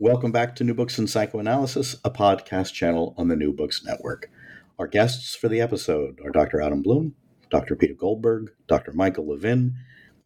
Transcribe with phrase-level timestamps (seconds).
[0.00, 4.30] Welcome back to New Books in Psychoanalysis, a podcast channel on the New Books Network.
[4.78, 6.60] Our guests for the episode are Dr.
[6.60, 7.16] Adam Blum,
[7.50, 7.74] Dr.
[7.74, 8.92] Peter Goldberg, Dr.
[8.92, 9.74] Michael Levin,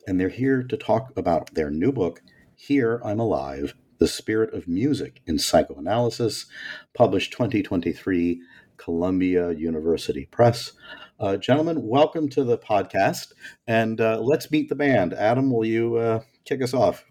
[0.06, 2.20] and they're here to talk about their new book,
[2.54, 6.44] Here I'm Alive The Spirit of Music in Psychoanalysis,
[6.92, 8.42] published 2023,
[8.76, 10.72] Columbia University Press.
[11.18, 13.32] Uh, gentlemen, welcome to the podcast,
[13.66, 15.14] and uh, let's meet the band.
[15.14, 17.06] Adam, will you uh, kick us off?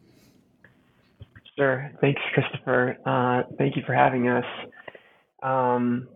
[1.58, 1.91] Sure.
[2.02, 2.98] Thanks, Christopher.
[3.05, 4.46] Uh, thank you for having us.
[5.44, 6.08] Um,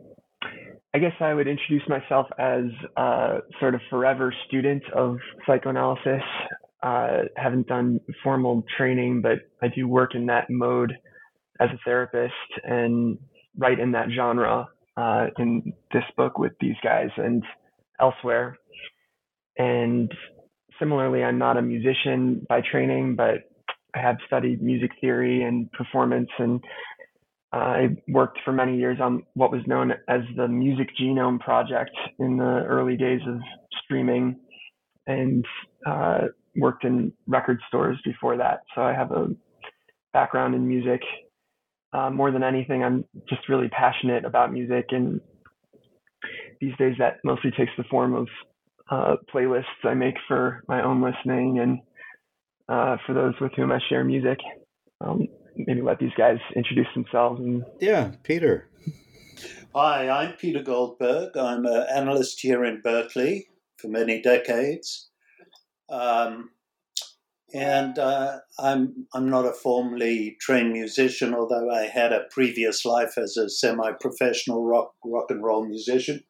[0.94, 2.64] I guess I would introduce myself as
[2.95, 6.22] a sort of forever student of psychoanalysis.
[6.81, 10.94] Uh, haven't done formal training, but I do work in that mode
[11.59, 12.33] as a therapist
[12.64, 13.17] and
[13.58, 17.44] write in that genre uh, in this book with these guys and
[17.99, 18.58] elsewhere.
[19.58, 20.11] And
[20.80, 23.49] similarly, I'm not a musician by training, but
[23.95, 26.63] I have studied music theory and performance, and
[27.51, 32.37] I worked for many years on what was known as the Music Genome Project in
[32.37, 33.39] the early days of
[33.83, 34.37] streaming,
[35.07, 35.45] and
[35.85, 36.21] uh,
[36.57, 38.61] worked in record stores before that.
[38.73, 39.27] So I have a
[40.13, 41.02] background in music.
[41.93, 45.21] Uh, more than anything, I'm just really passionate about music, and
[46.59, 48.27] these days that mostly takes the form of
[48.91, 51.80] uh, playlists I make for my own listening and
[52.69, 54.39] uh, for those with whom I share music.
[55.02, 57.39] Um, maybe let these guys introduce themselves.
[57.39, 57.63] And...
[57.80, 58.67] Yeah, Peter.
[59.73, 61.36] Hi, I'm Peter Goldberg.
[61.38, 65.09] I'm an analyst here in Berkeley for many decades.
[65.89, 66.52] Um,
[67.53, 73.17] and uh, I'm I'm not a formally trained musician, although I had a previous life
[73.17, 76.23] as a semi-professional rock rock and roll musician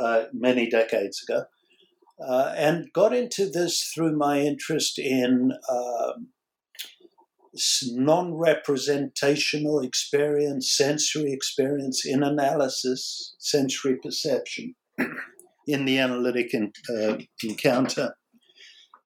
[0.00, 1.46] uh, many decades ago
[2.20, 6.28] uh, and got into this through my interest in um,
[7.92, 14.74] non representational experience, sensory experience in analysis, sensory perception
[15.66, 18.14] in the analytic in, uh, encounter,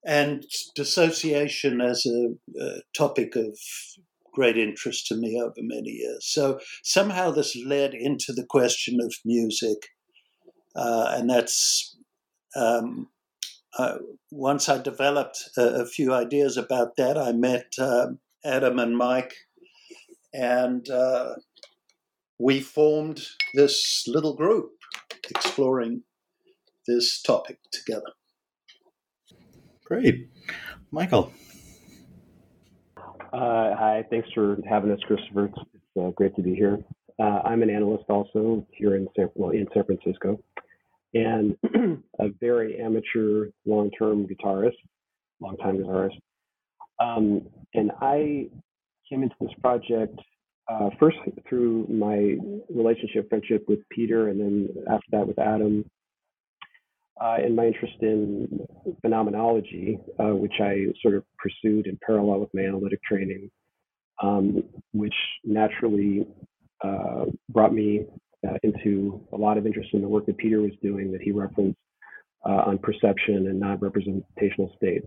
[0.05, 0.45] and
[0.75, 3.57] dissociation as a, a topic of
[4.33, 6.27] great interest to me over many years.
[6.27, 9.79] So somehow this led into the question of music.
[10.77, 11.90] Uh, and that's
[12.57, 13.09] um,
[13.79, 13.99] uh,
[14.31, 18.09] once I developed a, a, few ideas about that, I met uh,
[18.45, 19.35] Adam and Mike,
[20.35, 21.35] and uh,
[22.39, 23.23] we formed
[23.55, 24.73] this little group
[25.29, 26.03] exploring
[26.87, 28.13] this topic together.
[29.85, 30.29] Great.
[30.91, 31.33] Michael.
[33.33, 35.47] Uh, hi, thanks for having us, Christopher.
[35.47, 36.79] It's, it's uh, great to be here.
[37.21, 40.41] Uh, I'm an analyst also here in San, well, in San Francisco
[41.15, 41.57] and
[42.21, 44.77] a very amateur long-term guitarist,
[45.41, 46.19] long-time guitarist.
[47.01, 47.43] Um,
[47.75, 48.49] and I
[49.09, 50.19] came into this project
[50.71, 51.17] uh, first
[51.49, 52.37] through my
[52.73, 55.85] relationship, friendship with Peter, and then after that with Adam,
[57.21, 58.67] uh, and my interest in
[59.03, 63.51] phenomenology, uh, which I sort of pursued in parallel with my analytic training,
[64.23, 66.27] um, which naturally
[66.83, 68.07] uh, brought me
[68.49, 71.33] uh, into a lot of interest in the work that Peter was doing that he
[71.33, 71.79] referenced
[72.47, 75.07] uh, on perception and non-representational states.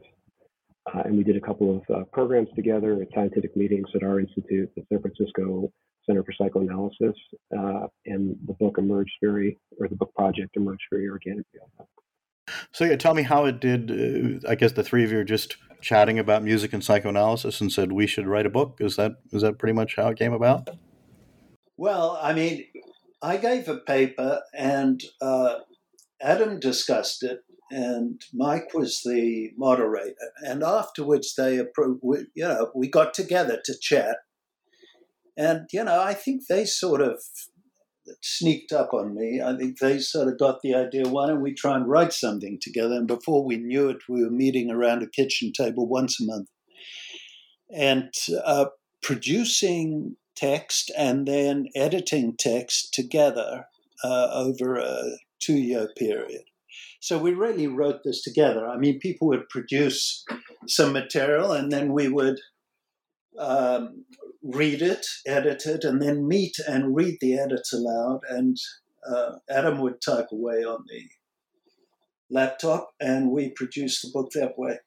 [0.93, 4.19] Uh, and we did a couple of uh, programs together at scientific meetings at our
[4.19, 5.71] institute, the San Francisco
[6.05, 7.15] Center for Psychoanalysis,
[7.57, 11.61] uh, and the book emerged very, or the book project emerged very organically.
[12.73, 13.89] So yeah, tell me how it did.
[13.89, 17.71] Uh, I guess the three of you are just chatting about music and psychoanalysis, and
[17.71, 18.77] said we should write a book.
[18.81, 20.69] Is that is that pretty much how it came about?
[21.77, 22.65] Well, I mean,
[23.23, 25.59] I gave a paper, and uh,
[26.21, 27.39] Adam discussed it,
[27.71, 30.31] and Mike was the moderator.
[30.45, 32.01] And afterwards, they approved.
[32.35, 34.17] You know, we got together to chat,
[35.37, 37.23] and you know, I think they sort of
[38.21, 39.41] sneaked up on me.
[39.41, 41.07] I think they sort of got the idea.
[41.07, 42.95] Why don't we try and write something together?
[42.95, 46.49] And before we knew it, we were meeting around a kitchen table once a month,
[47.73, 48.11] and
[48.43, 48.65] uh,
[49.01, 53.65] producing text and then editing text together
[54.03, 56.43] uh, over a two year period.
[56.99, 58.67] So we really wrote this together.
[58.67, 60.23] I mean, people would produce
[60.67, 62.39] some material and then we would
[63.37, 64.05] um,
[64.43, 68.21] read it, edit it, and then meet and read the edits aloud.
[68.29, 68.57] And
[69.07, 71.09] uh, Adam would type away on the
[72.29, 74.79] laptop, and we produced the book that way.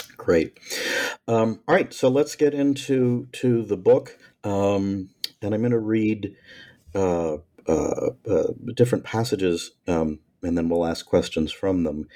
[0.00, 0.58] Great.
[1.26, 5.10] Um, all right, so let's get into to the book, um,
[5.42, 6.36] and I'm going to read
[6.94, 12.08] uh, uh, uh, different passages, um, and then we'll ask questions from them.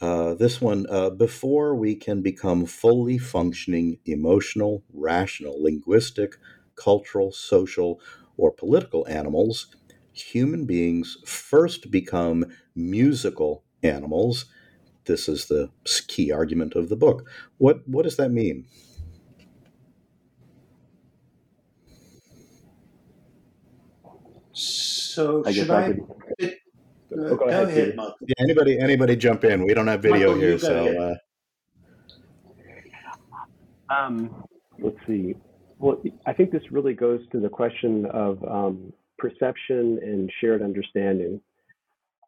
[0.00, 6.36] Uh, this one, uh, before we can become fully functioning, emotional, rational, linguistic,
[6.76, 8.00] cultural, social,
[8.36, 9.74] or political animals,
[10.12, 12.44] human beings first become
[12.74, 14.46] musical animals
[15.04, 15.70] this is the
[16.08, 17.28] key argument of the book.
[17.58, 18.66] What what does that mean?
[24.52, 25.84] So I should I?
[25.84, 26.00] I could,
[27.12, 28.14] uh, go, ahead, ahead Michael.
[28.22, 29.64] Yeah, anybody anybody jump in?
[29.64, 31.18] We don't have video Michael, here, so.
[33.90, 33.94] Uh...
[33.94, 34.44] Um,
[34.78, 35.34] let's see.
[35.78, 41.40] Well, I think this really goes to the question of um, perception and shared understanding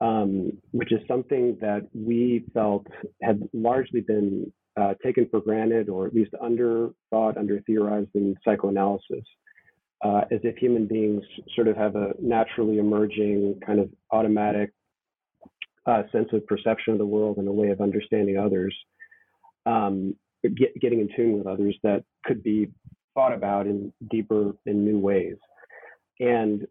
[0.01, 2.87] um, which is something that we felt
[3.23, 8.35] had largely been uh, taken for granted or at least under thought, under theorized in
[8.45, 9.25] psychoanalysis,
[10.05, 11.23] uh, as if human beings
[11.55, 14.73] sort of have a naturally emerging kind of automatic
[15.87, 18.75] uh, sense of perception of the world and a way of understanding others,
[19.67, 20.15] um,
[20.57, 22.69] get, getting in tune with others that could be
[23.15, 25.37] thought about in deeper and new ways.
[26.21, 26.67] And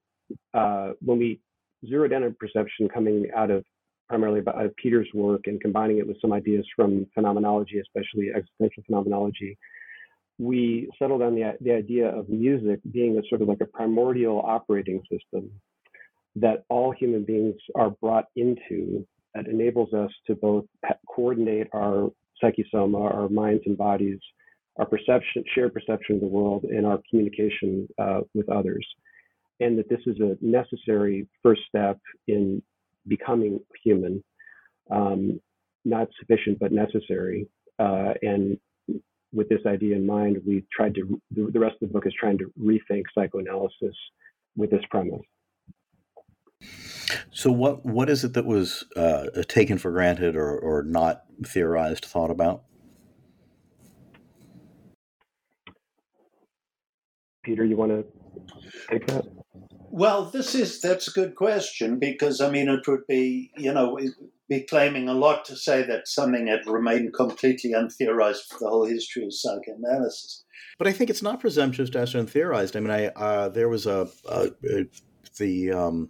[0.54, 1.40] uh, when we
[1.88, 3.64] zero in perception coming out of
[4.10, 8.84] primarily out of Peter's work and combining it with some ideas from phenomenology, especially existential
[8.86, 9.58] phenomenology,
[10.38, 14.42] we settled on the, the idea of music being a sort of like a primordial
[14.46, 15.50] operating system
[16.36, 20.66] that all human beings are brought into that enables us to both
[21.08, 22.10] coordinate our
[22.44, 24.20] psychosoma, our minds and bodies,
[24.78, 28.86] our perception, shared perception of the world, and our communication uh, with others
[29.64, 32.62] and that this is a necessary first step in
[33.08, 34.24] becoming human,
[34.92, 35.40] um,
[35.86, 37.48] not sufficient but necessary.
[37.80, 38.58] Uh, and
[39.32, 42.38] with this idea in mind, we tried to, the rest of the book is trying
[42.38, 43.96] to rethink psychoanalysis
[44.56, 45.22] with this premise.
[47.32, 52.06] So, what what is it that was uh, taken for granted or, or not theorized,
[52.06, 52.64] thought about?
[57.44, 58.06] Peter, you want to
[58.90, 59.43] take that?
[59.96, 64.00] Well, this is that's a good question because I mean it would be you know
[64.50, 68.88] be claiming a lot to say that something had remained completely untheorized for the whole
[68.88, 70.46] history of psychoanalysis.
[70.80, 72.76] But I think it's not presumptuous to ask untheorized.
[72.76, 74.86] I mean, I uh, there was a, a, a
[75.38, 76.10] the um,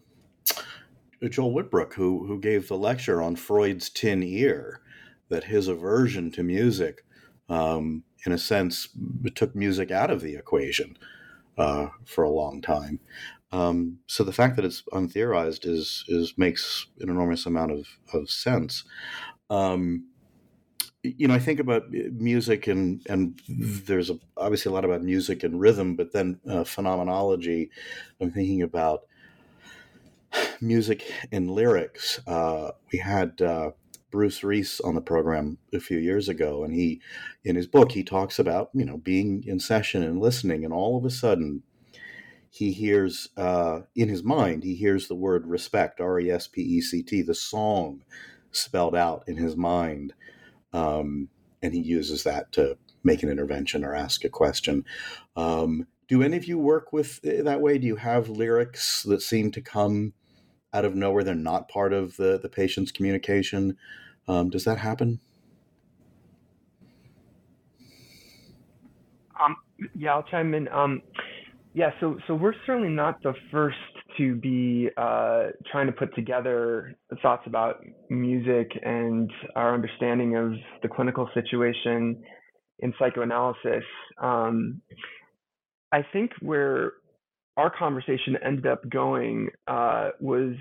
[1.29, 4.79] Joel Whitebook who who gave the lecture on Freud's tin ear
[5.27, 7.03] that his aversion to music,
[7.49, 8.87] um, in a sense,
[9.35, 10.97] took music out of the equation.
[11.55, 12.99] Uh, for a long time.
[13.53, 18.29] Um, so the fact that it's untheorized is is makes an enormous amount of of
[18.29, 18.83] sense.
[19.49, 20.07] Um,
[21.03, 25.03] you know, I think about uh, music and and there's a, obviously a lot about
[25.03, 27.69] music and rhythm, but then uh, phenomenology.
[28.19, 29.03] I'm thinking about
[30.59, 32.19] music and lyrics.
[32.25, 33.71] Uh, we had uh,
[34.09, 37.01] Bruce Reese on the program a few years ago, and he,
[37.43, 40.97] in his book, he talks about you know being in session and listening, and all
[40.97, 41.61] of a sudden
[42.53, 48.03] he hears uh, in his mind he hears the word respect r-e-s-p-e-c-t the song
[48.51, 50.13] spelled out in his mind
[50.73, 51.29] um,
[51.61, 54.85] and he uses that to make an intervention or ask a question.
[55.35, 57.77] Um, do any of you work with uh, that way?
[57.77, 60.13] Do you have lyrics that seem to come
[60.73, 61.23] out of nowhere?
[61.23, 63.77] They're not part of the, the patient's communication.
[64.27, 65.19] Um, does that happen?
[69.41, 69.57] Um,
[69.95, 70.67] yeah i'll chime in.
[70.69, 71.01] Um,
[71.73, 73.77] yeah, so so we're certainly not the first
[74.17, 80.53] to be uh, trying to put together thoughts about music and our understanding of
[80.83, 82.23] the clinical situation
[82.79, 83.83] in psychoanalysis.
[84.21, 84.81] Um,
[85.91, 86.93] I think where
[87.57, 90.55] our conversation ended up going uh, was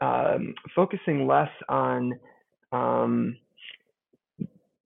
[0.00, 2.12] um, focusing less on
[2.72, 3.36] um,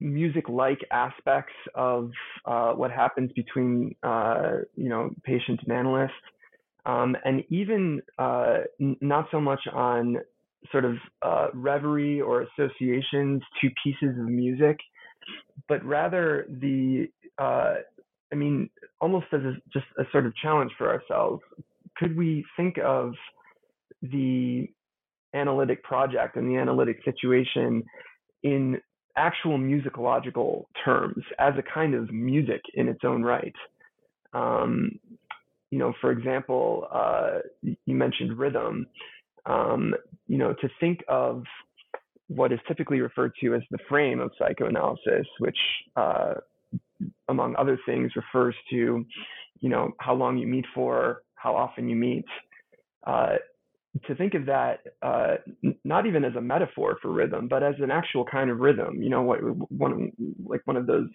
[0.00, 2.10] music-like aspects of
[2.44, 6.12] uh, what happens between uh, you know patient and analyst,
[6.86, 10.18] um, and even uh, n- not so much on
[10.72, 14.76] sort of uh, reverie or associations to pieces of music,
[15.68, 17.06] but rather the
[17.38, 17.74] uh,
[18.32, 21.42] I mean almost as a, just a sort of challenge for ourselves.
[21.96, 23.14] Could we think of
[24.02, 24.68] the
[25.34, 27.82] analytic project and the analytic situation
[28.42, 28.80] in
[29.18, 33.54] actual musicological terms as a kind of music in its own right.
[34.32, 34.98] Um,
[35.70, 38.86] you know, for example, uh, you mentioned rhythm.
[39.46, 39.94] Um,
[40.26, 41.42] you know, to think of
[42.28, 45.58] what is typically referred to as the frame of psychoanalysis, which,
[45.96, 46.34] uh,
[47.28, 49.04] among other things, refers to,
[49.60, 52.26] you know, how long you meet for, how often you meet.
[53.06, 53.36] Uh,
[54.06, 55.36] to think of that uh,
[55.84, 59.02] not even as a metaphor for rhythm, but as an actual kind of rhythm.
[59.02, 59.38] You know, what
[59.70, 60.12] one
[60.44, 61.08] like one of those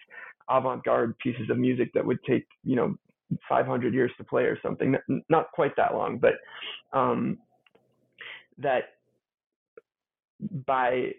[0.49, 2.95] avant-garde pieces of music that would take you know
[3.49, 4.95] 500 years to play or something.
[5.29, 6.33] Not quite that long, but
[6.97, 7.37] um,
[8.57, 8.83] that
[10.65, 11.11] by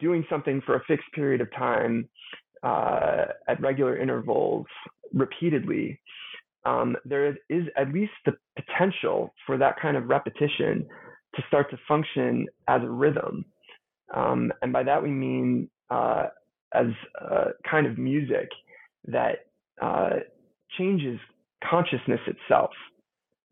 [0.00, 2.08] doing something for a fixed period of time
[2.62, 4.66] uh, at regular intervals
[5.12, 6.00] repeatedly,
[6.64, 10.86] um, there is at least the potential for that kind of repetition
[11.34, 13.44] to start to function as a rhythm.
[14.14, 16.26] Um, and by that we mean uh,
[16.72, 16.86] as
[17.20, 18.48] a kind of music
[19.06, 19.46] that
[19.82, 20.16] uh,
[20.78, 21.18] changes
[21.68, 22.70] consciousness itself.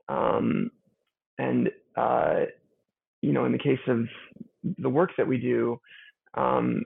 [0.09, 0.71] Um,
[1.39, 2.41] and, uh,
[3.21, 4.07] you know, in the case of
[4.79, 5.81] the work that we do,
[6.35, 6.85] um,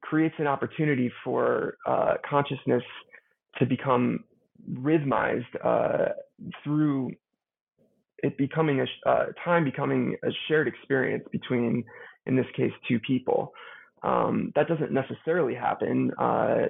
[0.00, 2.82] creates an opportunity for uh, consciousness
[3.58, 4.24] to become
[4.68, 6.08] rhythmized uh,
[6.62, 7.12] through
[8.22, 11.84] it becoming a uh, time becoming a shared experience between,
[12.26, 13.52] in this case, two people.
[14.04, 16.12] Um, that doesn't necessarily happen.
[16.18, 16.66] Uh,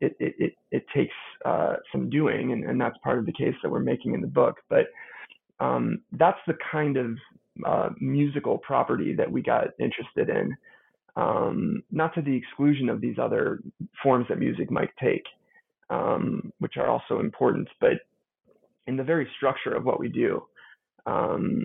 [0.00, 1.14] it, it, it, it, takes
[1.46, 4.26] uh, some doing, and, and, that's part of the case that we're making in the
[4.26, 4.56] book.
[4.68, 4.86] But
[5.58, 7.16] um, that's the kind of
[7.66, 10.54] uh, musical property that we got interested in,
[11.16, 13.60] um, not to the exclusion of these other
[14.02, 15.24] forms that music might take
[15.90, 17.68] um, which are also important.
[17.80, 18.00] But
[18.86, 20.42] in the very structure of what we do,
[21.06, 21.64] um,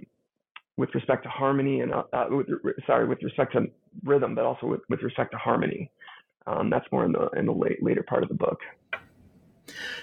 [0.78, 2.48] with respect to harmony and uh, uh, with,
[2.86, 3.68] sorry, with respect to
[4.04, 5.90] rhythm, but also with, with respect to harmony,
[6.48, 8.60] um, that's more in the in the late, later part of the book.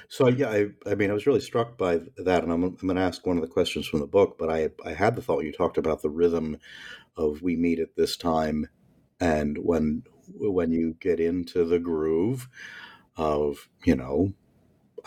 [0.08, 2.96] So yeah, I, I mean, I was really struck by that, and I'm, I'm going
[2.96, 4.36] to ask one of the questions from the book.
[4.38, 6.58] But I I had the thought you talked about the rhythm
[7.16, 8.68] of we meet at this time,
[9.20, 10.02] and when
[10.38, 12.48] when you get into the groove,
[13.16, 14.32] of, you know,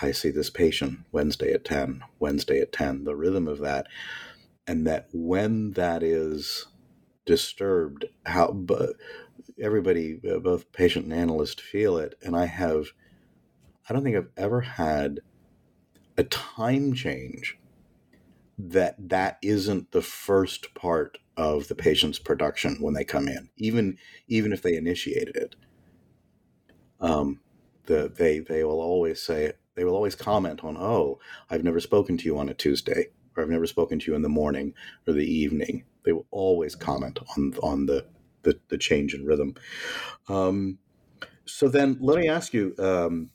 [0.01, 3.87] I see this patient Wednesday at 10, Wednesday at 10, the rhythm of that.
[4.67, 6.67] And that when that is
[7.25, 8.95] disturbed, how but
[9.59, 12.15] everybody, both patient and analyst, feel it.
[12.21, 12.87] And I have,
[13.89, 15.19] I don't think I've ever had
[16.17, 17.57] a time change
[18.57, 23.97] that that isn't the first part of the patient's production when they come in, even
[24.27, 25.55] even if they initiated it.
[27.01, 27.41] Um,
[27.87, 32.17] the, they they will always say they will always comment on oh I've never spoken
[32.17, 34.73] to you on a Tuesday or I've never spoken to you in the morning
[35.07, 35.85] or the evening.
[36.03, 38.05] They will always comment on on the
[38.43, 39.55] the, the change in rhythm.
[40.29, 40.77] Um,
[41.45, 43.29] so then let me ask you, um,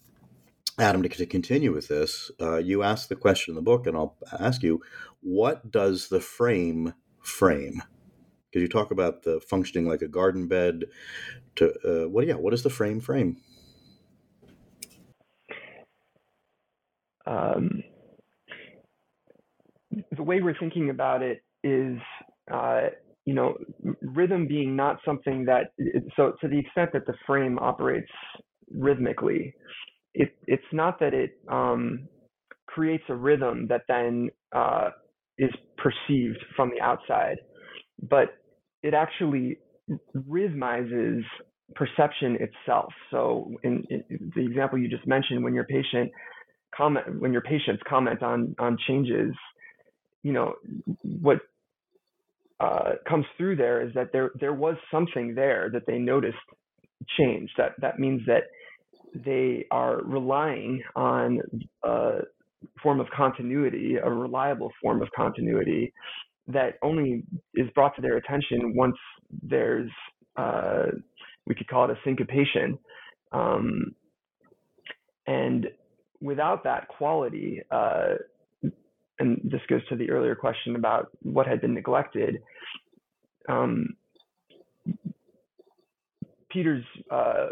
[0.78, 2.30] Adam, to, to, continue with this.
[2.40, 4.80] Uh, you asked the question in the book, and I'll ask you,
[5.20, 7.82] what does the frame frame?
[8.46, 10.84] Because you talk about the functioning like a garden bed.
[11.56, 12.26] To uh, what?
[12.26, 13.36] Yeah, what is the frame frame?
[17.30, 17.82] Um,
[20.16, 21.98] the way we're thinking about it is,
[22.52, 22.88] uh,
[23.24, 23.54] you know,
[24.02, 25.72] rhythm being not something that,
[26.16, 28.10] so to the extent that the frame operates
[28.72, 29.54] rhythmically,
[30.14, 32.08] it, it's not that it um,
[32.66, 34.90] creates a rhythm that then uh,
[35.38, 37.36] is perceived from the outside,
[38.08, 38.34] but
[38.82, 39.58] it actually
[40.28, 41.22] rhythmizes
[41.74, 42.92] perception itself.
[43.10, 46.10] So in, in, the example you just mentioned, when your patient
[46.76, 49.34] comment when your patients comment on on changes
[50.22, 50.54] you know
[51.02, 51.38] what
[52.60, 56.36] uh, comes through there is that there there was something there that they noticed
[57.18, 57.50] change.
[57.56, 58.44] That that means that
[59.14, 61.40] they are relying on
[61.82, 62.18] a
[62.82, 65.92] form of continuity a reliable form of continuity
[66.46, 67.24] that only
[67.54, 68.96] is brought to their attention once
[69.42, 69.90] there's
[70.36, 70.86] uh,
[71.46, 72.78] we could call it a syncopation.
[73.32, 73.94] Um,
[75.26, 75.68] and
[76.20, 78.14] without that quality, uh,
[79.18, 82.42] and this goes to the earlier question about what had been neglected.
[83.48, 83.96] Um,
[86.50, 87.48] Peter's uh,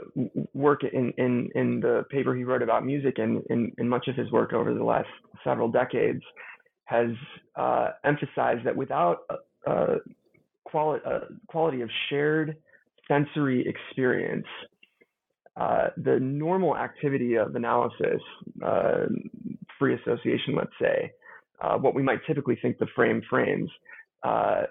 [0.55, 4.17] work in, in, in the paper he wrote about music and in, in much of
[4.17, 5.09] his work over the last
[5.45, 6.23] several decades
[6.85, 7.11] has
[7.57, 9.19] uh, emphasized that without
[9.67, 9.97] a, a,
[10.65, 12.57] quali- a quality of shared
[13.07, 14.47] sensory experience,
[15.59, 18.21] uh, the normal activity of analysis,
[18.65, 19.07] uh,
[19.79, 21.11] free association, let's say,
[21.61, 23.71] uh, what we might typically think the frame frames,
[24.23, 24.63] uh,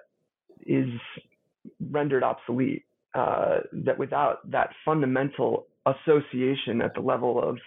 [0.66, 0.90] is
[1.92, 2.84] rendered obsolete.
[3.16, 7.58] uh, that without that fundamental association at the level of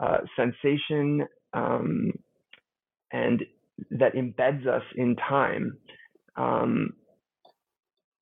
[0.00, 2.12] uh, sensation um,
[3.12, 3.42] and
[3.90, 5.76] that embeds us in time,
[6.36, 6.94] um,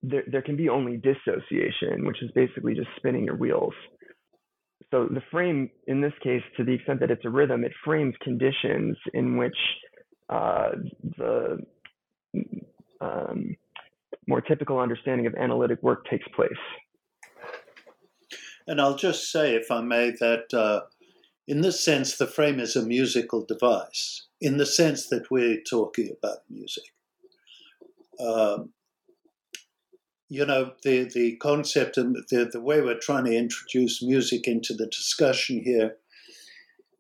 [0.03, 3.75] there, there can be only dissociation, which is basically just spinning your wheels.
[4.91, 8.15] So the frame, in this case, to the extent that it's a rhythm, it frames
[8.23, 9.57] conditions in which
[10.31, 10.71] uh,
[11.19, 11.59] the
[13.01, 13.57] um,
[14.27, 16.51] more typical understanding of analytic work takes place.
[18.67, 20.81] And I'll just say, if I may, that uh,
[21.47, 26.11] in this sense, the frame is a musical device, in the sense that we're talking
[26.17, 26.85] about music.
[28.21, 28.71] Um,
[30.29, 34.75] you know, the, the concept and the, the way we're trying to introduce music into
[34.75, 35.97] the discussion here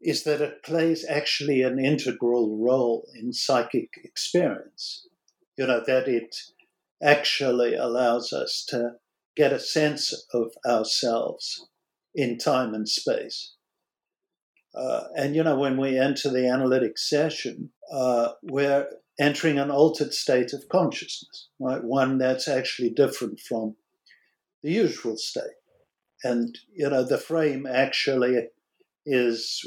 [0.01, 5.07] is that it plays actually an integral role in psychic experience.
[5.57, 6.37] You know, that it
[7.03, 8.93] actually allows us to
[9.37, 11.69] get a sense of ourselves
[12.15, 13.55] in time and space.
[14.75, 18.87] Uh, and, you know, when we enter the analytic session, uh, we're
[19.19, 21.83] entering an altered state of consciousness, right?
[21.83, 23.77] One that's actually different from
[24.63, 25.45] the usual state.
[26.23, 28.49] And, you know, the frame actually
[29.07, 29.61] is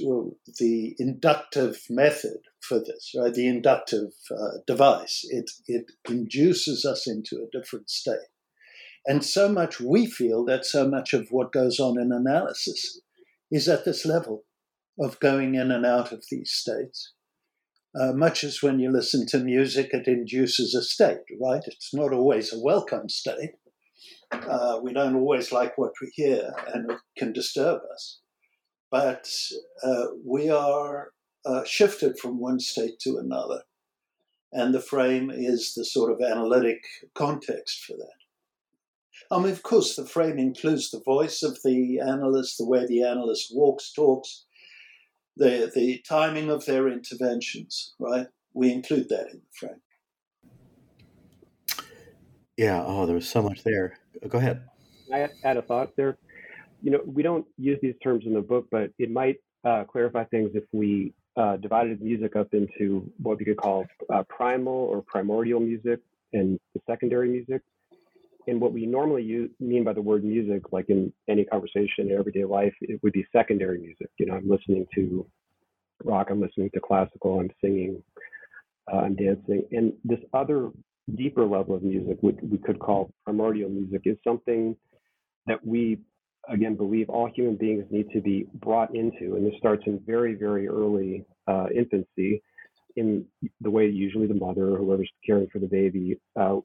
[0.59, 3.33] the inductive method for this, right?
[3.33, 5.25] The inductive uh, device.
[5.29, 8.29] It, it induces us into a different state.
[9.05, 13.01] And so much we feel that so much of what goes on in analysis
[13.49, 14.43] is at this level
[14.99, 17.13] of going in and out of these states.
[17.99, 21.63] Uh, much as when you listen to music, it induces a state, right?
[21.65, 23.51] It's not always a welcome state.
[24.31, 28.21] Uh, we don't always like what we hear, and it can disturb us
[28.91, 29.29] but
[29.83, 31.13] uh, we are
[31.45, 33.61] uh, shifted from one state to another.
[34.51, 36.83] And the frame is the sort of analytic
[37.15, 39.35] context for that.
[39.35, 43.03] I mean, of course, the frame includes the voice of the analyst, the way the
[43.03, 44.43] analyst walks, talks,
[45.37, 48.27] the, the timing of their interventions, right?
[48.53, 49.81] We include that in the frame.
[52.57, 53.97] Yeah, oh, there was so much there.
[54.27, 54.63] Go ahead.
[55.13, 56.17] I add a thought there
[56.81, 60.23] you know, we don't use these terms in the book, but it might uh, clarify
[60.25, 65.01] things if we uh, divided music up into what we could call uh, primal or
[65.01, 65.99] primordial music
[66.33, 67.61] and the secondary music.
[68.47, 72.17] And what we normally use, mean by the word music, like in any conversation in
[72.17, 74.09] everyday life, it would be secondary music.
[74.17, 75.25] You know, I'm listening to
[76.03, 78.01] rock, I'm listening to classical, I'm singing,
[78.91, 79.63] uh, I'm dancing.
[79.71, 80.71] And this other
[81.15, 84.75] deeper level of music, which we could call primordial music, is something
[85.45, 85.99] that we
[86.49, 90.33] again believe all human beings need to be brought into, and this starts in very,
[90.33, 92.41] very early uh, infancy,
[92.95, 93.25] in
[93.61, 96.57] the way usually the mother or whoever's caring for the baby, uh,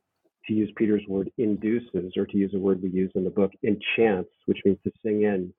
[0.46, 3.52] to use Peter's word, induces, or to use a word we use in the book,
[3.64, 5.52] enchants, which means to sing in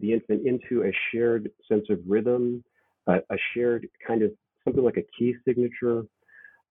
[0.00, 2.62] the infant into a shared sense of rhythm,
[3.08, 4.30] uh, a shared kind of
[4.64, 6.02] something like a key signature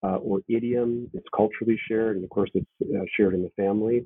[0.03, 1.09] uh, or idiom.
[1.13, 4.05] It's culturally shared, and of course, it's uh, shared in the family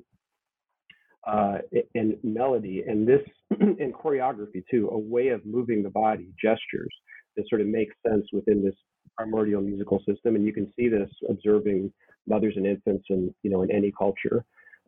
[1.26, 1.58] uh,
[1.94, 3.20] and melody and this
[3.60, 6.94] and choreography too, a way of moving the body, gestures
[7.36, 8.74] that sort of make sense within this
[9.16, 10.36] primordial musical system.
[10.36, 11.92] And you can see this observing
[12.26, 14.44] mothers and infants and you know in any culture.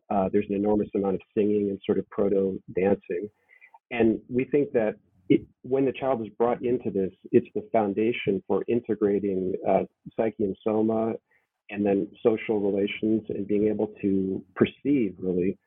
[0.09, 3.27] Uh, there's an enormous amount of singing and sort of proto dancing,
[3.91, 4.95] and we think that
[5.29, 9.83] it, when the child is brought into this, it's the foundation for integrating uh,
[10.15, 11.13] psyche and soma,
[11.71, 15.57] and then social relations and being able to perceive really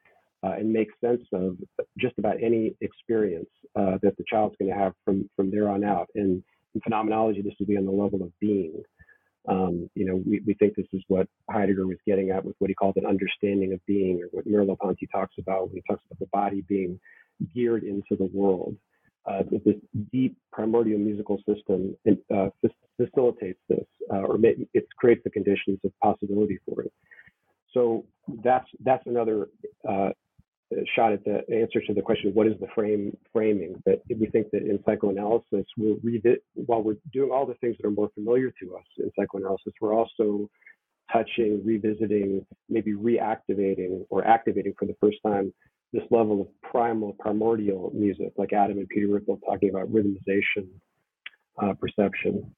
[0.44, 1.56] uh, and make sense of
[1.98, 5.84] just about any experience uh, that the child's going to have from from there on
[5.84, 6.08] out.
[6.14, 6.42] And
[6.78, 8.82] in phenomenology, this would be on the level of being.
[9.48, 12.68] Um, you know, we, we think this is what Heidegger was getting at with what
[12.68, 16.18] he called an understanding of being, or what Merleau-Ponty talks about when he talks about
[16.18, 17.00] the body being
[17.54, 18.76] geared into the world.
[19.28, 19.76] Uh, this
[20.12, 21.96] deep primordial musical system
[22.34, 22.48] uh,
[22.96, 26.92] facilitates this, uh, or it creates the conditions of possibility for it.
[27.74, 28.06] So
[28.42, 29.48] that's that's another
[29.88, 30.10] uh,
[30.94, 33.80] shot at the answer to the question, of what is the frame framing?
[33.86, 37.86] that we think that in psychoanalysis, we'll revisit while we're doing all the things that
[37.86, 40.48] are more familiar to us in psychoanalysis, we're also
[41.12, 45.52] touching, revisiting, maybe reactivating or activating for the first time
[45.92, 50.68] this level of primal, primordial music, like Adam and Peter were both talking about rhythmization,
[51.62, 52.54] uh, perception.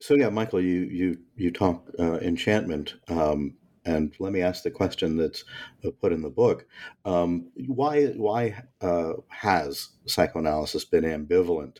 [0.00, 2.96] So yeah, Michael, you you you talk uh, enchantment.
[3.08, 3.54] Um,
[3.86, 5.44] and let me ask the question that's
[5.84, 6.66] uh, put in the book:
[7.04, 11.78] um, Why why uh, has psychoanalysis been ambivalent,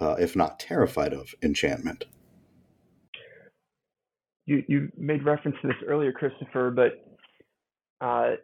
[0.00, 2.04] uh, if not terrified of enchantment?
[4.46, 7.04] You you made reference to this earlier, Christopher, but
[8.00, 8.36] uh,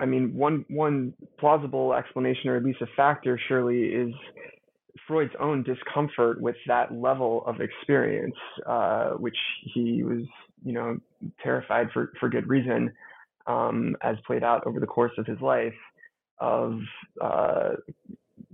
[0.00, 4.12] I mean, one one plausible explanation, or at least a factor, surely is
[5.06, 8.34] Freud's own discomfort with that level of experience,
[8.66, 9.36] uh, which
[9.74, 10.24] he was,
[10.64, 10.98] you know,
[11.42, 12.92] terrified for for good reason,
[13.46, 15.74] um, as played out over the course of his life,
[16.38, 16.78] of
[17.20, 17.70] uh,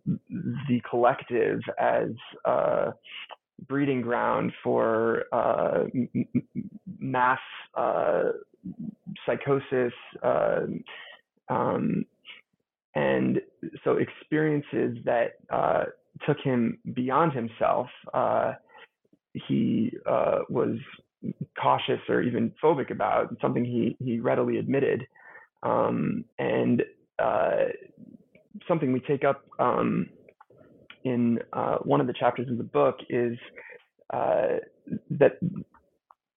[0.07, 2.11] the collective as
[2.45, 2.93] a
[3.67, 5.85] breeding ground for uh,
[6.99, 7.41] mass
[7.75, 8.25] uh,
[9.27, 9.93] psychosis.
[10.23, 10.61] Uh,
[11.49, 12.05] um,
[12.95, 13.41] and
[13.85, 15.85] so experiences that uh,
[16.27, 18.55] took him beyond himself, uh,
[19.47, 20.77] he uh, was
[21.61, 25.07] cautious or even phobic about, something he, he readily admitted.
[25.63, 26.83] Um, and
[27.19, 27.65] uh,
[28.67, 30.09] something we take up um,
[31.05, 33.37] in uh, one of the chapters of the book is
[34.13, 34.59] uh,
[35.11, 35.39] that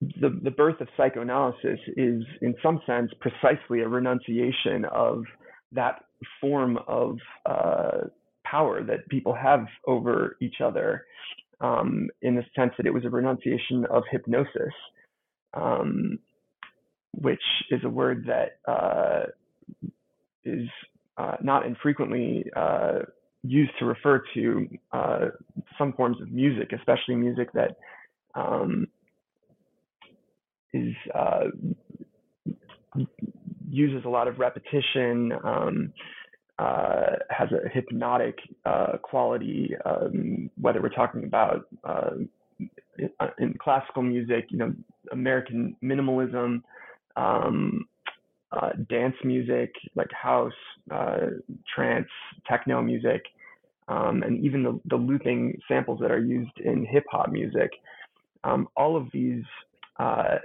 [0.02, 5.24] the, the birth of psychoanalysis is, in some sense, precisely a renunciation of
[5.72, 6.06] that
[6.40, 8.08] form of uh,
[8.44, 11.06] power that people have over each other,
[11.62, 14.74] um, in the sense that it was a renunciation of hypnosis,
[15.54, 16.20] um,
[17.14, 19.26] which is a word that uh,
[20.44, 20.68] is
[21.18, 23.00] uh, not infrequently uh,
[23.44, 25.26] used to refer to uh,
[25.78, 27.78] some forms of music, especially music that
[28.36, 28.88] um,
[30.74, 31.46] is uh,
[33.70, 35.94] uses a lot of repetition, um,
[36.60, 39.72] uh, has a hypnotic uh, quality.
[39.86, 42.12] Um, whether we're talking about uh,
[43.38, 44.74] in, classical music, you know,
[45.12, 46.62] American minimalism,
[47.16, 47.86] um,
[48.52, 50.52] uh, dance music like house,
[50.92, 51.28] uh,
[51.74, 52.08] trance,
[52.48, 53.24] techno music,
[53.88, 57.72] um, and even the, the looping samples that are used in hip hop music.
[58.44, 59.44] Um, all of these
[60.00, 60.38] uh,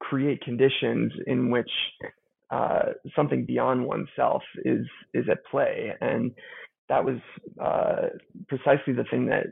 [0.00, 1.70] create conditions in which
[2.54, 6.30] uh, something beyond oneself is is at play, and
[6.88, 7.18] that was
[7.60, 8.08] uh,
[8.48, 9.46] precisely the thing that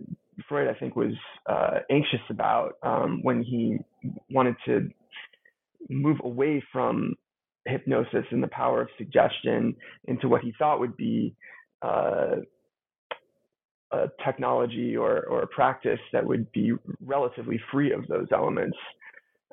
[0.48, 1.14] Freud, I think, was
[1.46, 3.78] uh, anxious about um, when he
[4.30, 4.88] wanted to
[5.90, 7.14] move away from
[7.66, 11.34] hypnosis and the power of suggestion into what he thought would be
[11.82, 12.36] uh,
[13.92, 16.72] a technology or, or a practice that would be
[17.04, 18.76] relatively free of those elements.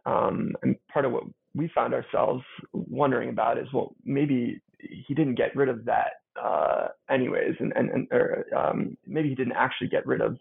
[0.06, 1.24] Um, and part of what
[1.56, 6.88] we found ourselves wondering about is, well, maybe he didn't get rid of that uh,
[7.10, 10.38] anyways, and, and, and or, um, maybe he didn't actually get rid of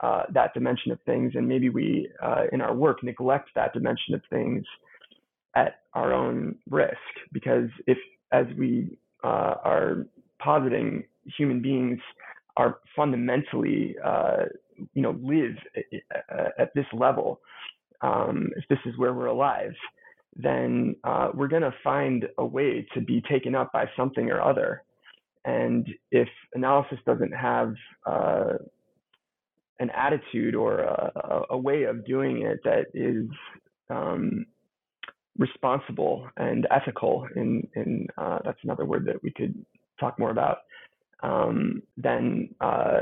[0.00, 4.14] uh, that dimension of things, and maybe we, uh, in our work, neglect that dimension
[4.14, 4.64] of things
[5.56, 6.96] at our own risk.
[7.32, 7.98] Because if,
[8.32, 10.06] as we uh, are
[10.38, 11.04] positing,
[11.36, 11.98] human beings
[12.56, 14.44] are fundamentally, uh,
[14.94, 15.56] you know, live
[16.30, 17.40] at, at this level,
[18.00, 19.72] um, if this is where we're alive,
[20.38, 24.40] then uh, we're going to find a way to be taken up by something or
[24.40, 24.84] other.
[25.44, 27.74] And if analysis doesn't have
[28.06, 28.54] uh,
[29.80, 33.26] an attitude or a, a, way of doing it that is
[33.90, 34.46] um,
[35.36, 39.54] responsible and ethical, and, and uh, that's another word that we could
[39.98, 40.58] talk more about,
[41.22, 43.00] um, then uh,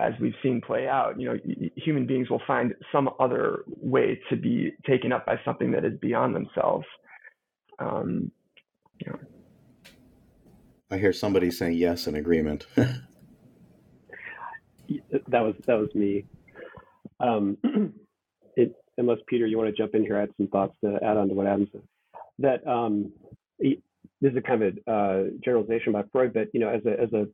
[0.00, 1.38] as we've seen play out, you know,
[1.76, 5.98] human beings will find some other way to be taken up by something that is
[6.00, 6.86] beyond themselves.
[7.78, 8.30] Um,
[8.98, 9.18] you know.
[10.90, 12.66] I hear somebody saying yes in agreement.
[12.74, 12.96] that
[15.30, 16.24] was that was me.
[17.20, 17.56] Um,
[18.56, 21.28] it, unless Peter, you want to jump in here, add some thoughts to add on
[21.28, 21.82] to what Adam said.
[22.38, 23.12] That um,
[24.20, 27.00] this is a kind of a uh, generalization by Freud, but you know, as a
[27.00, 27.26] as a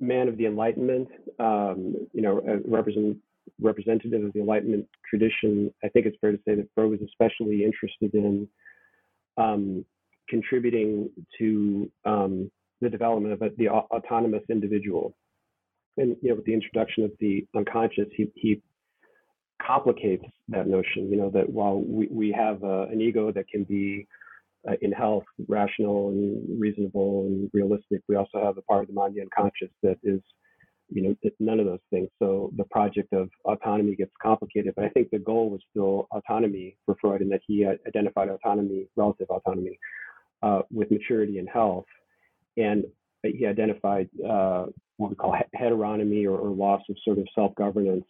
[0.00, 3.16] man of the Enlightenment, um, you know, represent,
[3.60, 7.64] representative of the Enlightenment tradition, I think it's fair to say that Freud was especially
[7.64, 8.48] interested in
[9.36, 9.84] um,
[10.28, 15.14] contributing to um, the development of the autonomous individual.
[15.96, 18.62] And you know, with the introduction of the unconscious, he, he
[19.64, 21.10] complicates that notion.
[21.10, 24.06] You know, that while we, we have uh, an ego that can be
[24.68, 28.02] uh, in health, rational and reasonable and realistic.
[28.08, 30.20] We also have a part of the mind, the unconscious, that is,
[30.88, 32.08] you know, none of those things.
[32.18, 34.74] So the project of autonomy gets complicated.
[34.76, 38.86] But I think the goal was still autonomy for Freud, and that he identified autonomy,
[38.96, 39.78] relative autonomy,
[40.42, 41.86] uh, with maturity and health,
[42.56, 42.84] and
[43.22, 44.66] he identified uh,
[44.98, 48.04] what we call heteronomy or, or loss of sort of self-governance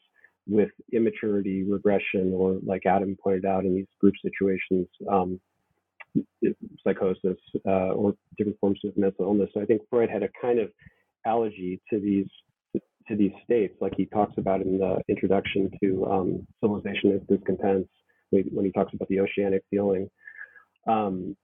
[0.46, 5.40] with immaturity, regression, or like Adam pointed out in these group situations, um,
[6.84, 9.50] psychosis uh, or different forms of mental illness.
[9.54, 10.70] So I think Freud had a kind of
[11.24, 12.28] allergy to these
[13.08, 17.88] to these states, like he talks about in the introduction to um, Civilization of Discontents,
[18.30, 20.08] when he talks about the oceanic feeling.
[20.88, 21.36] um,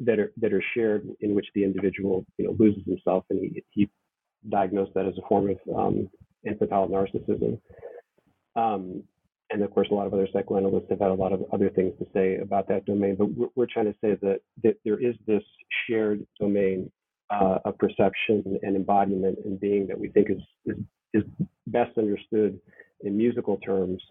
[0.00, 3.64] that are that are shared in which the individual you know loses himself and he,
[3.70, 3.90] he
[4.48, 6.08] diagnosed that as a form of um,
[6.46, 7.58] infantile narcissism.
[8.54, 9.02] Um,
[9.50, 11.92] and of course, a lot of other psychoanalysts have had a lot of other things
[11.98, 13.16] to say about that domain.
[13.16, 15.42] But we're, we're trying to say that, that there is this
[15.88, 16.90] shared domain
[17.30, 20.76] uh, of perception and embodiment and being that we think is, is,
[21.14, 21.22] is
[21.66, 22.58] best understood
[23.02, 24.02] in musical terms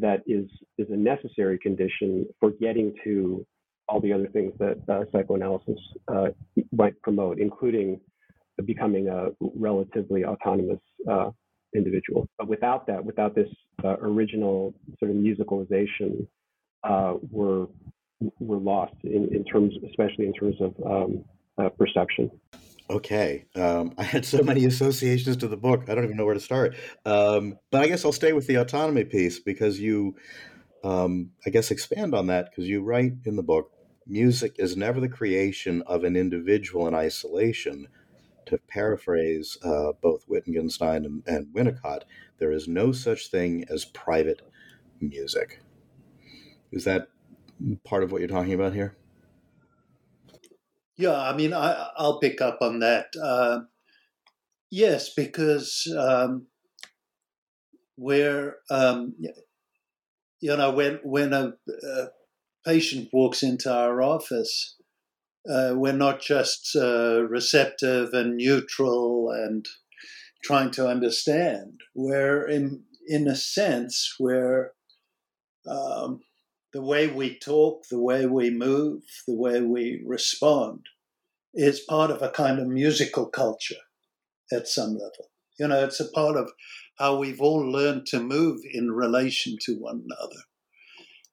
[0.00, 3.46] that is is a necessary condition for getting to
[3.88, 6.26] all the other things that uh, psychoanalysis uh,
[6.72, 7.98] might promote, including
[8.66, 11.30] becoming a relatively autonomous uh,
[11.74, 12.28] individual.
[12.38, 13.48] But without that, without this
[13.84, 16.26] uh, original sort of musicalization,
[16.84, 17.66] uh, we're
[18.40, 21.24] we're lost in, in terms, especially in terms of um,
[21.56, 22.30] uh, perception.
[22.90, 25.84] Okay, um, I had so many associations to the book.
[25.88, 26.74] I don't even know where to start.
[27.04, 30.16] Um, but I guess I'll stay with the autonomy piece because you,
[30.84, 33.70] um, I guess, expand on that because you write in the book,
[34.06, 37.88] music is never the creation of an individual in isolation,
[38.48, 42.02] to paraphrase uh, both Wittgenstein and, and Winnicott,
[42.38, 44.42] there is no such thing as private
[45.00, 45.60] music.
[46.72, 47.08] Is that
[47.84, 48.96] part of what you're talking about here?
[50.96, 53.06] Yeah, I mean, I, will pick up on that.
[53.22, 53.60] Uh,
[54.70, 56.46] yes, because um,
[57.94, 59.14] where um,
[60.40, 62.06] you know when when a, a,
[62.64, 64.74] patient walks into our office,
[65.50, 69.66] uh, we're not just uh, receptive and neutral and
[70.42, 71.80] trying to understand.
[71.94, 74.72] We're in, in a sense, where
[75.66, 76.20] um,
[76.72, 80.80] the way we talk, the way we move, the way we respond
[81.54, 83.82] is part of a kind of musical culture
[84.52, 85.30] at some level.
[85.58, 86.50] You know, it's a part of
[86.98, 90.42] how we've all learned to move in relation to one another.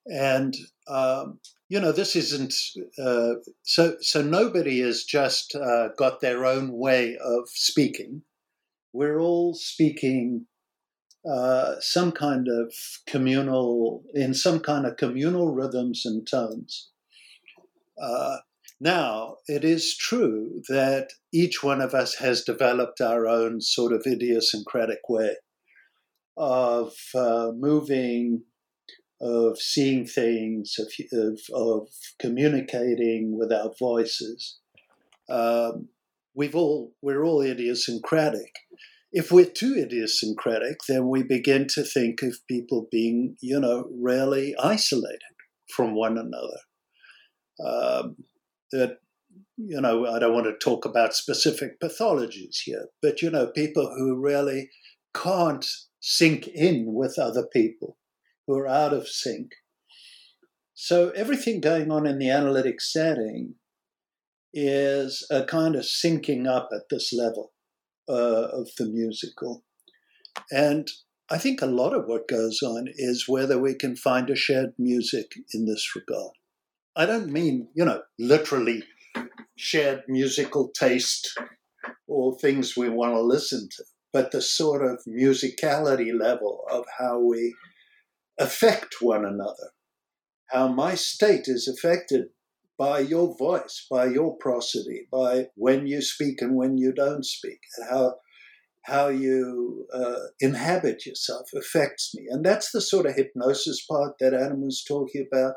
[0.06, 0.54] And
[0.88, 2.54] um, you know, this isn't
[3.02, 3.96] uh, so.
[4.00, 8.22] So nobody has just uh, got their own way of speaking.
[8.92, 10.46] We're all speaking
[11.28, 12.72] uh, some kind of
[13.06, 16.90] communal, in some kind of communal rhythms and tones.
[18.00, 18.36] Uh,
[18.80, 24.06] now, it is true that each one of us has developed our own sort of
[24.06, 25.36] idiosyncratic way
[26.36, 28.42] of uh, moving
[29.20, 31.88] of seeing things, of, of, of
[32.20, 34.58] communicating with our voices.
[35.28, 35.88] Um,
[36.34, 38.52] we've all we're all idiosyncratic.
[39.12, 44.54] If we're too idiosyncratic, then we begin to think of people being, you know, really
[44.58, 45.20] isolated
[45.74, 46.60] from one another.
[47.64, 48.16] Um,
[48.72, 48.98] that
[49.56, 53.86] you know, I don't want to talk about specific pathologies here, but you know, people
[53.96, 54.68] who really
[55.14, 55.64] can't
[56.00, 57.96] sink in with other people
[58.46, 59.52] who are out of sync.
[60.74, 63.54] So everything going on in the analytic setting
[64.52, 67.52] is a kind of syncing up at this level
[68.08, 69.64] uh, of the musical.
[70.50, 70.88] And
[71.30, 74.74] I think a lot of what goes on is whether we can find a shared
[74.78, 76.32] music in this regard.
[76.94, 78.84] I don't mean, you know, literally
[79.56, 81.38] shared musical taste
[82.06, 87.18] or things we want to listen to, but the sort of musicality level of how
[87.18, 87.54] we
[88.38, 89.72] affect one another,
[90.50, 92.28] how my state is affected
[92.78, 97.60] by your voice, by your prosody, by when you speak and when you don't speak,
[97.76, 98.16] and how
[98.82, 102.26] how you uh, inhabit yourself affects me.
[102.30, 105.54] And that's the sort of hypnosis part that Adam was talking about.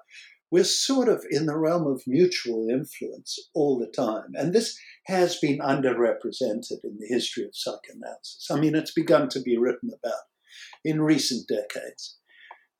[0.49, 4.31] We're sort of in the realm of mutual influence all the time.
[4.33, 8.47] And this has been underrepresented in the history of psychoanalysis.
[8.49, 10.23] I mean, it's begun to be written about
[10.83, 12.18] in recent decades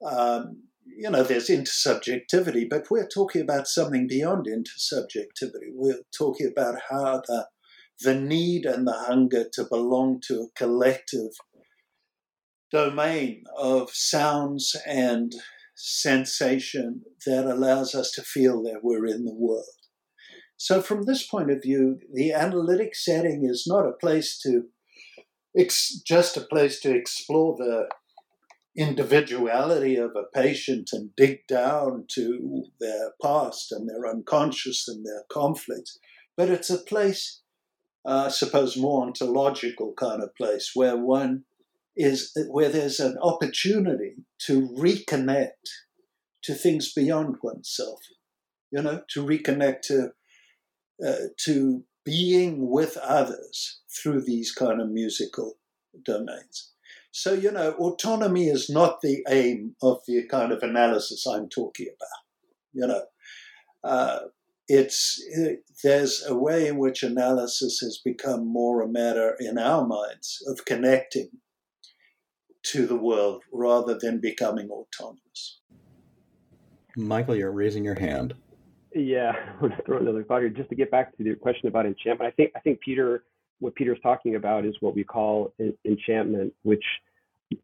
[0.06, 5.72] um, you know, there's intersubjectivity, but we're talking about something beyond intersubjectivity.
[5.74, 7.48] We're talking about how the,
[8.02, 11.32] the need and the hunger to belong to a collective
[12.72, 15.34] domain of sounds and
[15.76, 19.64] sensation that allows us to feel that we're in the world.
[20.58, 24.66] So, from this point of view, the analytic setting is not a place to,
[25.54, 27.88] it's just a place to explore the
[28.80, 35.24] individuality of a patient and dig down to their past and their unconscious and their
[35.30, 36.00] conflicts.
[36.38, 37.42] But it's a place,
[38.06, 41.44] uh, I suppose, more ontological kind of place where one
[41.98, 44.16] is, where there's an opportunity
[44.46, 45.68] to reconnect
[46.44, 48.00] to things beyond oneself,
[48.72, 50.12] you know, to reconnect to,
[51.06, 55.58] uh, to being with others through these kind of musical
[56.06, 56.72] domains.
[57.12, 61.88] So, you know, autonomy is not the aim of the kind of analysis I'm talking
[61.88, 62.74] about.
[62.74, 63.04] You know,
[63.84, 64.20] uh,
[64.68, 69.86] it's it, there's a way in which analysis has become more a matter in our
[69.86, 71.30] minds of connecting
[72.64, 75.62] to the world rather than becoming autonomous.
[76.96, 78.36] Michael, you're raising your hand.
[78.94, 80.50] Yeah, I'm throw another thought here.
[80.50, 83.24] Just to get back to the question about enchantment, I think I think Peter,
[83.60, 85.54] what Peter's talking about is what we call
[85.86, 86.84] enchantment, which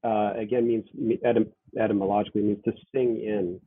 [0.04, 0.86] uh, again means
[1.26, 3.60] etym- etymologically means to sing in,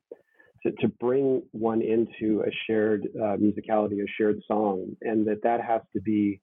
[0.63, 5.61] to, to bring one into a shared uh, musicality, a shared song, and that that
[5.61, 6.41] has to be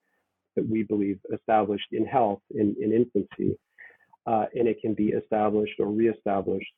[0.56, 3.58] that we believe established in health in, in infancy,
[4.26, 6.72] uh, and it can be established or reestablished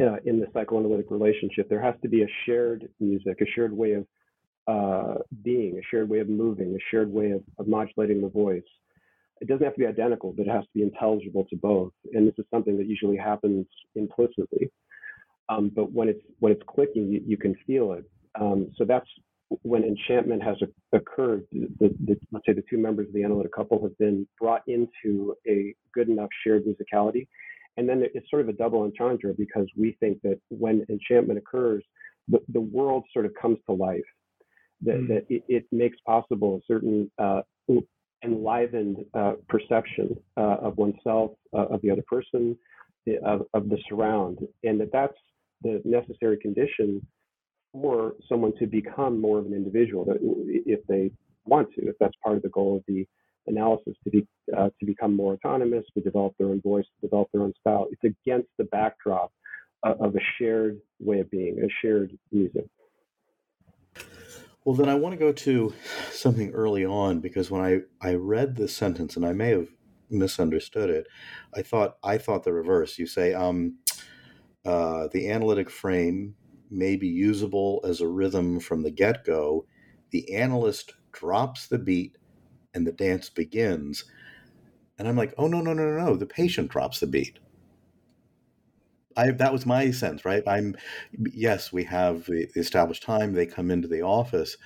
[0.00, 1.68] uh, in the psychoanalytic relationship.
[1.68, 4.06] There has to be a shared music, a shared way of
[4.66, 8.62] uh, being, a shared way of moving, a shared way of, of modulating the voice.
[9.40, 11.92] It doesn't have to be identical, but it has to be intelligible to both.
[12.14, 14.70] And this is something that usually happens implicitly.
[15.48, 18.04] Um, but when it's when it's clicking, you, you can feel it.
[18.40, 19.06] Um, so that's
[19.62, 20.56] when enchantment has
[20.92, 21.46] occurred.
[21.52, 25.34] The, the, let's say the two members of the analytic couple have been brought into
[25.48, 27.28] a good enough shared musicality,
[27.76, 31.84] and then it's sort of a double entendre because we think that when enchantment occurs,
[32.28, 34.02] the, the world sort of comes to life.
[34.82, 35.08] That, mm.
[35.08, 37.40] that it, it, makes possible a certain uh,
[38.22, 42.56] enlivened uh, perception uh, of oneself, uh, of the other person,
[43.24, 45.16] of, of the surround, and that that's
[45.62, 47.06] the necessary condition
[47.72, 50.06] for someone to become more of an individual
[50.66, 51.10] if they
[51.44, 53.06] want to, if that's part of the goal of the
[53.46, 57.28] analysis to be uh, to become more autonomous, to develop their own voice, to develop
[57.32, 57.86] their own style.
[57.90, 59.32] It's against the backdrop
[59.82, 62.66] of, of a shared way of being, a shared music.
[64.66, 65.74] Well, then I want to go to
[66.12, 69.68] something early on because when I, I read this sentence, and I may have
[70.10, 71.08] misunderstood it,
[71.56, 72.98] I thought I thought the reverse.
[72.98, 73.78] You say, um,
[74.64, 76.36] uh, the analytic frame
[76.70, 79.66] may be usable as a rhythm from the get go.
[80.12, 82.18] The analyst drops the beat
[82.74, 84.04] and the dance begins.
[84.98, 86.16] And I'm like, oh, no, no, no, no, no.
[86.16, 87.38] The patient drops the beat.
[89.16, 90.42] I, that was my sense, right?
[90.46, 90.76] I'm,
[91.32, 93.32] yes, we have the established time.
[93.32, 94.56] They come into the office,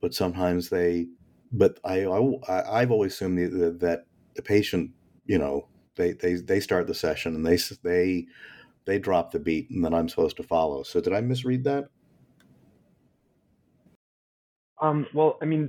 [0.00, 1.08] but sometimes they,
[1.52, 4.92] but I, I I've always assumed the, the, that the patient,
[5.26, 8.26] you know, they, they, they start the session and they, they,
[8.84, 10.82] they drop the beat and then I'm supposed to follow.
[10.82, 11.88] So did I misread that?
[14.80, 15.68] Um, well, I mean,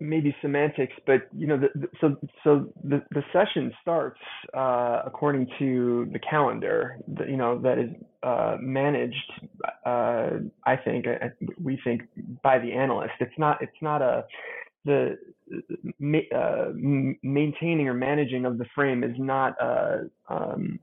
[0.00, 4.20] maybe semantics, but you know, the, the, so so the the session starts
[4.54, 7.90] uh, according to the calendar, that, you know, that is
[8.22, 9.32] uh, managed.
[9.84, 10.30] Uh,
[10.64, 11.06] I think
[11.62, 12.02] we think
[12.42, 13.14] by the analyst.
[13.20, 14.24] It's not it's not a
[14.84, 15.18] the
[16.34, 16.68] uh,
[17.22, 20.78] maintaining or managing of the frame is not uh, um,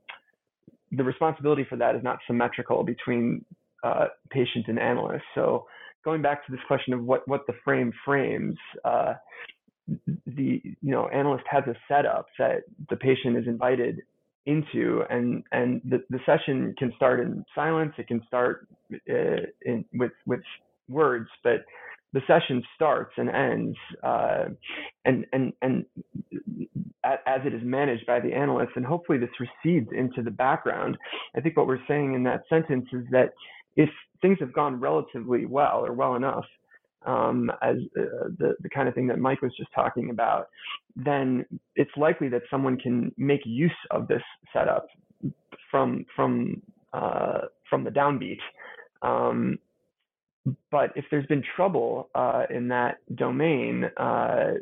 [0.92, 3.44] the responsibility for that is not symmetrical between
[3.84, 5.24] uh, patient and analyst.
[5.36, 5.66] So
[6.04, 9.14] going back to this question of what what the frame frames, uh,
[10.26, 14.02] the you know analyst has a setup that the patient is invited
[14.46, 17.94] into, and and the, the session can start in silence.
[17.98, 18.68] It can start
[19.10, 20.42] uh, in with with
[20.90, 21.64] words, but
[22.14, 24.46] the session starts and ends, uh,
[25.06, 25.86] and and and
[27.04, 30.98] as it is managed by the analyst, and hopefully this recedes into the background.
[31.36, 33.34] I think what we're saying in that sentence is that
[33.76, 33.90] if
[34.22, 36.46] things have gone relatively well or well enough,
[37.06, 40.48] um, as uh, the the kind of thing that Mike was just talking about,
[40.96, 44.22] then it's likely that someone can make use of this
[44.54, 44.88] setup
[45.70, 46.62] from from
[46.94, 48.40] uh, from the downbeat.
[49.02, 49.60] Um,
[50.72, 54.54] but if there's been trouble uh, in that domain, uh,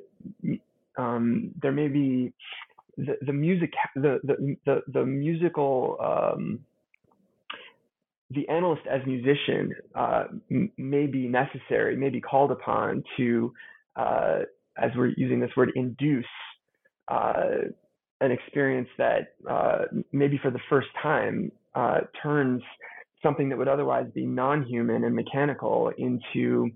[0.97, 2.33] um, there may be
[2.97, 6.59] the, the music the the the, the musical um,
[8.33, 13.53] the analyst as musician uh, m- may be necessary, may be called upon to,
[13.95, 14.39] uh,
[14.77, 16.25] as we're using this word, induce
[17.07, 17.43] uh,
[18.21, 19.79] an experience that uh,
[20.11, 22.61] maybe for the first time uh, turns
[23.23, 26.69] something that would otherwise be non-human and mechanical into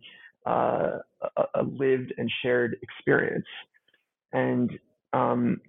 [0.45, 0.99] uh,
[1.37, 3.45] a, a, lived and shared experience.
[4.31, 4.71] And
[5.13, 5.59] um,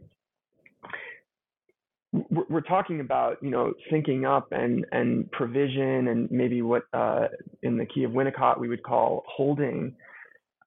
[2.48, 7.26] we're talking about you know syncing up and and provision and maybe what uh,
[7.62, 9.94] in the key of Winnicott we would call holding.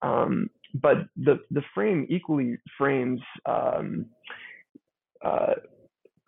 [0.02, 4.06] Um, but the the frame equally frames um,
[5.24, 5.54] uh,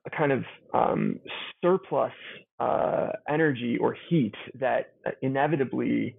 [0.06, 1.20] a kind of um,
[1.62, 2.12] surplus
[2.60, 6.16] uh, energy or heat that inevitably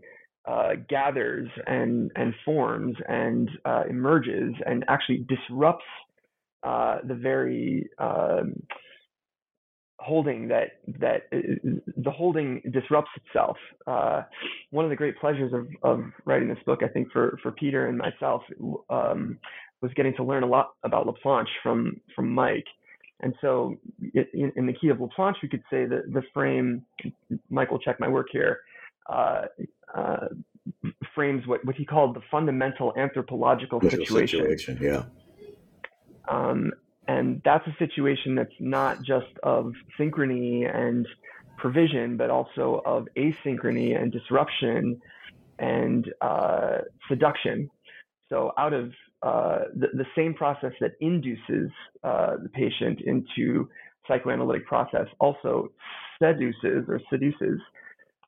[0.49, 5.85] uh, gathers and and forms and uh, emerges and actually disrupts
[6.63, 8.55] uh, the very um,
[10.03, 13.57] holding that that the holding disrupts itself.
[13.87, 14.23] Uh,
[14.71, 17.87] one of the great pleasures of, of writing this book, I think, for for Peter
[17.87, 18.43] and myself,
[18.91, 19.39] um,
[19.81, 22.67] was getting to learn a lot about Laplanche from from Mike.
[23.21, 23.77] And so,
[24.15, 26.85] in, in the key of Laplanche, we could say that the frame,
[27.51, 28.61] Michael, check my work here,
[29.09, 29.43] uh,
[29.95, 30.27] uh,
[31.15, 34.41] frames what, what he called the fundamental anthropological situation.
[34.41, 34.79] situation.
[34.81, 35.05] Yeah.
[36.29, 36.73] Um,
[37.09, 41.07] and that's a situation that's not just of synchrony and
[41.59, 45.01] provision, but also of asynchrony and disruption
[45.59, 46.79] and uh,
[47.09, 47.71] seduction.
[48.29, 48.93] So, out of
[49.23, 51.71] uh, the, the, same process that induces
[52.03, 53.69] uh, the patient into
[54.09, 55.69] psychoanalytic process also
[56.21, 57.61] seduces or seduces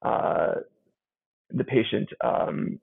[0.03, 0.55] uh,
[1.51, 2.09] the patient.
[2.23, 2.79] Um,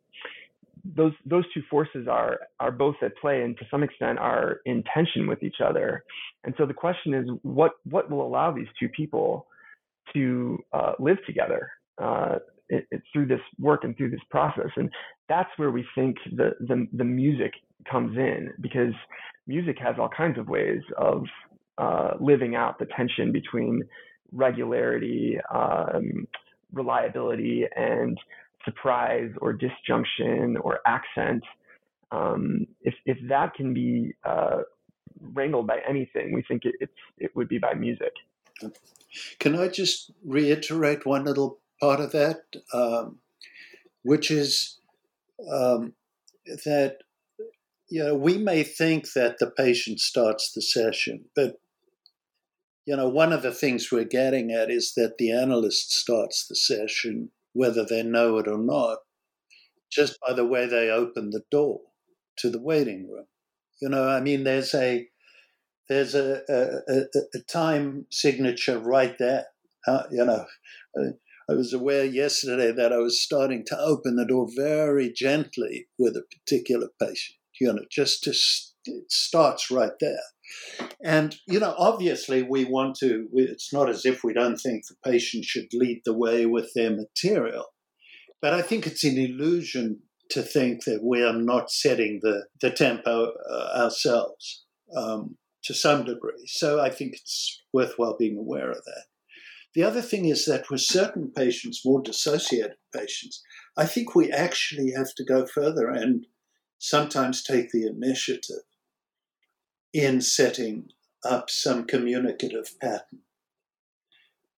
[0.83, 4.83] those those two forces are are both at play and to some extent are in
[4.93, 6.03] tension with each other.
[6.43, 9.47] And so the question is, what what will allow these two people
[10.13, 11.71] to uh, live together
[12.01, 12.35] uh,
[12.69, 14.69] it, it, through this work and through this process?
[14.75, 14.89] And
[15.29, 17.53] that's where we think the the, the music
[17.89, 18.93] comes in because
[19.47, 21.25] music has all kinds of ways of
[21.77, 23.81] uh, living out the tension between
[24.31, 26.27] regularity, um,
[26.73, 28.17] reliability, and
[28.65, 31.43] surprise or disjunction or accent.
[32.11, 34.61] Um, if if that can be uh,
[35.19, 38.13] wrangled by anything, we think it, it's it would be by music.
[39.39, 42.43] Can I just reiterate one little part of that,
[42.73, 43.17] um,
[44.03, 44.79] which is
[45.51, 45.93] um,
[46.65, 46.99] that
[47.91, 51.59] you know, we may think that the patient starts the session, but
[52.85, 56.55] you know, one of the things we're getting at is that the analyst starts the
[56.55, 58.99] session, whether they know it or not,
[59.91, 61.81] just by the way they open the door
[62.37, 63.27] to the waiting room.
[63.81, 65.07] You know, I mean, there's a
[65.89, 67.03] there's a a,
[67.35, 69.47] a time signature right there.
[69.87, 70.45] Uh, you know,
[71.49, 76.15] I was aware yesterday that I was starting to open the door very gently with
[76.15, 78.33] a particular patient you know, just to,
[78.85, 80.23] it starts right there.
[81.03, 84.95] And, you know, obviously we want to, it's not as if we don't think the
[85.09, 87.65] patient should lead the way with their material.
[88.41, 92.71] But I think it's an illusion to think that we are not setting the, the
[92.71, 94.65] tempo uh, ourselves
[94.95, 96.45] um, to some degree.
[96.47, 99.03] So I think it's worthwhile being aware of that.
[99.73, 103.41] The other thing is that with certain patients, more dissociated patients,
[103.77, 106.25] I think we actually have to go further and
[106.77, 108.63] sometimes take the initiative
[109.93, 110.89] in setting
[111.23, 113.19] up some communicative pattern.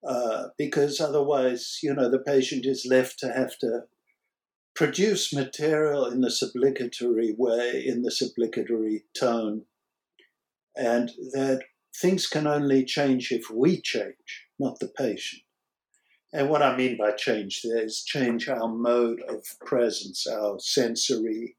[0.07, 3.84] Uh, because otherwise, you know, the patient is left to have to
[4.75, 9.63] produce material in this obligatory way, in this obligatory tone,
[10.75, 11.61] and that
[11.95, 15.43] things can only change if we change, not the patient.
[16.34, 21.55] And what I mean by change there is change our mode of presence, our sensory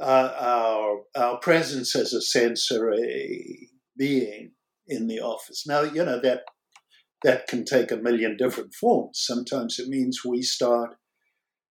[0.00, 4.52] uh, our our presence as a sensory being
[4.88, 5.64] in the office.
[5.66, 6.42] Now, you know that
[7.22, 9.22] that can take a million different forms.
[9.22, 10.96] Sometimes it means we start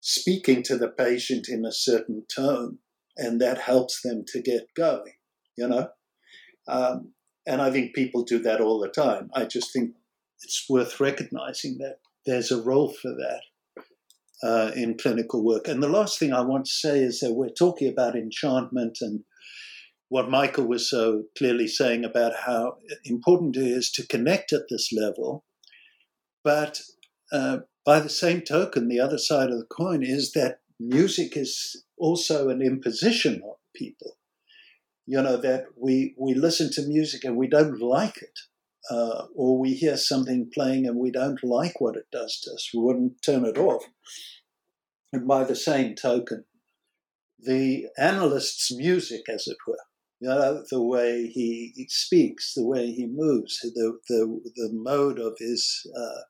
[0.00, 2.78] speaking to the patient in a certain tone,
[3.16, 5.14] and that helps them to get going.
[5.56, 5.88] You know,
[6.66, 7.12] um,
[7.46, 9.30] and I think people do that all the time.
[9.34, 9.92] I just think
[10.42, 11.96] it's worth recognizing that
[12.26, 13.42] there's a role for that
[14.44, 15.66] uh, in clinical work.
[15.66, 19.24] And the last thing I want to say is that we're talking about enchantment and
[20.08, 24.92] what Michael was so clearly saying about how important it is to connect at this
[24.92, 25.44] level.
[26.44, 26.82] But
[27.32, 31.84] uh, by the same token, the other side of the coin is that music is
[31.98, 34.18] also an imposition on people.
[35.06, 38.38] You know, that we, we listen to music and we don't like it.
[38.90, 42.68] Uh, or we hear something playing and we don't like what it does to us,
[42.74, 43.82] we wouldn't turn it off.
[45.14, 46.44] And by the same token,
[47.38, 49.78] the analyst's music, as it were,
[50.18, 55.36] you know, the way he, speaks, the way he moves, the, the, the mode of
[55.38, 56.22] his uh,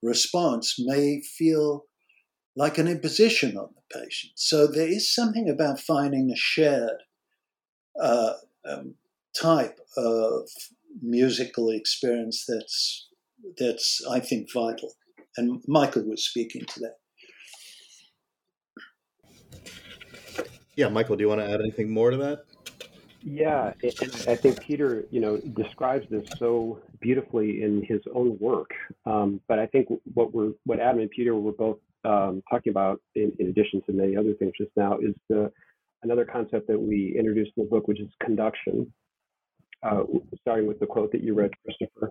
[0.00, 1.86] response may feel
[2.54, 4.34] like an imposition on the patient.
[4.36, 7.02] So there is something about finding a shared
[8.00, 8.94] uh, um,
[9.34, 10.48] type of
[11.02, 13.08] musical experience that's
[13.58, 14.92] that's I think vital.
[15.36, 16.99] And Michael was speaking to that.
[20.80, 22.44] Yeah, Michael, do you want to add anything more to that?
[23.22, 28.70] Yeah, and I think Peter, you know, describes this so beautifully in his own work.
[29.04, 31.76] Um, but I think what we're, what Adam and Peter were both
[32.06, 35.52] um, talking about, in, in, addition to many other things just now, is the
[36.02, 38.90] another concept that we introduced in the book, which is conduction.
[39.82, 40.04] Uh,
[40.40, 42.10] starting with the quote that you read, Christopher,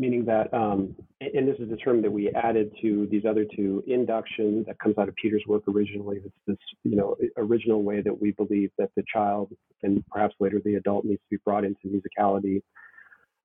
[0.00, 3.84] meaning that, um, and this is a term that we added to these other two,
[3.86, 6.20] induction, that comes out of Peter's work originally.
[6.24, 10.58] It's this, you know, original way that we believe that the child and perhaps later
[10.64, 12.62] the adult needs to be brought into musicality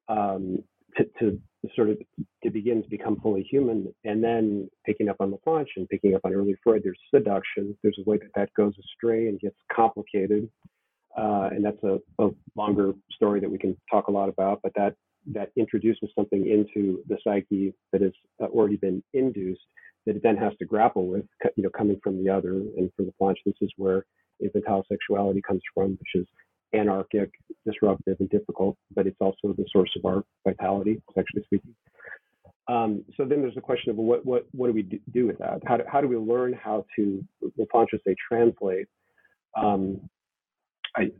[0.07, 0.63] um,
[0.95, 1.41] to, to
[1.75, 1.97] sort of
[2.41, 3.93] to begin to become fully human.
[4.05, 7.77] And then picking up on Laplanche and picking up on early Freud, there's seduction.
[7.83, 10.49] There's a way that that goes astray and gets complicated.
[11.17, 14.73] Uh, and that's a, a, longer story that we can talk a lot about, but
[14.75, 14.95] that
[15.33, 18.11] that introduces something into the psyche that has
[18.41, 19.61] uh, already been induced
[20.05, 22.51] that it then has to grapple with, you know, coming from the other.
[22.51, 24.05] And for Laplanche, this is where
[24.39, 26.27] infantile sexuality comes from, which is
[26.73, 27.31] anarchic,
[27.65, 31.73] disruptive, and difficult, but it's also the source of our vitality, sexually speaking.
[32.67, 35.61] Um, so then there's the question of what what what do we do with that?
[35.65, 38.87] How do, how do we learn how to, the Laplanche say, translate
[39.55, 40.01] um,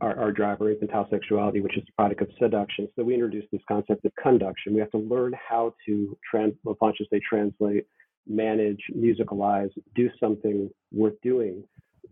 [0.00, 2.88] our, our driver, infantile sexuality, which is the product of seduction.
[2.96, 4.74] So we introduced this concept of conduction.
[4.74, 7.86] We have to learn how to trans, consciously translate,
[8.26, 11.62] manage, musicalize, do something worth doing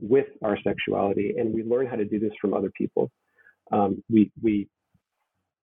[0.01, 3.11] with our sexuality, and we learn how to do this from other people.
[3.73, 4.69] Um, we we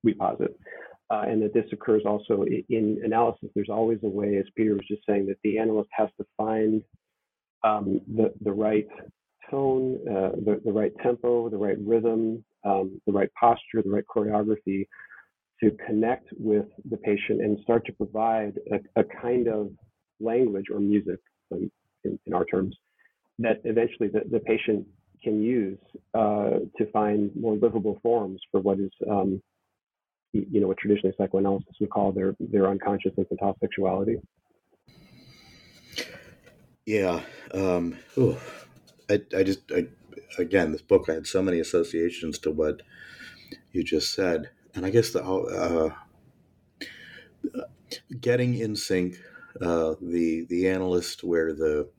[0.04, 0.58] we posit.
[1.10, 3.50] Uh, and that this occurs also in analysis.
[3.54, 6.82] There's always a way, as Peter was just saying, that the analyst has to find
[7.66, 8.88] um, the the right
[9.52, 14.06] tone, uh, the, the right tempo, the right rhythm, um, the right posture, the right
[14.14, 14.88] choreography
[15.62, 19.70] to connect with the patient and start to provide a, a kind of
[20.20, 21.20] language or music,
[21.52, 21.70] um,
[22.04, 22.76] in, in, our terms,
[23.38, 24.86] that eventually the, the patient
[25.24, 25.78] can use
[26.16, 29.42] uh, to find more livable forms for what is, um,
[30.34, 34.16] you know, what traditionally psychoanalysis would call their their unconscious infantile sexuality.
[36.86, 37.22] Yeah.
[37.54, 37.98] Um,
[39.12, 39.88] I, I just, I,
[40.38, 42.82] again, this book, I had so many associations to what
[43.72, 44.50] you just said.
[44.74, 45.90] And I guess the, uh,
[48.20, 49.16] getting in sync,
[49.62, 51.90] uh, the, the analyst where the,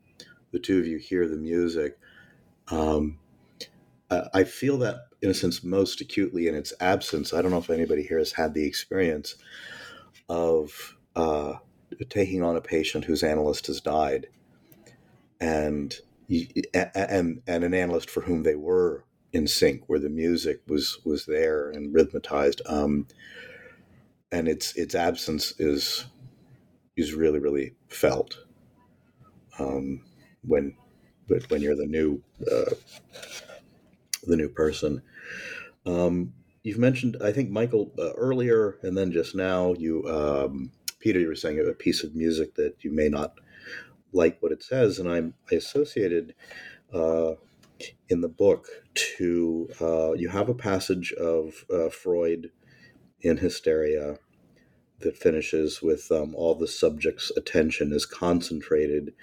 [0.51, 1.99] the two of you hear the music,
[2.69, 3.19] um,
[4.33, 7.33] I feel that in a sense most acutely in its absence.
[7.33, 9.35] I don't know if anybody here has had the experience
[10.29, 11.53] of uh,
[12.09, 14.27] taking on a patient whose analyst has died
[15.39, 15.95] and
[16.73, 21.25] and and an analyst for whom they were in sync, where the music was was
[21.25, 23.07] there and rhythmatized, um,
[24.31, 26.05] and its its absence is
[26.97, 28.37] is really really felt
[29.59, 30.01] um,
[30.45, 30.75] when
[31.27, 32.21] but when you're the new
[32.51, 32.75] uh,
[34.23, 35.01] the new person.
[35.85, 41.19] Um, you've mentioned, I think, Michael uh, earlier, and then just now, you um, Peter,
[41.19, 43.35] you were saying a piece of music that you may not
[44.13, 46.35] like what it says, and I'm I associated
[46.93, 47.33] uh,
[48.09, 48.67] in the book
[49.17, 52.51] to uh, you have a passage of uh, Freud
[53.21, 54.17] in Hysteria
[54.99, 59.13] that finishes with um, all the subject's attention is concentrated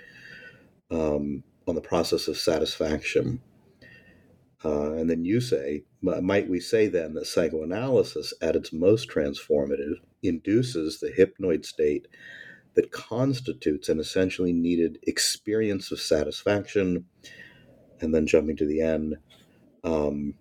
[0.91, 3.41] um, on the process of satisfaction.
[4.65, 9.95] Uh, and then you say, might we say then that psychoanalysis at its most transformative
[10.23, 12.07] induces the hypnoid state
[12.75, 17.05] that constitutes an essentially needed experience of satisfaction.
[18.01, 19.17] And then jumping to the end,
[19.85, 20.35] um,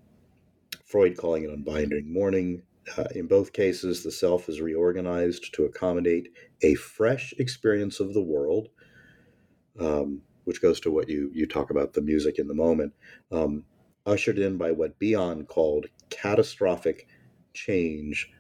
[0.86, 2.64] Freud calling it unbinding mourning.
[2.98, 6.30] Uh, in both cases, the self is reorganized to accommodate
[6.64, 8.70] a fresh experience of the world,
[9.80, 12.94] um, which goes to what you, you talk about the music in the moment,
[13.32, 13.64] um,
[14.06, 17.08] ushered in by what Bion called catastrophic
[17.54, 18.32] change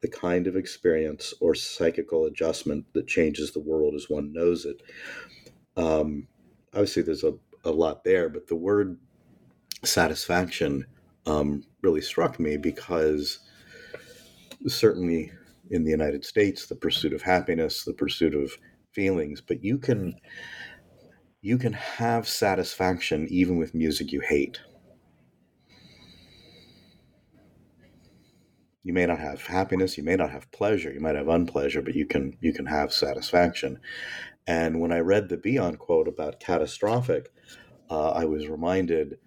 [0.00, 4.82] the kind of experience or psychical adjustment that changes the world as one knows it.
[5.76, 6.28] Um,
[6.72, 7.34] obviously, there's a,
[7.64, 8.98] a lot there, but the word
[9.84, 10.86] satisfaction
[11.26, 13.40] um, really struck me because
[14.66, 15.32] certainly
[15.70, 18.52] in the United States, the pursuit of happiness, the pursuit of
[18.92, 20.14] feelings, but you can
[21.42, 24.60] you can have satisfaction even with music you hate.
[28.86, 31.94] You may not have happiness you may not have pleasure you might have unpleasure but
[31.96, 33.80] you can you can have satisfaction
[34.46, 37.32] and when i read the Bion quote about catastrophic
[37.90, 39.18] uh, i was reminded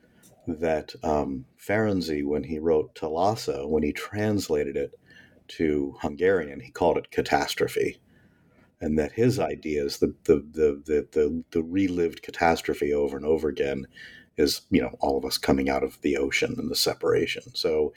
[0.47, 4.99] that um, Ferenczi, when he wrote Thalassa, when he translated it
[5.49, 7.99] to Hungarian, he called it catastrophe.
[8.81, 13.49] And that his ideas, the, the, the, the, the, the relived catastrophe over and over
[13.49, 13.87] again,
[14.37, 17.43] is, you know, all of us coming out of the ocean and the separation.
[17.55, 17.93] So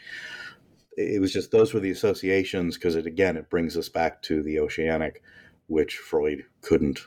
[0.97, 4.43] it was just those were the associations because it again it brings us back to
[4.43, 5.22] the oceanic
[5.66, 7.07] which freud couldn't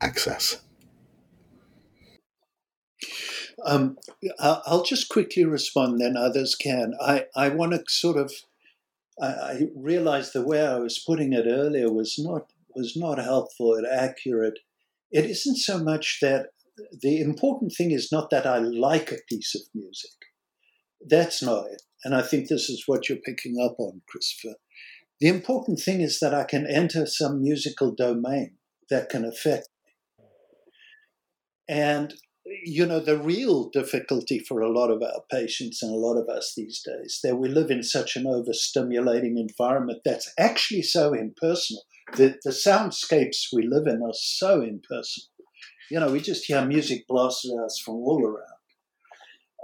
[0.00, 0.60] access
[3.64, 3.96] um,
[4.40, 8.32] i'll just quickly respond then others can i, I want to sort of
[9.20, 13.74] I, I realized the way I was putting it earlier was not was not helpful
[13.74, 14.58] and accurate.
[15.12, 16.48] It isn't so much that
[17.00, 20.10] the important thing is not that I like a piece of music.
[21.08, 21.82] That's not it.
[22.04, 24.56] And I think this is what you're picking up on, Christopher.
[25.20, 28.56] The important thing is that I can enter some musical domain
[28.90, 30.24] that can affect me.
[31.68, 32.14] And,
[32.64, 36.28] you know, the real difficulty for a lot of our patients and a lot of
[36.28, 41.84] us these days, that we live in such an overstimulating environment that's actually so impersonal.
[42.16, 45.28] The, the soundscapes we live in are so impersonal.
[45.90, 48.44] You know, we just hear music blasted at us from all around.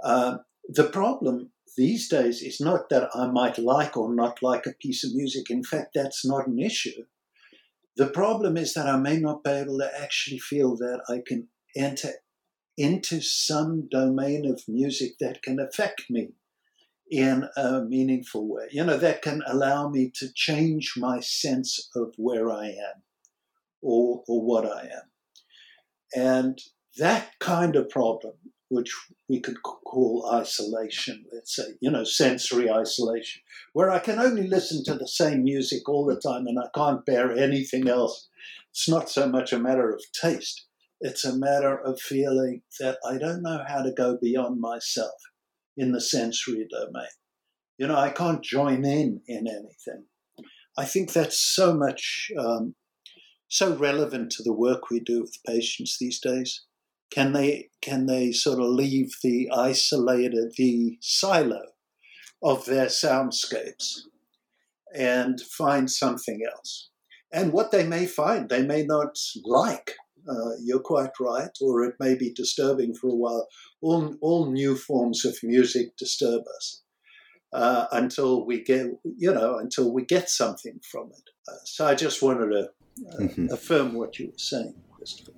[0.03, 0.37] Uh,
[0.73, 5.03] the problem these days is not that I might like or not like a piece
[5.03, 5.49] of music.
[5.49, 7.03] In fact, that's not an issue.
[7.97, 11.49] The problem is that I may not be able to actually feel that I can
[11.75, 12.11] enter
[12.77, 16.29] into some domain of music that can affect me
[17.09, 18.67] in a meaningful way.
[18.71, 23.03] You know, that can allow me to change my sense of where I am
[23.81, 25.11] or, or what I am.
[26.15, 26.59] And
[26.97, 28.35] that kind of problem
[28.71, 28.95] which
[29.27, 33.41] we could call isolation, let's say, you know, sensory isolation,
[33.73, 37.05] where I can only listen to the same music all the time and I can't
[37.05, 38.29] bear anything else.
[38.69, 40.67] It's not so much a matter of taste,
[41.01, 45.19] it's a matter of feeling that I don't know how to go beyond myself
[45.75, 47.11] in the sensory domain.
[47.77, 50.05] You know, I can't join in in anything.
[50.77, 52.75] I think that's so much, um,
[53.49, 56.63] so relevant to the work we do with patients these days
[57.11, 61.61] can they can they sort of leave the isolated the silo
[62.41, 64.01] of their soundscapes
[64.95, 66.89] and find something else?
[67.31, 69.95] And what they may find they may not like.
[70.29, 73.47] Uh, you're quite right or it may be disturbing for a while.
[73.81, 76.83] All, all new forms of music disturb us
[77.53, 81.29] uh, until we get you know until we get something from it.
[81.49, 83.47] Uh, so i just wanted to uh, mm-hmm.
[83.51, 85.31] affirm what you were saying christopher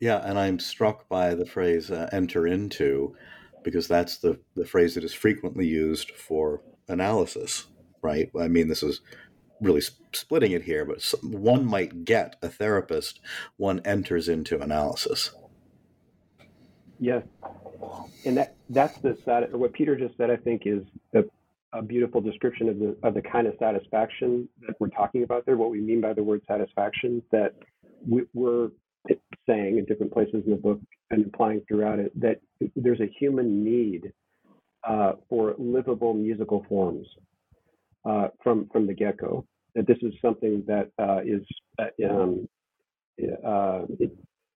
[0.00, 3.14] yeah, and I'm struck by the phrase uh, enter into
[3.62, 7.66] because that's the, the phrase that is frequently used for analysis,
[8.02, 8.30] right?
[8.40, 9.02] I mean, this is
[9.60, 9.82] really
[10.12, 13.20] splitting it here, but one might get a therapist,
[13.58, 15.32] one enters into analysis.
[16.98, 17.22] Yes.
[18.24, 19.12] And that that's the
[19.52, 20.82] what Peter just said, I think, is
[21.14, 21.24] a,
[21.72, 25.56] a beautiful description of the of the kind of satisfaction that we're talking about there.
[25.56, 27.54] What we mean by the word satisfaction, that
[28.06, 28.70] we, we're
[29.48, 30.80] saying in different places in the book
[31.10, 32.40] and implying throughout it that
[32.76, 34.12] there's a human need
[34.88, 37.06] uh, for livable musical forms
[38.04, 39.44] uh, from from the get-go.
[39.74, 41.42] That this is something that uh, is
[41.78, 42.48] uh, um,
[43.46, 43.82] uh,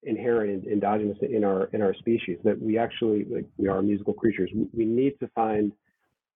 [0.03, 2.39] inherent, endogenous in our in our species.
[2.45, 4.51] That we actually like, we are musical creatures.
[4.73, 5.73] We need to find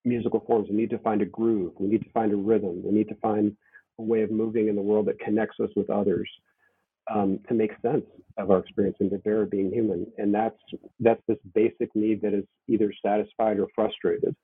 [0.05, 0.69] musical forms.
[0.71, 1.73] We need to find a groove.
[1.79, 2.83] We need to find a rhythm.
[2.85, 3.57] We need to find
[3.99, 6.29] a way of moving in the world that connects us with others
[7.13, 8.05] um, to make sense
[8.37, 10.07] of our experience and to bear being human.
[10.19, 10.59] And that's
[11.01, 14.35] that's this basic need that is either satisfied or frustrated.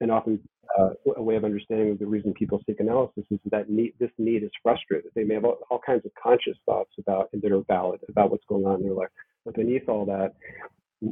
[0.00, 0.40] And often,
[0.78, 4.42] uh, a way of understanding the reason people seek analysis is that need, this need
[4.42, 5.10] is frustrated.
[5.14, 8.44] They may have all, all kinds of conscious thoughts about that are valid about what's
[8.48, 9.10] going on in their life,
[9.44, 10.32] but beneath all that,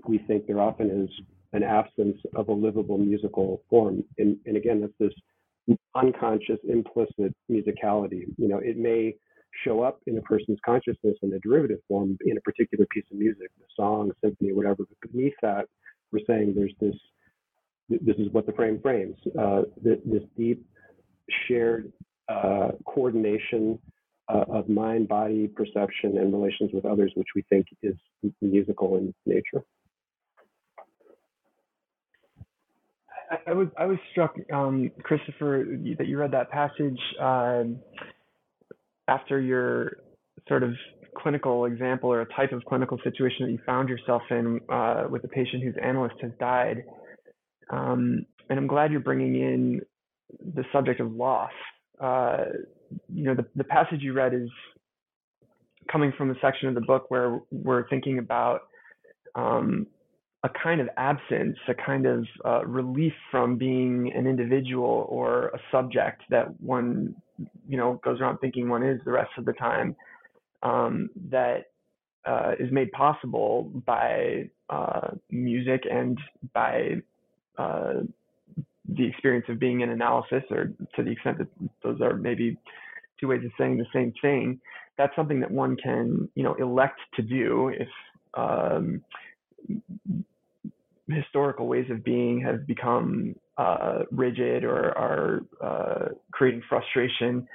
[0.06, 1.10] we think there often is
[1.52, 4.04] an absence of a livable musical form.
[4.18, 8.24] And, and again, that's this unconscious, implicit musicality.
[8.36, 9.14] You know, it may
[9.64, 13.18] show up in a person's consciousness in a derivative form in a particular piece of
[13.18, 14.84] music, a song, symphony, whatever.
[14.88, 15.66] But beneath that,
[16.12, 16.94] we're saying there's this.
[17.88, 19.16] This is what the frame frames.
[19.38, 20.64] Uh, this deep,
[21.46, 21.90] shared
[22.28, 23.78] uh, coordination
[24.28, 27.94] uh, of mind, body, perception, and relations with others, which we think is
[28.42, 29.64] musical in nature.
[33.46, 35.64] I, was I was struck, um, Christopher,
[35.98, 36.98] that you read that passage.
[37.20, 37.78] Um,
[39.08, 39.98] after your
[40.46, 40.74] sort of
[41.16, 45.24] clinical example or a type of clinical situation that you found yourself in uh, with
[45.24, 46.84] a patient whose analyst has died.
[47.70, 49.80] Um, and I'm glad you're bringing in
[50.54, 51.50] the subject of loss.
[52.00, 52.44] Uh,
[53.12, 54.48] you know, the, the passage you read is
[55.90, 58.62] coming from a section of the book where we're thinking about
[59.34, 59.86] um,
[60.44, 65.58] a kind of absence, a kind of uh, relief from being an individual or a
[65.72, 67.14] subject that one
[67.68, 69.94] you know goes around thinking one is the rest of the time
[70.62, 71.70] um, that
[72.24, 76.18] uh, is made possible by uh, music and
[76.52, 76.94] by
[77.56, 77.94] uh,
[78.96, 81.48] the experience of being in analysis, or to the extent that
[81.82, 82.56] those are maybe
[83.20, 84.60] two ways of saying the same thing.
[84.96, 87.88] That's something that one can, you know, elect to do if
[88.34, 89.02] um,
[91.08, 97.46] historical ways of being have become uh, rigid or are uh, creating frustration,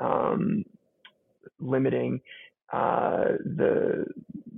[0.00, 0.64] um,
[1.60, 2.20] limiting
[2.72, 4.04] uh, the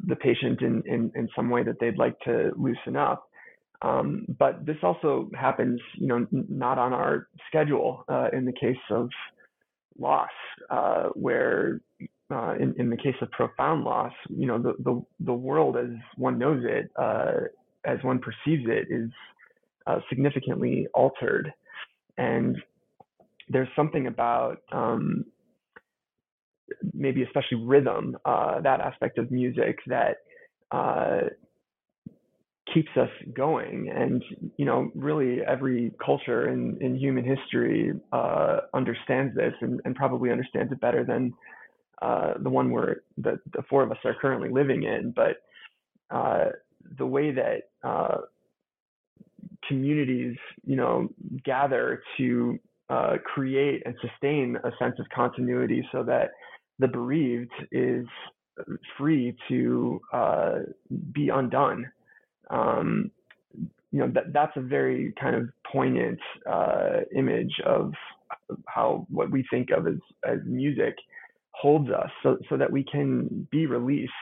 [0.07, 3.28] the patient in, in, in some way that they'd like to loosen up.
[3.82, 8.52] Um, but this also happens, you know, n- not on our schedule uh, in the
[8.52, 9.09] case of
[9.98, 10.30] loss,
[10.70, 11.80] uh, where
[12.31, 15.91] uh, in, in the case of profound loss, you know, the, the, the world as
[16.16, 17.33] one knows it, uh,
[17.85, 19.11] as one perceives it, is
[19.87, 21.53] uh, significantly altered.
[22.16, 22.57] And
[23.49, 25.27] there's something about um,
[26.93, 30.18] maybe especially rhythm, uh, that aspect of music that
[30.70, 31.29] uh,
[32.72, 33.91] keeps us going.
[33.95, 34.25] And
[34.57, 40.31] you know, really, every culture in in human history uh, understands this, and, and, probably
[40.31, 41.35] understands it better than
[42.03, 45.12] uh, the one where the the four of us are currently living in.
[45.14, 45.36] But
[46.14, 46.51] uh,
[46.99, 48.18] the way that uh,
[49.68, 51.09] communities, you know,
[51.45, 52.59] gather to
[52.90, 56.32] uh, create and sustain a sense of continuity so that
[56.78, 58.07] the bereaved is
[58.99, 60.59] free to uh,
[61.12, 61.90] be undone.
[62.51, 63.11] Um,
[63.90, 66.18] you know that that's a very kind of poignant
[67.16, 67.92] image of
[68.66, 70.97] how what we think of as as music
[71.55, 74.12] holds us, so so that we can be released,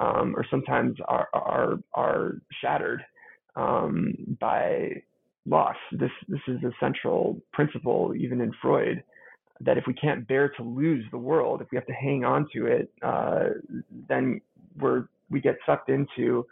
[0.00, 3.02] um, or sometimes are are are shattered
[3.54, 4.90] um, by
[5.46, 5.76] loss.
[5.92, 9.02] This this is a central principle even in Freud
[9.60, 12.46] that if we can't bear to lose the world, if we have to hang on
[12.52, 13.44] to it, uh,
[14.08, 14.40] then
[14.78, 16.46] we're we get sucked into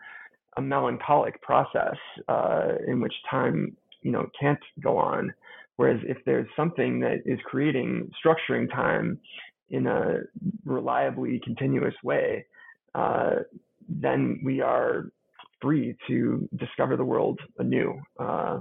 [0.56, 1.96] a melancholic process
[2.28, 5.32] uh, in which time you know can't go on.
[5.76, 9.18] Whereas if there's something that is creating structuring time
[9.70, 10.20] in a
[10.64, 12.46] reliably continuous way,
[12.94, 13.36] uh,
[13.88, 15.10] then we are
[15.60, 18.00] free to discover the world anew.
[18.18, 18.60] Uh,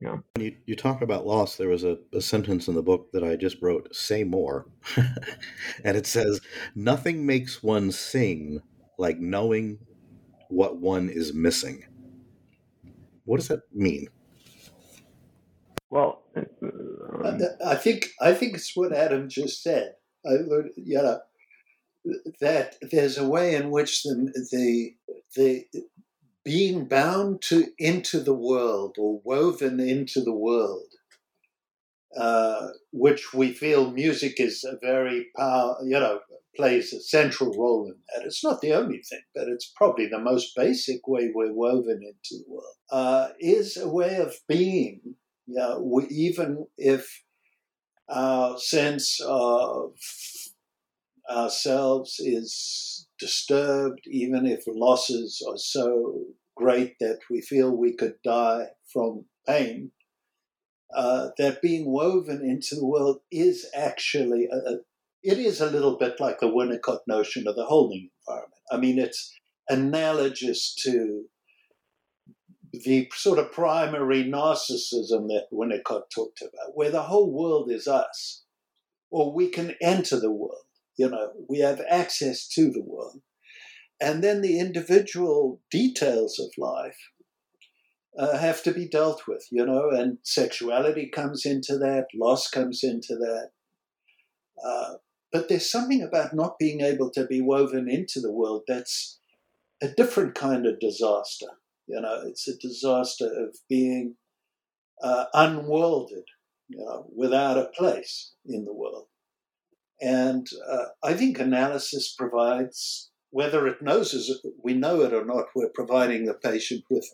[0.00, 0.16] yeah.
[0.34, 3.24] When you, you talk about loss, there was a, a sentence in the book that
[3.24, 4.66] I just wrote, say more.
[5.84, 6.40] and it says,
[6.74, 8.60] nothing makes one sing
[8.98, 9.78] like knowing
[10.48, 11.84] what one is missing.
[13.24, 14.08] What does that mean?
[15.90, 16.22] Well,
[17.64, 19.94] I think I think it's what Adam just said.
[20.26, 20.32] I,
[20.76, 21.20] you know,
[22.40, 24.94] that there's a way in which the the
[25.34, 25.66] the
[26.44, 30.92] being bound to into the world or woven into the world,
[32.16, 36.20] uh, which we feel music is a very power, you know,
[36.54, 38.24] plays a central role in that.
[38.24, 42.42] It's not the only thing, but it's probably the most basic way we're woven into
[42.42, 42.76] the world.
[42.90, 45.16] Uh, is a way of being.
[45.48, 47.22] Know, we, even if
[48.08, 49.92] our sense of
[51.30, 56.24] ourselves is disturbed, even if losses are so
[56.56, 59.92] great that we feel we could die from pain,
[60.94, 64.76] uh, that being woven into the world is actually a, a,
[65.22, 68.62] it is a little bit like the Winnicott notion of the holding environment.
[68.70, 69.32] I mean, it's
[69.68, 71.24] analogous to
[72.84, 78.44] the sort of primary narcissism that Winnicott talked about, where the whole world is us,
[79.10, 80.64] or we can enter the world.
[80.96, 83.20] You know, we have access to the world.
[84.00, 86.98] And then the individual details of life
[88.18, 92.80] uh, have to be dealt with, you know, and sexuality comes into that, loss comes
[92.82, 93.50] into that.
[94.64, 94.94] Uh,
[95.32, 99.18] but there's something about not being able to be woven into the world that's
[99.82, 101.46] a different kind of disaster.
[101.86, 104.16] You know, it's a disaster of being
[105.02, 106.24] uh, unworlded,
[106.68, 109.06] you know, without a place in the world.
[110.00, 114.30] And uh, I think analysis provides, whether it knows as
[114.62, 117.06] we know it or not, we're providing the patient with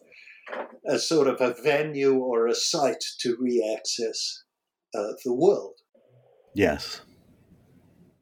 [0.87, 4.43] a sort of a venue or a site to re-access
[4.95, 5.75] uh, the world.
[6.55, 7.03] Yes.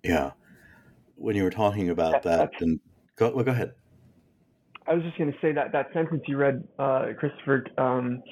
[0.03, 0.32] Yeah.
[1.16, 2.80] When you were talking about that, and
[3.16, 3.72] go, well, go ahead.
[4.91, 8.22] I was just going to say that that sentence you read, uh, Christopher, um,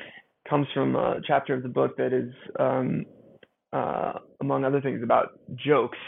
[0.50, 3.04] comes from a chapter of the book that is um,
[3.72, 5.98] uh, among other things, about jokes.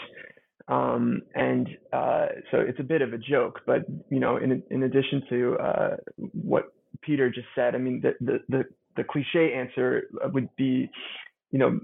[0.66, 4.82] Um, and uh, so it's a bit of a joke, but you know, in in
[4.84, 5.96] addition to uh,
[6.32, 8.64] what Peter just said, I mean, the the the,
[8.96, 10.90] the cliche answer would be,
[11.52, 11.78] you know,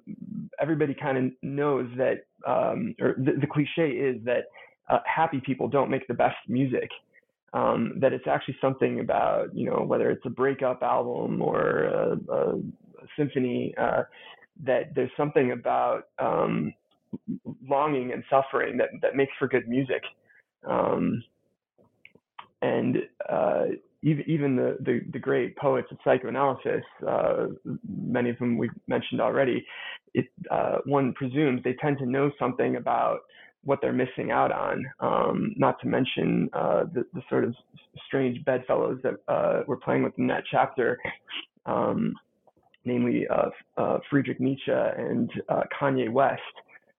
[0.60, 4.44] everybody kind of knows that, um, or the, the cliche is that
[4.88, 6.88] uh, happy people don't make the best music.
[7.56, 12.18] Um, that it's actually something about, you know, whether it's a breakup album or a,
[12.30, 12.60] a,
[13.16, 14.02] symphony, uh,
[14.64, 16.74] that there's something about um,
[17.66, 20.02] longing and suffering that that makes for good music.
[20.68, 21.22] Um,
[22.60, 22.96] and
[23.28, 23.64] uh,
[24.02, 27.46] even even the, the, the great poets of psychoanalysis, uh,
[27.88, 29.64] many of whom we've mentioned already,
[30.14, 33.20] it, uh, one presumes they tend to know something about
[33.66, 34.84] what they're missing out on.
[35.00, 37.54] Um, not to mention uh, the, the sort of
[38.06, 40.98] strange bedfellows that uh, we're playing with in that chapter,
[41.66, 42.14] um,
[42.84, 45.30] namely uh, uh, Friedrich Nietzsche and
[45.78, 46.40] Kanye West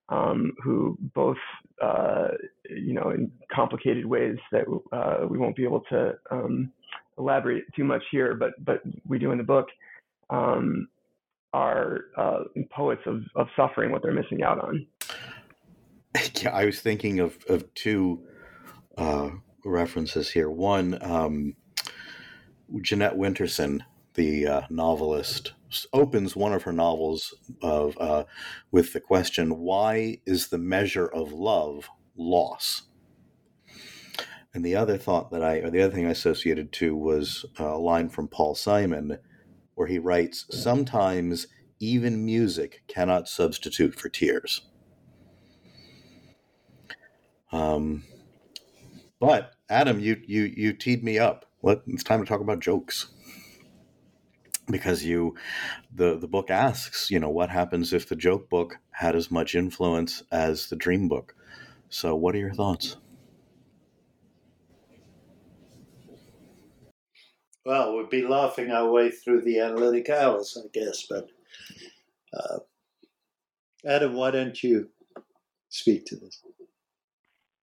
[0.09, 1.38] um, who both,
[1.82, 2.30] uh,
[2.70, 6.72] you know, in complicated ways that uh, we won't be able to um,
[7.18, 9.68] elaborate too much here, but but we do in the book,
[10.30, 10.88] um,
[11.53, 12.39] are uh,
[12.72, 14.86] poets of, of suffering, what they're missing out on.
[16.41, 18.23] Yeah, I was thinking of of two
[18.97, 19.29] uh,
[19.65, 20.49] references here.
[20.49, 21.55] One, um,
[22.81, 23.81] Jeanette Winterson,
[24.13, 25.53] the uh, novelist,
[25.93, 28.25] opens one of her novels of uh,
[28.71, 32.83] with the question, "Why is the measure of love loss?"
[34.53, 37.77] And the other thought that I, or the other thing I associated to was a
[37.77, 39.17] line from Paul Simon,
[39.75, 41.47] where he writes, "Sometimes
[41.79, 44.61] even music cannot substitute for tears."
[47.51, 48.03] Um,
[49.19, 51.45] but Adam, you you you teed me up.
[51.63, 53.07] Let, it's time to talk about jokes.
[54.69, 55.35] Because you
[55.93, 59.55] the the book asks you know what happens if the joke book had as much
[59.55, 61.35] influence as the dream book?
[61.89, 62.97] So what are your thoughts?
[67.65, 71.27] Well we'd be laughing our way through the analytic hours i guess but
[72.33, 72.59] uh,
[73.85, 74.89] adam why don't you
[75.69, 76.41] speak to this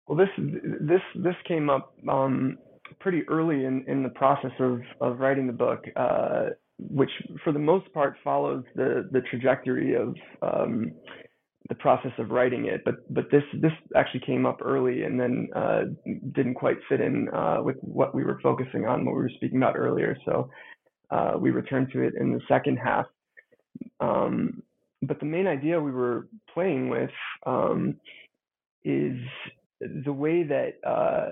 [0.07, 0.29] well this
[0.81, 2.57] this this came up um,
[2.99, 6.47] pretty early in, in the process of, of writing the book uh,
[6.77, 7.09] which
[7.43, 10.91] for the most part follows the the trajectory of um,
[11.69, 12.81] the process of writing it.
[12.83, 15.81] But but this this actually came up early and then uh,
[16.33, 19.57] didn't quite fit in uh, with what we were focusing on, what we were speaking
[19.57, 20.17] about earlier.
[20.25, 20.49] So
[21.11, 23.05] uh, we returned to it in the second half.
[23.99, 24.61] Um,
[25.01, 27.11] but the main idea we were playing with
[27.45, 27.95] um,
[28.83, 29.17] is
[29.79, 31.31] the way that uh,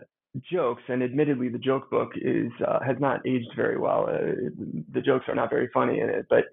[0.52, 4.08] jokes, and admittedly, the joke book is uh, has not aged very well.
[4.10, 4.50] Uh,
[4.94, 6.46] the jokes are not very funny in it, but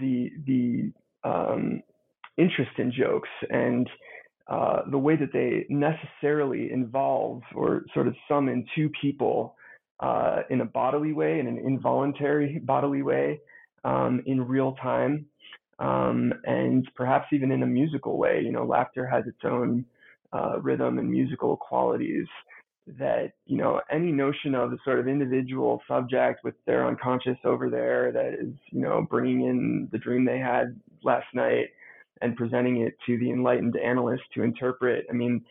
[0.00, 0.92] the the
[1.28, 1.82] um,
[2.36, 3.88] interest in jokes and
[4.48, 9.56] uh, the way that they necessarily involve or sort of summon two people
[10.00, 13.40] uh, in a bodily way, in an involuntary bodily way,
[13.84, 15.24] um, in real time,
[15.78, 18.42] um, and perhaps even in a musical way.
[18.44, 19.84] You know, laughter has its own
[20.34, 22.26] uh, rhythm and musical qualities
[22.86, 27.70] that you know any notion of a sort of individual subject with their unconscious over
[27.70, 31.68] there that is you know bringing in the dream they had last night
[32.20, 35.42] and presenting it to the enlightened analyst to interpret i mean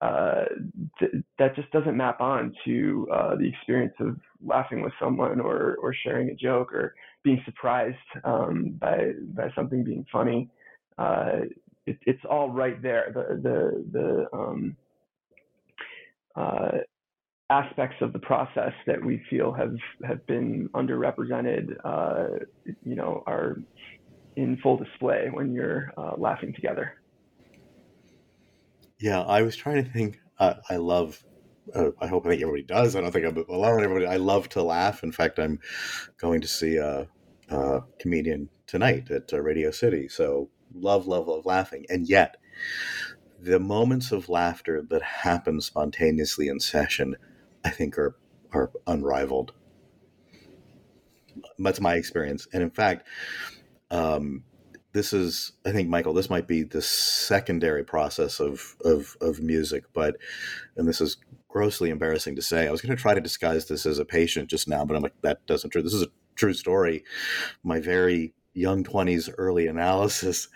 [0.00, 0.44] uh,
[0.98, 5.76] th- that just doesn't map on to uh, the experience of laughing with someone or
[5.82, 10.48] or sharing a joke or being surprised um, by by something being funny.
[10.96, 11.40] Uh,
[11.90, 14.76] it, it's all right there the the the um,
[16.36, 16.78] uh,
[17.50, 19.74] aspects of the process that we feel have
[20.04, 22.44] have been underrepresented, uh,
[22.84, 23.56] you know, are
[24.36, 26.94] in full display when you're uh, laughing together.
[29.00, 30.18] Yeah, I was trying to think.
[30.38, 31.22] I love.
[31.74, 32.96] Uh, I hope I think everybody does.
[32.96, 33.84] I don't think I'm alone.
[33.84, 34.06] Everybody.
[34.06, 35.02] I love to laugh.
[35.02, 35.58] In fact, I'm
[36.18, 37.06] going to see a,
[37.50, 40.08] a comedian tonight at uh, Radio City.
[40.08, 41.86] So love, love, love laughing.
[41.88, 42.36] And yet,
[43.40, 47.16] the moments of laughter that happen spontaneously in session,
[47.64, 48.16] I think are
[48.52, 49.52] are unrivaled.
[51.58, 53.06] That's my experience, and in fact,
[53.90, 54.44] um,
[54.92, 56.12] this is I think Michael.
[56.12, 60.16] This might be the secondary process of of of music, but
[60.76, 61.16] and this is
[61.48, 62.66] grossly embarrassing to say.
[62.66, 65.02] I was going to try to disguise this as a patient just now, but I'm
[65.02, 65.82] like that doesn't true.
[65.82, 67.04] This is a true story.
[67.62, 70.48] My very young 20s early analysis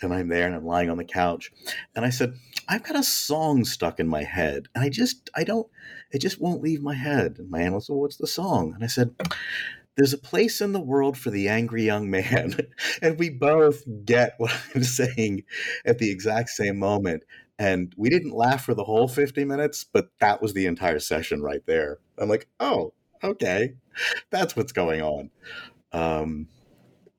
[0.00, 1.50] and i'm there and i'm lying on the couch.
[1.94, 2.34] And i said
[2.68, 5.66] i've got a song stuck in my head and i just i don't
[6.10, 7.36] it just won't leave my head.
[7.38, 8.72] And my analyst well what's the song?
[8.74, 9.14] And i said
[9.96, 12.56] there's a place in the world for the angry young man.
[13.02, 15.44] And we both get what i'm saying
[15.84, 17.24] at the exact same moment.
[17.58, 21.42] And we didn't laugh for the whole 50 minutes but that was the entire session
[21.42, 21.98] right there.
[22.18, 23.74] I'm like oh okay.
[24.30, 25.30] That's what's going on.
[25.92, 26.48] Um,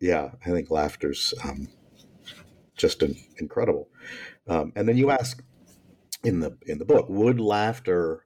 [0.06, 1.68] yeah, I think laughter's um,
[2.78, 3.89] just an, incredible.
[4.47, 5.43] Um, and then you ask
[6.24, 8.26] in the in the book, would laughter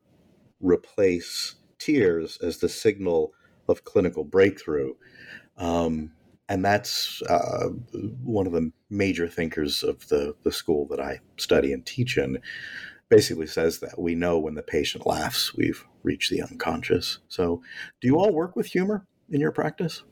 [0.59, 3.32] replace tears as the signal
[3.69, 4.93] of clinical breakthrough?
[5.57, 6.11] Um,
[6.49, 7.69] and that's uh,
[8.23, 12.39] one of the major thinkers of the, the school that I study and teach in.
[13.07, 17.19] basically says that we know when the patient laughs, we've reached the unconscious.
[17.27, 17.61] So,
[18.01, 20.03] do you all work with humor in your practice?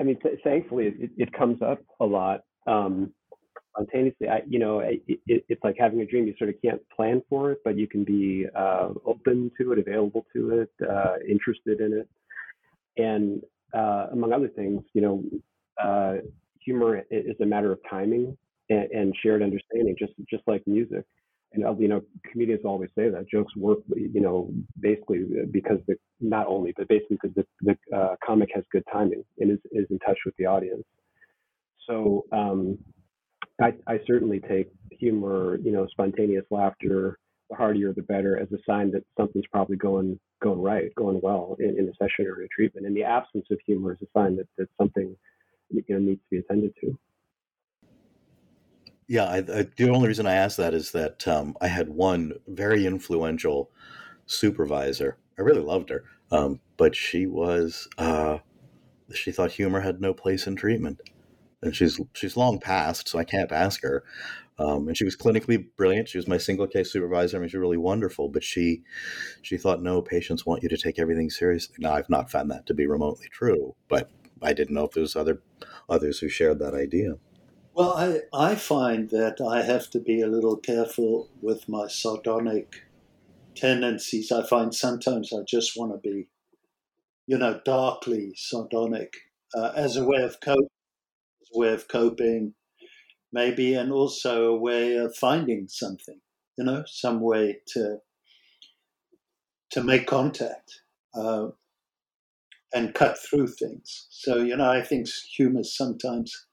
[0.00, 3.12] I mean, th- thankfully, it, it, comes up a lot um,
[3.72, 4.28] spontaneously.
[4.28, 6.26] I, you know, it, it, it's like having a dream.
[6.26, 9.78] You sort of can't plan for it, but you can be uh, open to it,
[9.78, 12.08] available to it, uh, interested in it,
[12.96, 13.42] and
[13.74, 15.22] uh, among other things, you know,
[15.82, 16.14] uh,
[16.60, 18.36] humor is a matter of timing
[18.68, 21.04] and, and, shared understanding, just just like music.
[21.52, 25.96] And uh, you know, comedians always say that jokes work, you know, basically because the
[26.20, 27.46] not only, but basically because the,
[27.90, 30.84] the uh, comic has good timing and is, is in touch with the audience.
[31.88, 32.78] So um,
[33.60, 38.58] I, I certainly take humor, you know, spontaneous laughter, the heartier the better, as a
[38.64, 42.48] sign that something's probably going going right, going well in, in a session or a
[42.54, 42.86] treatment.
[42.86, 45.16] And the absence of humor is a sign that, that something
[45.70, 46.98] you know, needs to be attended to.
[49.10, 52.34] Yeah, I, I, the only reason I asked that is that um, I had one
[52.46, 53.68] very influential
[54.26, 55.18] supervisor.
[55.36, 58.38] I really loved her, um, but she was uh,
[59.12, 61.00] she thought humor had no place in treatment,
[61.62, 64.04] and she's she's long passed, so I can't ask her.
[64.58, 66.08] Um, and she was clinically brilliant.
[66.08, 67.36] She was my single case supervisor.
[67.36, 68.28] I mean, she was really wonderful.
[68.28, 68.82] But she
[69.42, 71.76] she thought no, patients want you to take everything seriously.
[71.80, 74.10] Now I've not found that to be remotely true, but
[74.42, 75.42] I didn't know if there was other
[75.88, 77.14] others who shared that idea.
[77.74, 82.84] Well, I, I find that I have to be a little careful with my sardonic
[83.56, 84.32] tendencies.
[84.32, 86.28] I find sometimes I just want to be,
[87.26, 89.14] you know, darkly sardonic
[89.56, 90.68] uh, as a way of cope,
[91.42, 92.54] as a way of coping,
[93.32, 96.20] maybe, and also a way of finding something,
[96.58, 97.98] you know, some way to
[99.70, 100.82] to make contact
[101.14, 101.48] uh,
[102.72, 104.06] and cut through things.
[104.10, 106.46] So, you know, I think humor sometimes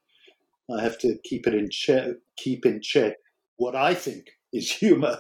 [0.70, 2.08] I have to keep it in check,
[2.38, 3.14] keep in check
[3.58, 5.18] what I think is humor,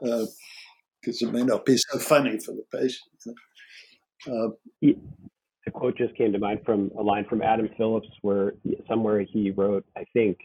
[0.00, 3.36] because uh, it may not be so funny for the patient.
[4.28, 4.48] Uh,
[5.66, 8.54] a quote just came to mind from a line from Adam Phillips, where
[8.88, 10.38] somewhere he wrote, "I think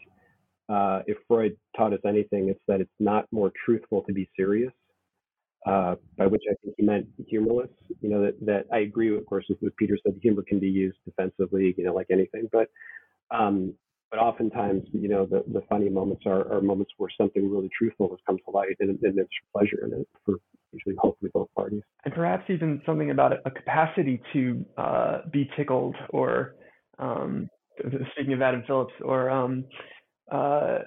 [0.68, 4.72] uh, if Freud taught us anything, it's that it's not more truthful to be serious."
[5.64, 7.70] Uh, by which I think he meant humorless.
[8.00, 10.18] You know that that I agree, of course, with what Peter said.
[10.20, 12.68] Humor can be used defensively, you know, like anything, but
[13.30, 13.74] um,
[14.12, 18.10] but oftentimes, you know, the, the funny moments are, are moments where something really truthful
[18.10, 20.36] has come to light and, and there's pleasure in it for
[20.72, 21.80] usually hopefully both parties.
[22.04, 26.56] And perhaps even something about a capacity to uh, be tickled or,
[26.98, 27.48] um,
[28.12, 29.64] speaking of Adam Phillips, or um,
[30.30, 30.80] uh,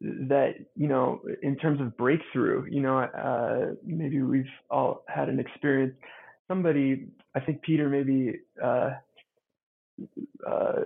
[0.00, 5.38] that, you know, in terms of breakthrough, you know, uh, maybe we've all had an
[5.38, 5.94] experience.
[6.48, 7.06] Somebody,
[7.36, 8.90] I think Peter maybe uh,
[10.44, 10.80] uh,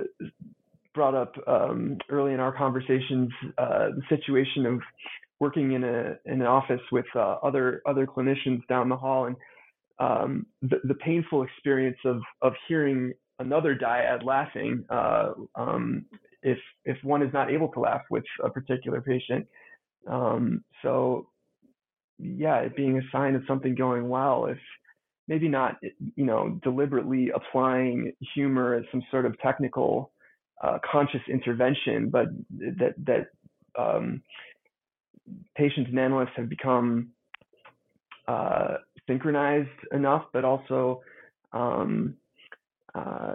[0.96, 4.80] brought up um, early in our conversations uh, the situation of
[5.38, 9.36] working in a in an office with uh, other other clinicians down the hall and
[9.98, 16.06] um, the, the painful experience of of hearing another dyad laughing uh, um,
[16.42, 19.46] if if one is not able to laugh with a particular patient.
[20.08, 21.28] Um, so
[22.18, 24.58] yeah, it being a sign of something going well if
[25.28, 25.76] maybe not
[26.14, 30.12] you know deliberately applying humor as some sort of technical
[30.62, 33.28] uh, conscious intervention, but that that
[33.78, 34.22] um,
[35.56, 37.10] patients and analysts have become
[38.28, 38.76] uh,
[39.06, 41.02] synchronized enough, but also
[41.52, 42.14] um,
[42.94, 43.34] uh,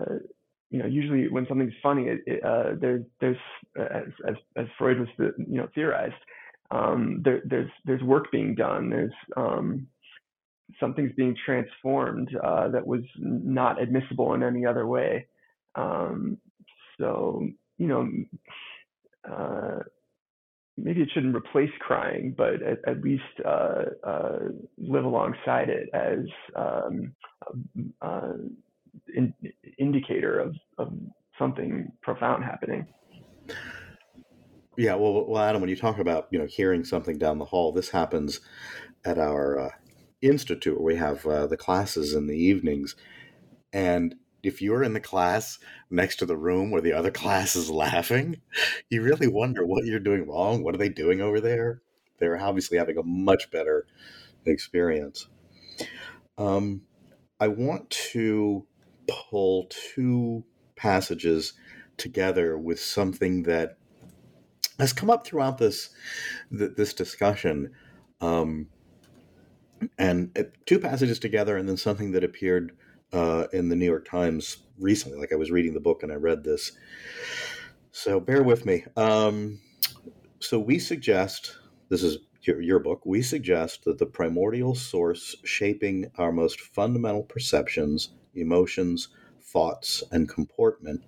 [0.70, 3.38] you know usually when something's funny, it, it, uh, there, there's
[3.78, 6.14] as, as, as Freud was the, you know theorized,
[6.72, 8.90] um, there, there's there's work being done.
[8.90, 9.88] There's um,
[10.80, 15.28] something's being transformed uh, that was not admissible in any other way.
[15.76, 16.38] Um,
[17.02, 17.46] so,
[17.78, 18.10] you know,
[19.30, 19.80] uh,
[20.78, 24.40] maybe it shouldn't replace crying, but at, at least uh, uh,
[24.78, 26.20] live alongside it as
[26.56, 27.14] um,
[28.02, 28.34] uh,
[29.16, 29.34] in,
[29.78, 30.94] indicator of, of
[31.38, 32.88] something profound happening.
[34.78, 37.72] Yeah, well, well, Adam, when you talk about you know hearing something down the hall,
[37.72, 38.40] this happens
[39.04, 39.70] at our uh,
[40.22, 42.96] institute where we have uh, the classes in the evenings,
[43.74, 47.70] and if you're in the class next to the room where the other class is
[47.70, 48.42] laughing,
[48.90, 50.64] you really wonder what you're doing wrong.
[50.64, 51.82] What are they doing over there?
[52.20, 53.86] They're obviously having a much better
[54.46, 55.28] experience.
[56.38, 56.82] Um,
[57.40, 58.66] I want to
[59.08, 60.44] pull two
[60.76, 61.54] passages
[61.98, 63.78] together with something that
[64.80, 65.90] has come up throughout this
[66.50, 67.72] this discussion,
[68.20, 68.68] um,
[69.98, 72.76] and uh, two passages together, and then something that appeared
[73.14, 75.18] uh, in the New York Times recently.
[75.18, 76.72] Like I was reading the book and I read this.
[77.92, 78.86] So bear with me.
[78.96, 79.60] Um,
[80.40, 81.58] so we suggest
[81.90, 83.02] this is your, your book.
[83.06, 89.10] We suggest that the primordial source shaping our most fundamental perceptions, emotions,
[89.42, 91.04] thoughts, and comportment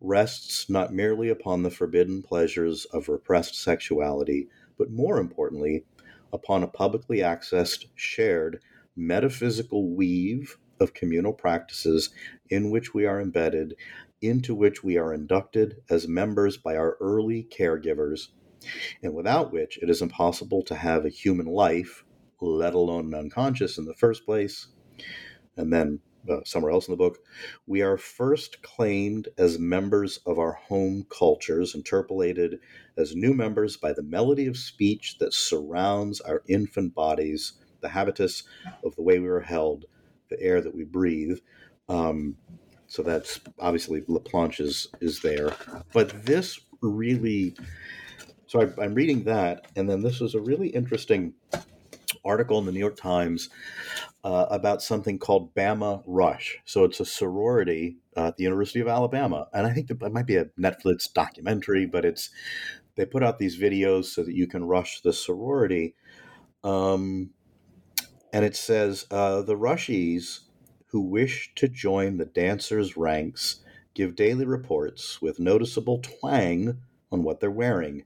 [0.00, 5.84] rests not merely upon the forbidden pleasures of repressed sexuality, but more importantly,
[6.32, 8.60] upon a publicly accessed, shared,
[8.94, 12.10] metaphysical weave of communal practices
[12.48, 13.74] in which we are embedded,
[14.20, 18.28] into which we are inducted as members by our early caregivers,
[19.02, 22.04] and without which it is impossible to have a human life,
[22.40, 24.68] let alone an unconscious in the first place.
[25.56, 27.18] And then uh, somewhere else in the book,
[27.66, 32.58] we are first claimed as members of our home cultures, interpolated
[32.96, 38.42] as new members by the melody of speech that surrounds our infant bodies, the habitus
[38.84, 39.84] of the way we were held,
[40.28, 41.38] the air that we breathe.
[41.88, 42.36] Um,
[42.86, 45.52] so that's obviously Laplanche is, is there.
[45.92, 47.56] But this really,
[48.46, 51.34] so I, I'm reading that, and then this is a really interesting
[52.24, 53.48] article in the New York Times
[54.24, 56.58] uh, about something called Bama Rush.
[56.64, 60.26] So it's a sorority uh, at the University of Alabama, and I think it might
[60.26, 62.30] be a Netflix documentary, but it's
[62.96, 65.94] they put out these videos so that you can rush the sorority.
[66.64, 67.30] Um,
[68.36, 70.40] and it says uh, the rushies
[70.88, 73.64] who wish to join the dancers' ranks
[73.94, 78.04] give daily reports with noticeable twang on what they're wearing.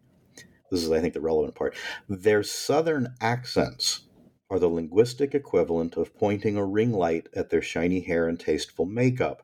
[0.71, 1.75] This is, I think, the relevant part.
[2.09, 4.03] Their southern accents
[4.49, 8.87] are the linguistic equivalent of pointing a ring light at their shiny hair and tasteful
[8.87, 9.43] makeup.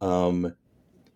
[0.00, 0.54] Um,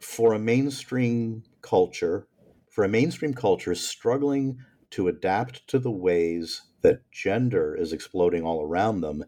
[0.00, 2.28] for a mainstream culture,
[2.70, 4.58] for a mainstream culture struggling
[4.90, 9.24] to adapt to the ways that gender is exploding all around them,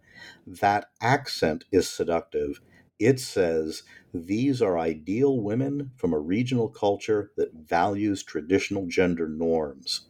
[0.47, 2.61] that accent is seductive.
[3.01, 3.83] It says
[4.15, 10.07] these are ideal women from a regional culture that values traditional gender norms.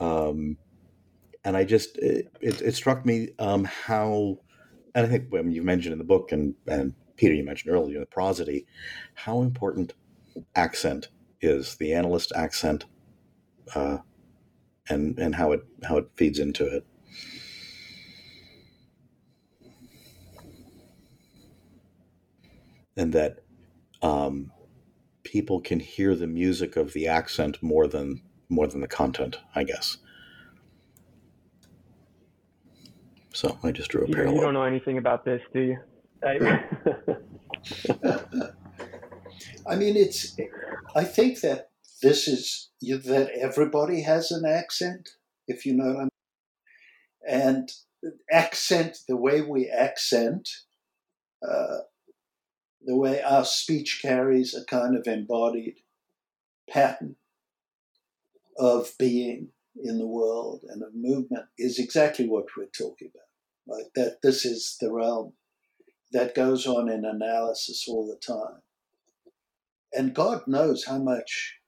[0.00, 0.58] Um,
[1.44, 4.38] and I just it, it, it struck me um, how,
[4.94, 8.06] and I think you mentioned in the book, and and Peter, you mentioned earlier the
[8.06, 8.66] prosody,
[9.14, 9.94] how important
[10.54, 11.08] accent
[11.40, 12.84] is the analyst accent,
[13.74, 13.98] uh,
[14.92, 16.86] and and how it how it feeds into it.
[22.96, 23.40] And that
[24.02, 24.52] um,
[25.24, 29.64] people can hear the music of the accent more than more than the content, I
[29.64, 29.98] guess.
[33.32, 34.34] So I just drew a You, parallel.
[34.34, 35.78] you don't know anything about this, do you?
[36.24, 36.38] I,
[39.66, 40.36] I mean, it's.
[40.94, 41.71] I think that
[42.02, 45.10] this is that everybody has an accent,
[45.46, 46.10] if you know what I mean.
[47.26, 47.72] And
[48.30, 50.48] accent, the way we accent,
[51.48, 51.78] uh,
[52.84, 55.76] the way our speech carries a kind of embodied
[56.68, 57.16] pattern
[58.58, 59.48] of being
[59.82, 63.76] in the world and of movement is exactly what we're talking about.
[63.76, 63.86] Right?
[63.94, 65.34] That this is the realm
[66.10, 68.60] that goes on in analysis all the time.
[69.94, 71.58] And God knows how much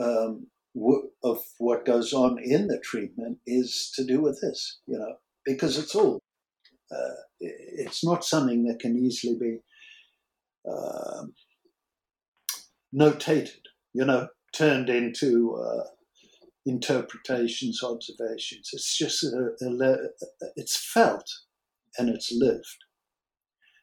[0.00, 4.98] um, w- of what goes on in the treatment is to do with this, you
[4.98, 6.20] know, because it's all,
[6.90, 9.58] uh, it's not something that can easily be
[10.70, 11.34] um,
[12.94, 13.60] notated,
[13.92, 15.84] you know, turned into uh,
[16.66, 18.70] interpretations, observations.
[18.72, 19.96] It's just a, a,
[20.56, 21.28] it's felt
[21.98, 22.84] and it's lived.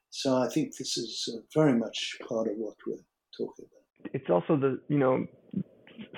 [0.09, 2.95] So I think this is uh, very much part of what we're
[3.37, 4.11] talking about.
[4.13, 5.25] It's also the you know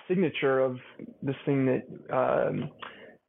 [0.08, 0.78] signature of
[1.22, 2.70] this thing that um,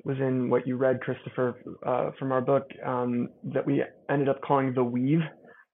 [0.05, 4.41] was in what you read, Christopher, uh, from our book um, that we ended up
[4.43, 5.23] calling the weave.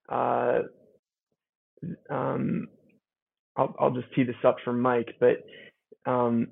[0.08, 0.60] Uh,
[2.08, 2.68] um,
[3.56, 5.44] I'll, I'll just tee this up for Mike, but
[6.10, 6.48] um,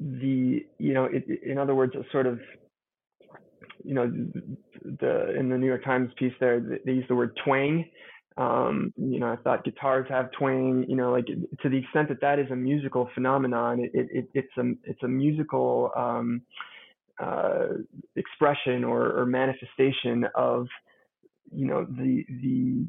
[0.00, 2.40] the you know it, in other words a sort of
[3.84, 4.10] you know
[4.84, 7.84] the in the New York Times piece there they use the word twang
[8.36, 12.20] um, you know I thought guitars have twang you know like to the extent that
[12.20, 16.42] that is a musical phenomenon it, it it's a it's a musical um,
[17.22, 17.66] uh,
[18.16, 20.66] expression or, or manifestation of
[21.54, 22.86] you know the the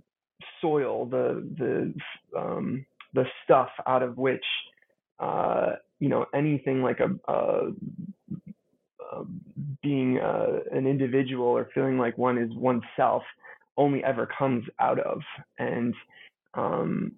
[0.62, 4.46] soil the the um, the stuff out of which
[5.20, 7.68] uh, you know anything like a, a,
[9.12, 9.24] a
[9.82, 13.24] being uh, an individual or feeling like one is oneself
[13.78, 15.22] only ever comes out of.
[15.58, 15.94] And
[16.54, 17.14] um,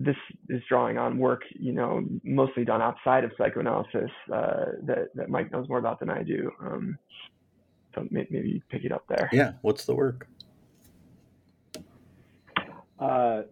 [0.00, 0.16] this
[0.48, 5.52] is drawing on work you know mostly done outside of psychoanalysis uh, that that Mike
[5.52, 6.50] knows more about than I do.
[6.60, 6.98] Um,
[7.94, 9.28] so maybe pick it up there.
[9.32, 9.52] Yeah.
[9.62, 10.26] What's the work?
[12.98, 13.42] Uh,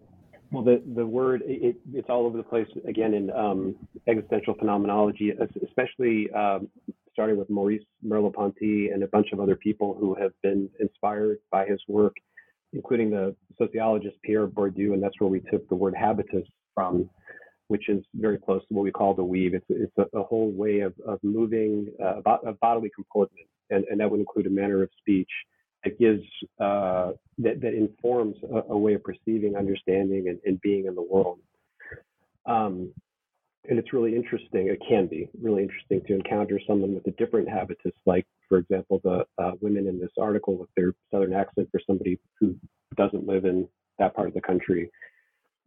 [0.53, 3.75] Well, the, the word, it, it's all over the place again in um,
[4.07, 5.33] existential phenomenology,
[5.65, 6.69] especially um,
[7.17, 11.65] starting with Maurice Merleau-Ponty and a bunch of other people who have been inspired by
[11.65, 12.15] his work,
[12.75, 17.09] including the sociologist Pierre Bourdieu, and that's where we took the word habitus from,
[17.69, 19.55] which is very close to what we call the weave.
[19.55, 23.99] It's, it's a, a whole way of, of moving, uh, a bodily comportment, and, and
[23.99, 25.31] that would include a manner of speech
[25.85, 26.23] that gives
[26.61, 31.03] uh, that, that informs a, a, way of perceiving, understanding, and, and being in the
[31.03, 31.39] world.
[32.45, 32.93] Um,
[33.69, 34.69] and it's really interesting.
[34.69, 39.01] It can be really interesting to encounter someone with a different habitus, like, for example,
[39.03, 42.57] the uh, women in this article with their southern accent for somebody who
[42.97, 43.69] doesn't live in
[43.99, 44.91] that part of the country.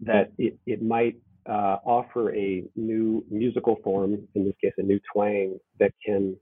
[0.02, 1.18] That it, it might
[1.48, 6.38] uh, offer a new musical form, in this case, a new twang that can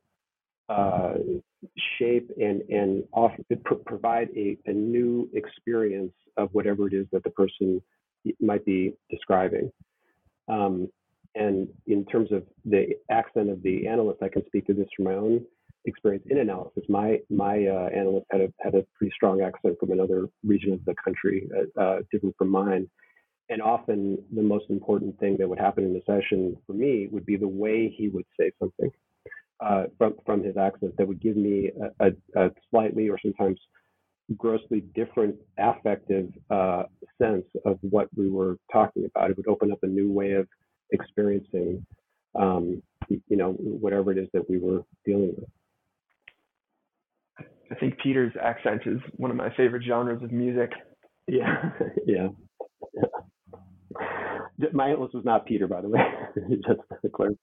[0.69, 1.13] uh,
[1.97, 3.37] shape and and offer,
[3.85, 7.81] provide a, a new experience of whatever it is that the person
[8.41, 9.71] might be describing.
[10.49, 10.89] Um,
[11.37, 15.05] and in terms of the accent of the analyst, I can speak to this from
[15.05, 15.45] my own
[15.85, 16.83] experience in analysis.
[16.89, 20.83] My my uh, analyst had a had a pretty strong accent from another region of
[20.85, 22.89] the country, uh, uh, different from mine.
[23.49, 27.25] And often, the most important thing that would happen in the session for me would
[27.25, 28.91] be the way he would say something
[29.61, 33.59] uh, from from his accent that would give me a, a, a slightly or sometimes
[34.37, 36.83] grossly different affective uh,
[37.21, 39.31] sense of what we were talking about.
[39.31, 40.47] It would open up a new way of
[40.91, 41.85] experiencing,
[42.39, 45.49] um, you know, whatever it is that we were dealing with.
[47.71, 50.71] I think Peter's accent is one of my favorite genres of music.
[51.27, 51.71] Yeah,
[52.05, 52.27] yeah.
[54.73, 56.01] My analyst was not Peter, by the way,
[56.65, 57.35] just to clarify.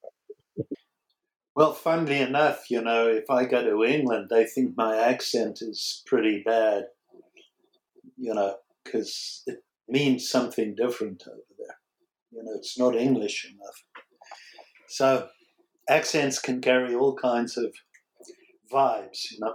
[1.55, 6.03] Well, funnily enough, you know, if I go to England, they think my accent is
[6.05, 6.87] pretty bad,
[8.17, 11.77] you know, because it means something different over there.
[12.35, 13.85] You know, it's not English enough.
[14.89, 15.29] So
[15.89, 17.73] accents can carry all kinds of
[18.73, 19.55] vibes, you know.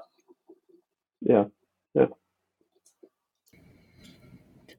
[1.21, 1.45] Yeah,
[1.93, 2.05] yeah.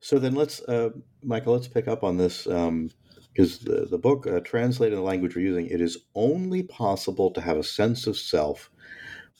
[0.01, 0.90] So then let's, uh,
[1.22, 2.47] Michael, let's pick up on this.
[2.47, 2.90] Um,
[3.32, 7.40] because the, the book, uh, translated the language we're using, it is only possible to
[7.40, 8.70] have a sense of self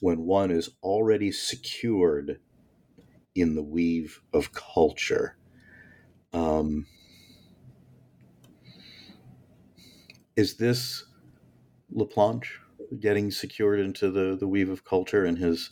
[0.01, 2.39] when one is already secured
[3.35, 5.37] in the weave of culture.
[6.33, 6.87] Um,
[10.37, 11.05] is this
[11.95, 12.49] Laplanche
[12.99, 15.71] getting secured into the, the weave of culture and his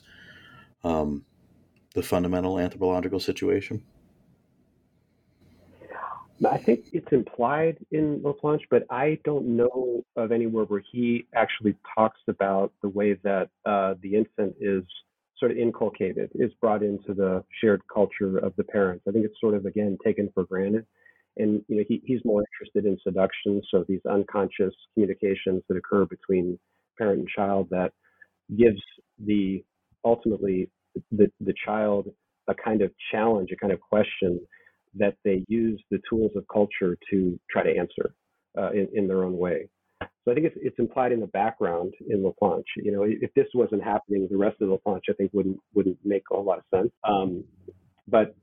[0.85, 1.25] um,
[1.95, 3.83] the fundamental anthropological situation?
[6.49, 11.75] I think it's implied in Laplanche, but I don't know of anywhere where he actually
[11.97, 14.85] talks about the way that uh, the infant is
[15.37, 19.05] sort of inculcated, is brought into the shared culture of the parents.
[19.09, 20.87] I think it's sort of again taken for granted,
[21.39, 26.05] and you know he, he's more interested in seduction, so these unconscious communications that occur
[26.07, 26.59] between
[26.99, 27.93] parent and child that
[28.57, 28.81] gives
[29.25, 29.65] the
[30.05, 30.71] ultimately
[31.13, 32.09] the the child
[32.49, 34.41] a kind of challenge, a kind of question
[34.95, 38.15] that they use the tools of culture to try to answer
[38.59, 39.69] uh, in, in their own way.
[40.01, 42.65] So I think it's, it's implied in the background in Laplanche.
[42.77, 46.25] You know, if this wasn't happening, the rest of Laplanche I think wouldn't wouldn't make
[46.33, 46.93] a lot of sense.
[47.05, 47.45] Um,
[48.07, 48.35] but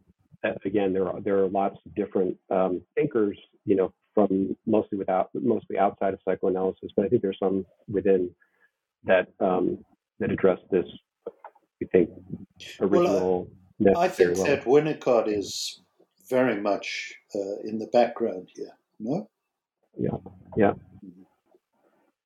[0.66, 5.30] again, there are there are lots of different um, thinkers, you know, from mostly without
[5.34, 8.30] mostly outside of psychoanalysis, but I think there's some within
[9.04, 9.84] that um,
[10.20, 10.86] that address this.
[11.82, 12.10] We think
[12.80, 13.50] original.
[13.80, 14.46] Well, I, I think well.
[14.46, 15.82] that Winnicott is
[16.30, 18.72] very much uh, in the background here.
[19.00, 19.30] No.
[19.98, 20.18] Yeah.
[20.56, 20.74] Yeah.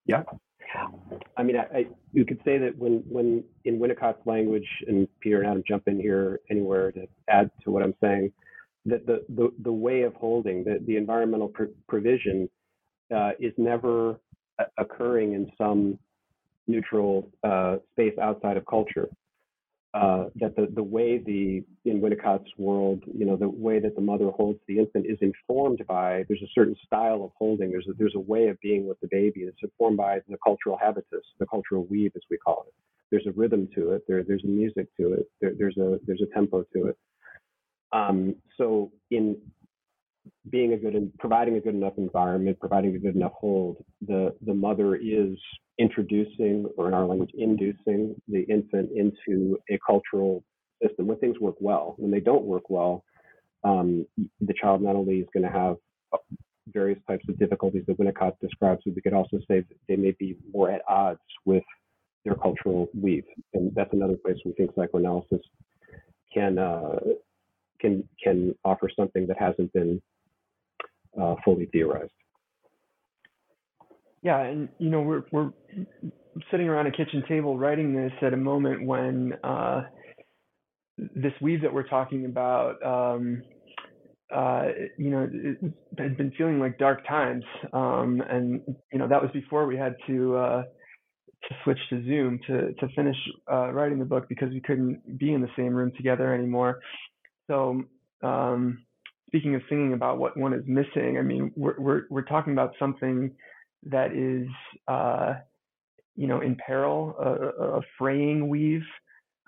[0.05, 0.23] Yeah.
[1.37, 5.41] I mean, I, I, you could say that when when in Winnicott's language, and Peter
[5.41, 8.31] and Adam jump in here anywhere to add to what I'm saying,
[8.85, 12.49] that the the, the way of holding the the environmental pr- provision
[13.15, 14.19] uh, is never
[14.77, 15.97] occurring in some
[16.67, 19.09] neutral uh, space outside of culture
[19.93, 24.01] uh, that the, the way the in Winnicott's world, you know, the way that the
[24.01, 27.71] mother holds the infant is informed by there's a certain style of holding.
[27.71, 29.41] There's a, there's a way of being with the baby.
[29.41, 32.73] It's informed by the cultural habitus, the cultural weave, as we call it.
[33.09, 34.03] There's a rhythm to it.
[34.07, 35.25] There, there's a music to it.
[35.41, 36.97] There, there's a there's a tempo to it.
[37.91, 39.37] Um, so in
[40.49, 44.35] being a good and providing a good enough environment, providing a good enough hold, the
[44.45, 45.38] the mother is
[45.77, 50.43] introducing, or in our language, inducing the infant into a cultural
[50.81, 51.95] system when things work well.
[51.97, 53.03] When they don't work well,
[53.64, 54.06] um,
[54.41, 55.77] the child not only is going to have
[56.68, 60.15] various types of difficulties that Winnicott describes, but we could also say that they may
[60.19, 61.64] be more at odds with
[62.26, 63.26] their cultural weave.
[63.53, 65.41] And that's another place we think psychoanalysis
[66.34, 66.99] can uh,
[67.80, 70.01] can can offer something that hasn't been
[71.19, 72.11] uh, fully theorized.
[74.22, 75.52] Yeah, and you know we're we're
[76.52, 79.84] sitting around a kitchen table writing this at a moment when uh,
[81.15, 83.41] this weave that we're talking about, um,
[84.34, 84.68] uh,
[84.98, 85.30] you know,
[85.98, 88.61] had been feeling like dark times, um, and
[88.91, 90.64] you know that was before we had to uh,
[91.48, 93.18] to switch to Zoom to to finish
[93.52, 96.80] uh, writing the book because we couldn't be in the same room together anymore.
[97.48, 97.81] So,
[98.22, 98.86] um,
[99.30, 102.73] speaking of singing about what one is missing, I mean, we're we're we're talking about
[102.80, 103.31] something
[103.85, 104.47] that is,
[104.88, 105.35] uh,
[106.15, 108.84] you know, in peril, a, a fraying weave,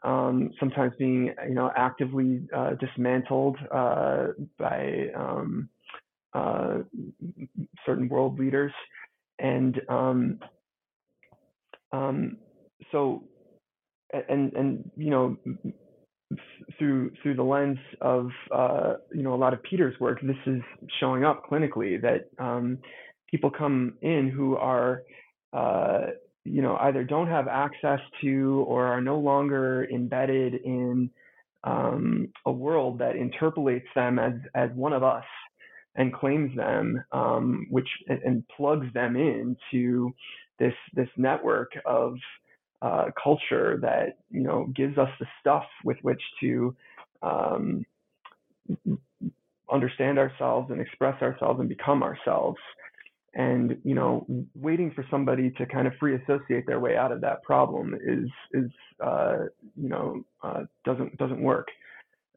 [0.04, 4.28] um, sometimes being, you know, actively uh, dismantled uh,
[4.60, 5.68] by um,
[6.34, 6.78] uh,
[7.86, 8.74] certain world leaders,
[9.40, 10.40] and um,
[11.92, 12.38] um,
[12.92, 13.24] so,
[14.30, 15.38] and and you know,
[16.78, 20.62] through through the lens of uh, you know a lot of Peter's work, this is
[21.00, 22.78] showing up clinically that um,
[23.30, 25.04] people come in who are
[25.54, 26.08] uh,
[26.44, 31.10] you know either don't have access to or are no longer embedded in
[31.64, 35.26] um, a world that interpolates them as as one of us
[35.96, 40.14] and claims them, um, which and, plugs them into
[40.60, 42.16] this this network of
[42.82, 46.76] uh, culture that you know gives us the stuff with which to
[47.22, 47.86] um,
[49.72, 52.58] understand ourselves and express ourselves and become ourselves.
[53.34, 54.26] And you know
[54.56, 58.30] waiting for somebody to kind of free associate their way out of that problem is
[58.52, 59.46] is uh,
[59.76, 61.68] you know uh, doesn't doesn't work.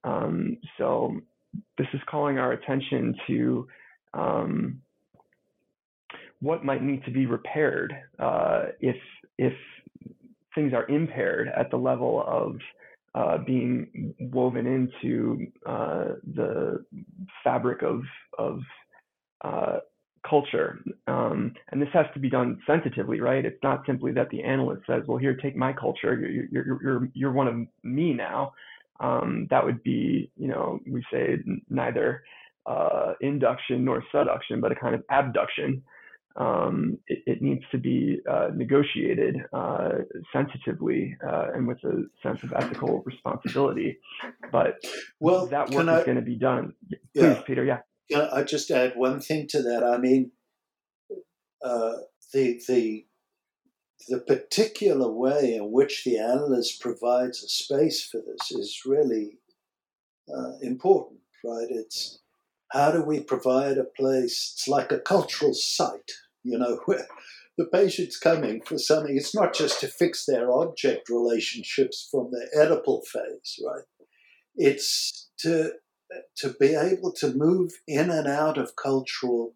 [0.04, 1.16] Um, so
[1.78, 3.66] this is calling our attention to
[4.12, 4.80] um,
[6.40, 8.96] what might need to be repaired uh, if
[9.38, 9.54] if
[10.54, 12.56] things are impaired at the level of
[13.14, 16.84] uh, being woven into uh, the
[17.42, 18.02] fabric of
[18.38, 18.60] of
[19.42, 19.78] uh,
[20.28, 20.80] culture.
[21.06, 23.44] Um, and this has to be done sensitively, right?
[23.44, 26.18] It's not simply that the analyst says, "Well, here, take my culture.
[26.18, 28.52] You're you're you're you're one of me now."
[29.00, 32.22] Um, that would be, you know, we say neither
[32.66, 35.82] uh, induction nor seduction, but a kind of abduction.
[36.36, 39.90] Um, it, it, needs to be uh, negotiated uh,
[40.32, 43.98] sensitively uh, and with a sense of ethical responsibility.
[44.50, 44.84] But
[45.20, 46.72] well, that work I, is going to be done.
[46.90, 47.42] Please, yeah.
[47.46, 47.64] Peter.
[47.64, 47.78] Yeah.
[48.10, 49.84] Can I just add one thing to that?
[49.84, 50.32] I mean,
[51.64, 51.92] uh,
[52.32, 53.06] the the
[54.08, 59.38] the particular way in which the analyst provides a space for this is really
[60.28, 61.68] uh, important, right?
[61.70, 62.20] It's
[62.74, 64.52] how do we provide a place?
[64.54, 66.10] It's like a cultural site,
[66.42, 67.06] you know, where
[67.56, 69.16] the patient's coming for something.
[69.16, 73.84] It's not just to fix their object relationships from the Oedipal phase, right?
[74.56, 75.72] It's to
[76.36, 79.54] to be able to move in and out of cultural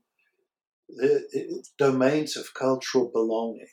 [0.89, 3.69] the, domains of cultural belonging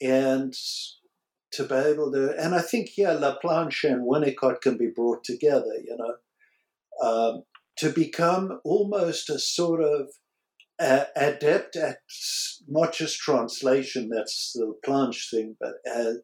[0.00, 0.54] and
[1.52, 5.22] to be able to and i think yeah La laplanche and winnicott can be brought
[5.22, 6.14] together you know
[7.06, 7.44] um,
[7.76, 10.08] to become almost a sort of
[10.78, 11.98] uh, adept at
[12.66, 16.16] not just translation that's the planche thing but at,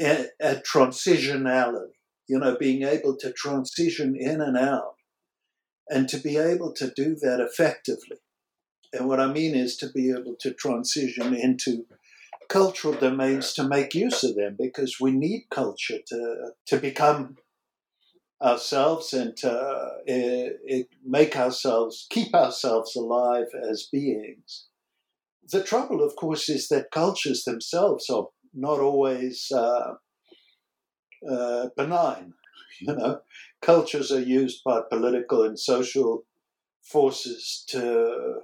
[0.00, 1.90] at, at transitionality
[2.32, 4.94] you know, being able to transition in and out
[5.88, 8.16] and to be able to do that effectively.
[8.92, 11.84] And what I mean is to be able to transition into
[12.48, 17.36] cultural domains to make use of them because we need culture to, to become
[18.42, 24.66] ourselves and to uh, make ourselves, keep ourselves alive as beings.
[25.50, 29.94] The trouble, of course, is that cultures themselves are not always uh,
[31.28, 32.34] uh, benign.
[32.80, 33.20] You know,
[33.60, 36.24] cultures are used by political and social
[36.82, 38.40] forces to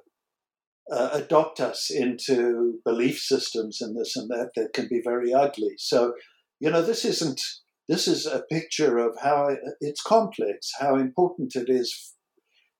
[0.92, 5.74] uh, adopt us into belief systems and this and that that can be very ugly.
[5.78, 6.12] So,
[6.60, 7.40] you know, this isn't.
[7.88, 12.14] This is a picture of how it's complex, how important it is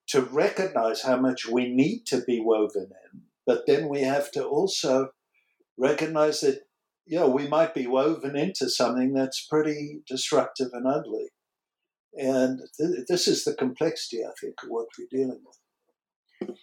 [0.09, 3.21] to recognize how much we need to be woven in.
[3.47, 5.11] But then we have to also
[5.79, 6.63] recognize that
[7.19, 11.29] know, we might be woven into something that's pretty destructive and ugly.
[12.15, 16.57] And th- this is the complexity, I think, of what we're dealing with.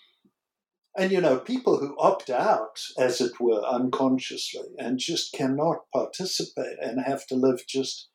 [0.98, 6.78] And, you know, people who opt out, as it were, unconsciously and just cannot participate
[6.82, 8.08] and have to live just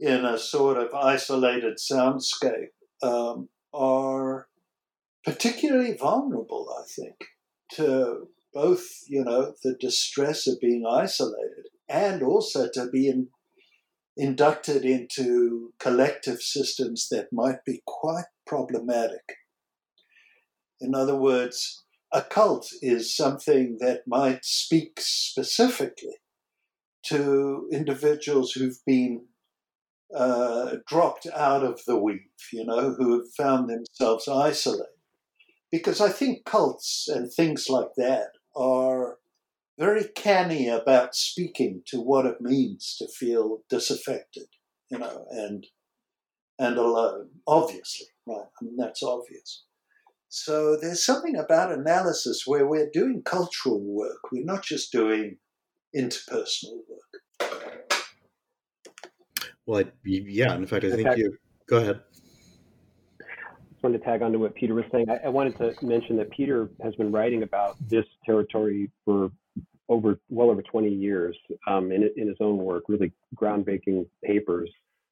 [0.00, 2.70] in a sort of isolated soundscape
[3.02, 4.48] um, are
[5.24, 7.16] particularly vulnerable, I think,
[7.72, 13.28] to both, you know, the distress of being isolated and also to being
[14.16, 19.36] inducted into collective systems that might be quite problematic.
[20.80, 26.16] In other words, a cult is something that might speak specifically
[27.04, 29.26] to individuals who've been
[30.14, 32.20] uh, dropped out of the weave,
[32.52, 34.86] you know, who have found themselves isolated.
[35.70, 39.18] Because I think cults and things like that are
[39.78, 44.46] very canny about speaking to what it means to feel disaffected,
[44.90, 45.66] you know, and
[46.58, 47.28] and alone.
[47.46, 48.46] Obviously, right?
[48.60, 49.64] I mean, that's obvious.
[50.28, 54.30] So there's something about analysis where we're doing cultural work.
[54.32, 55.36] We're not just doing
[55.96, 57.87] interpersonal work.
[59.68, 60.54] Well, I, yeah.
[60.54, 61.36] In fact, I think you.
[61.68, 62.00] Go ahead.
[63.20, 63.24] I
[63.70, 65.10] just wanted to tag on to what Peter was saying.
[65.10, 69.30] I, I wanted to mention that Peter has been writing about this territory for
[69.90, 71.36] over well over 20 years
[71.66, 74.70] um, in, in his own work, really groundbreaking papers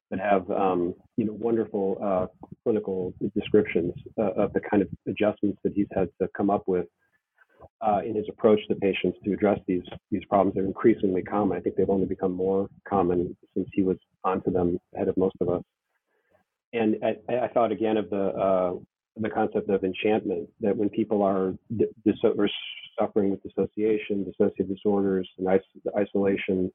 [0.09, 2.25] that have um, you know wonderful uh,
[2.63, 6.87] clinical descriptions uh, of the kind of adjustments that he's had to come up with
[7.81, 10.55] uh, in his approach to patients to address these these problems.
[10.55, 11.59] They're increasingly common.
[11.59, 13.97] I think they've only become more common since he was
[14.27, 15.63] onto them ahead of most of us.
[16.73, 18.73] And I, I thought again of the uh,
[19.19, 22.15] the concept of enchantment that when people are dis-
[22.99, 26.71] suffering with dissociation, dissociative disorders, and is- isolation,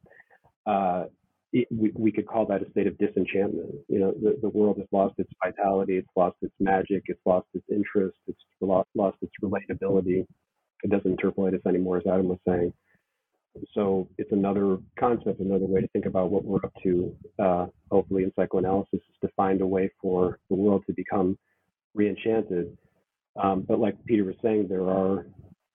[0.67, 1.05] uh,
[1.53, 3.75] it, we, we could call that a state of disenchantment.
[3.89, 7.47] You know, the, the world has lost its vitality, it's lost its magic, it's lost
[7.55, 10.27] its interest, it's lost, lost its relatability.
[10.83, 12.73] It doesn't interpolate us anymore, as Adam was saying.
[13.75, 18.25] So it's another concept, another way to think about what we're up to, uh, hopefully
[18.25, 21.39] in psychoanalysis, is to find a way for the world to become
[21.97, 22.77] reenchanted.
[23.43, 25.27] Um, but like Peter was saying, there are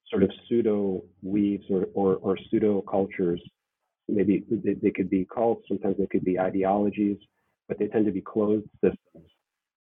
[0.10, 3.41] sort of pseudo weaves or, or, or pseudo cultures.
[4.08, 7.18] Maybe they, they, could be cults, sometimes they could be ideologies,
[7.68, 9.30] but they tend to be closed systems.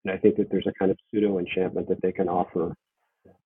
[0.04, 2.74] And I think that there's a kind of pseudo enchantment that they can offer.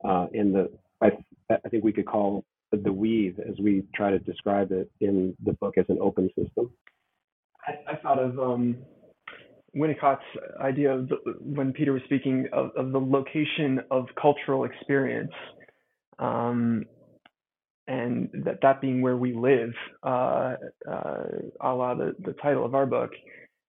[0.05, 0.71] Uh, in the,
[1.03, 1.11] I,
[1.51, 2.45] I think we could call
[2.77, 6.71] the weave, as we try to describe it in the book, as an open system.
[7.67, 8.77] I, I thought of um,
[9.77, 10.23] Winnicott's
[10.61, 15.33] idea of the, when Peter was speaking of, of, the location of cultural experience,
[16.19, 16.85] um,
[17.87, 19.73] and that that being where we live,
[20.03, 20.55] uh,
[20.89, 21.25] uh,
[21.61, 23.11] a la the, the title of our book.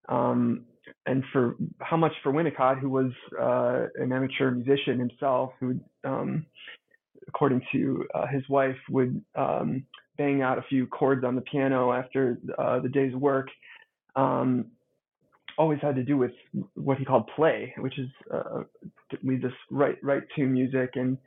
[0.10, 0.65] Um,
[1.06, 6.45] and for how much for Winnicott, who was uh, an amateur musician himself, who, um,
[7.27, 9.84] according to uh, his wife, would um,
[10.18, 13.48] bang out a few chords on the piano after uh, the day's work.
[14.15, 14.65] Um,
[15.57, 16.31] always had to do with
[16.76, 18.64] what he called play, which is uh,
[19.23, 21.18] we just write write tune music and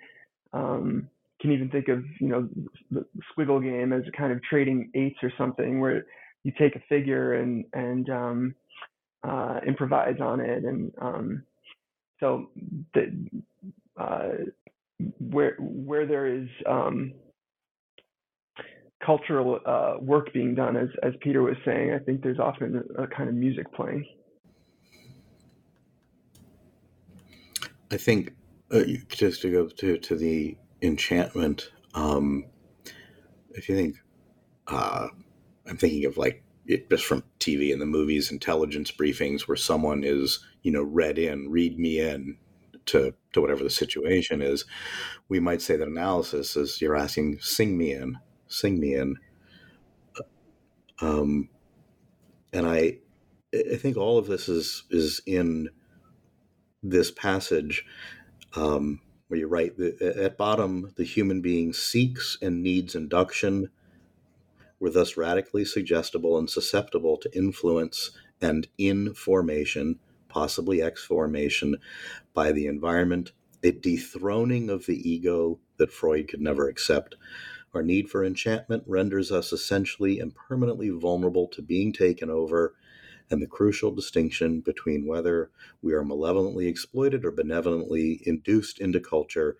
[0.52, 1.08] um,
[1.40, 2.48] can even think of you know
[2.90, 6.06] the squiggle game as a kind of trading eights or something where
[6.42, 8.54] you take a figure and and um,
[9.22, 11.42] uh, improvise on it and um,
[12.20, 12.50] so
[12.94, 13.12] the
[13.96, 14.28] uh,
[15.18, 17.12] where where there is um,
[19.04, 23.02] cultural uh, work being done, as as Peter was saying, I think there's often a,
[23.02, 24.06] a kind of music playing.
[27.90, 28.32] I think
[28.70, 31.70] uh, just to go to to the enchantment.
[31.94, 32.46] Um,
[33.50, 33.96] if you think,
[34.66, 35.06] uh,
[35.68, 40.02] I'm thinking of like it, just from TV and the movies, intelligence briefings where someone
[40.02, 42.38] is you know read in, read me in
[42.86, 44.64] to to whatever the situation is.
[45.28, 49.16] We might say that analysis is you're asking, sing me in, sing me in.
[51.00, 51.48] Um,
[52.52, 52.98] and I,
[53.52, 55.70] I think all of this is is in
[56.82, 57.84] this passage
[58.54, 63.70] um, where you write at bottom the human being seeks and needs induction
[64.84, 68.10] we're thus radically suggestible and susceptible to influence
[68.42, 69.98] and information
[70.28, 71.76] possibly exformation
[72.34, 73.32] by the environment
[73.62, 77.16] a dethroning of the ego that freud could never accept
[77.74, 82.74] our need for enchantment renders us essentially and permanently vulnerable to being taken over
[83.30, 85.50] and the crucial distinction between whether
[85.82, 89.56] we are malevolently exploited or benevolently induced into culture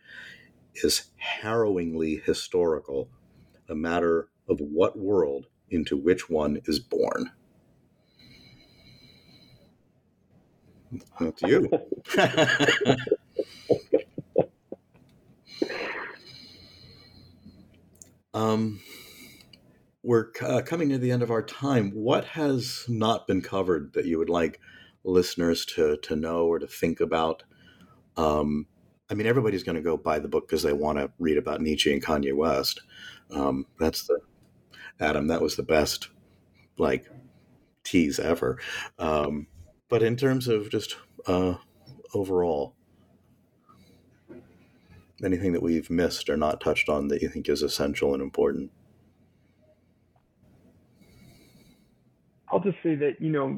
[0.75, 3.09] is harrowingly historical,
[3.69, 7.31] a matter of what world into which one is born.
[11.21, 11.71] That's you.
[18.35, 18.81] um,
[20.03, 21.91] we're uh, coming to the end of our time.
[21.91, 24.61] What has not been covered that you would like
[25.03, 27.43] listeners to to know or to think about?
[28.17, 28.67] Um,
[29.11, 31.61] I mean, everybody's going to go buy the book because they want to read about
[31.61, 32.83] Nietzsche and Kanye West.
[33.31, 34.21] Um, that's the
[35.01, 35.29] Adam.
[35.29, 36.09] That was the best
[36.79, 37.11] like
[37.83, 38.59] tease ever.
[38.99, 39.47] Um,
[39.95, 40.97] but in terms of just
[41.29, 41.55] uh,
[42.15, 42.75] overall,
[45.25, 48.73] anything that we've missed or not touched on that you think is essential and important?
[52.49, 53.57] I'll just say that you know,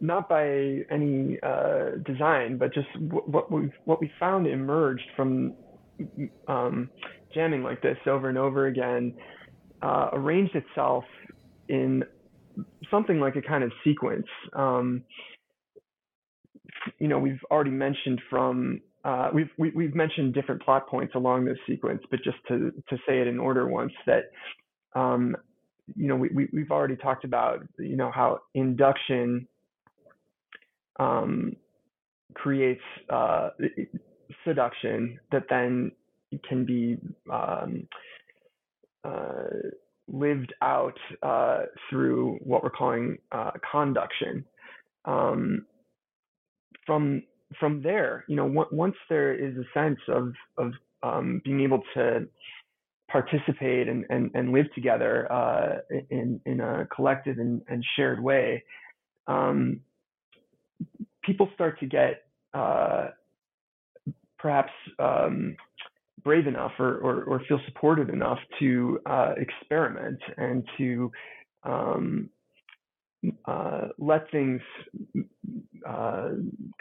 [0.00, 5.54] not by any uh, design, but just what we what we found emerged from
[6.46, 6.88] um,
[7.34, 9.12] jamming like this over and over again
[9.82, 11.02] uh, arranged itself
[11.68, 12.04] in
[12.92, 14.28] something like a kind of sequence.
[14.52, 15.02] Um,
[16.98, 20.88] you know, we've already mentioned from uh, we've we, have we have mentioned different plot
[20.88, 24.24] points along this sequence, but just to to say it in order once that
[24.94, 25.36] um,
[25.96, 29.46] you know we, we we've already talked about you know how induction
[30.98, 31.54] um,
[32.34, 33.50] creates uh,
[34.44, 35.92] seduction that then
[36.48, 36.98] can be
[37.32, 37.86] um,
[39.04, 39.44] uh,
[40.08, 44.44] lived out uh, through what we're calling uh, conduction.
[45.04, 45.66] Um,
[46.88, 47.22] from
[47.60, 50.72] from there, you know, w- once there is a sense of of
[51.04, 52.26] um, being able to
[53.08, 55.76] participate and, and, and live together uh,
[56.10, 58.64] in in a collective and, and shared way,
[59.28, 59.80] um,
[61.22, 62.24] people start to get
[62.54, 63.08] uh,
[64.38, 65.54] perhaps um,
[66.24, 71.10] brave enough or, or, or, feel supported enough to uh, experiment and to
[71.64, 72.30] um,
[73.44, 74.60] uh, let things
[75.86, 76.30] uh,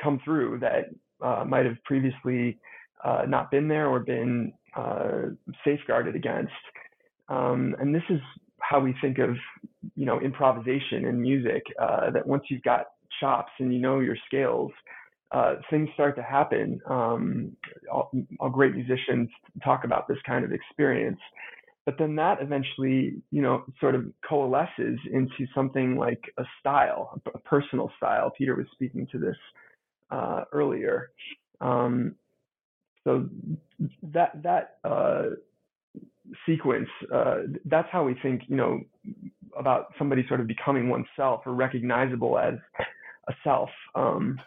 [0.01, 0.89] come through that
[1.26, 2.57] uh, might have previously
[3.03, 5.30] uh, not been there or been uh,
[5.64, 6.51] safeguarded against.
[7.30, 8.19] Um, and this is
[8.59, 9.35] how we think of,
[9.95, 11.64] you know, improvisation in music.
[11.77, 12.88] that once you've got
[13.19, 14.72] chops and you know your scales,
[15.31, 16.80] uh, things start to happen.
[16.89, 17.55] Um,
[17.91, 19.30] all, all, great musicians
[19.64, 21.19] talk about this kind of experience,
[21.88, 27.39] but then that eventually, you know, sort of coalesces into something like a style, a
[27.39, 28.30] personal style.
[28.38, 29.38] Peter was speaking to this
[30.11, 31.11] uh, earlier.
[31.61, 32.15] Um,
[33.05, 33.30] so
[34.03, 35.27] that that uh,
[36.45, 38.81] sequence, uh, that's how we think, you know,
[39.57, 42.55] about somebody sort of becoming oneself or recognizable as
[43.30, 43.69] a self.
[43.95, 44.41] Um,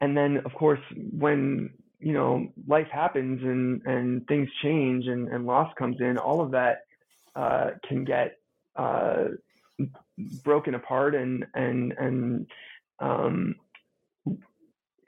[0.00, 0.80] and then of course
[1.18, 1.70] when
[2.00, 6.52] you know life happens and and things change and and loss comes in all of
[6.52, 6.82] that
[7.34, 8.38] uh, can get
[8.76, 9.24] uh,
[10.44, 12.46] broken apart and and and
[13.00, 13.54] um,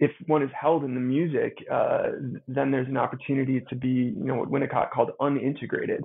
[0.00, 2.08] if one is held in the music, uh,
[2.48, 6.00] then there's an opportunity to be, you know, what Winnicott called unintegrated,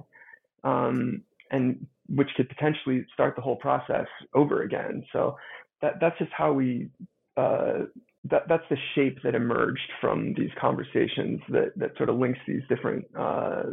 [0.66, 5.06] um, and which could potentially start the whole process over again.
[5.14, 5.38] So
[5.82, 6.90] that that's just how we
[7.38, 7.84] uh,
[8.30, 12.64] that that's the shape that emerged from these conversations that that sort of links these
[12.70, 13.64] different uh,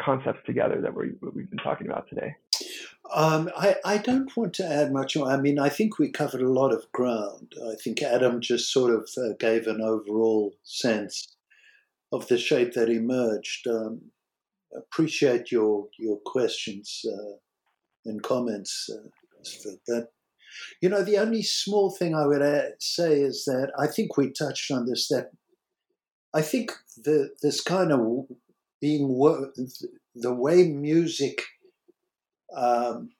[0.00, 2.34] concepts together that we we've been talking about today.
[3.14, 5.30] Um, I, I don't want to add much more.
[5.30, 7.52] I mean, I think we covered a lot of ground.
[7.70, 11.36] I think Adam just sort of uh, gave an overall sense
[12.12, 13.66] of the shape that emerged.
[13.66, 14.12] Um,
[14.74, 17.36] appreciate your your questions uh,
[18.06, 18.88] and comments.
[18.90, 19.08] Uh,
[19.88, 20.08] that
[20.80, 22.42] you know, the only small thing I would
[22.80, 25.08] say is that I think we touched on this.
[25.08, 25.30] That
[26.34, 28.26] I think the this kind of
[28.80, 29.08] being
[30.14, 31.42] the way music
[32.54, 33.10] um,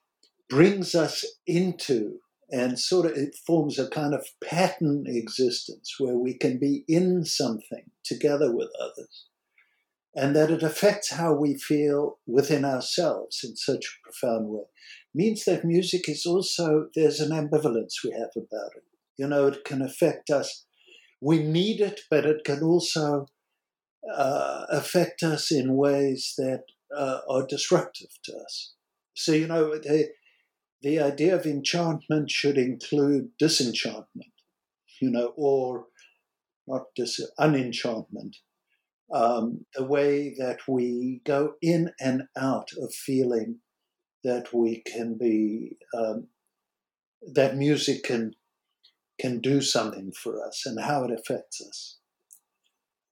[0.49, 2.19] brings us into
[2.51, 7.25] and sort of it forms a kind of pattern existence where we can be in
[7.25, 9.25] something together with others
[10.15, 14.63] and that it affects how we feel within ourselves in such a profound way
[15.13, 18.83] means that music is also, there's an ambivalence we have about it.
[19.17, 20.65] You know, it can affect us.
[21.21, 23.27] We need it, but it can also
[24.13, 26.63] uh, affect us in ways that
[26.95, 28.73] uh, are disruptive to us.
[29.13, 30.09] So, you know, the,
[30.81, 34.33] the idea of enchantment should include disenchantment,
[35.01, 35.85] you know, or
[36.67, 38.35] not dis- unenchantment.
[39.13, 43.59] Um, the way that we go in and out of feeling
[44.23, 46.27] that we can be um,
[47.33, 48.33] that music can
[49.19, 51.99] can do something for us and how it affects us.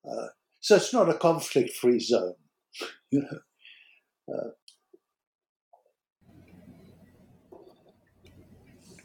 [0.09, 0.27] Uh,
[0.59, 2.33] so it's not a conflict-free zone,
[3.11, 4.33] you know.
[4.33, 4.49] Uh,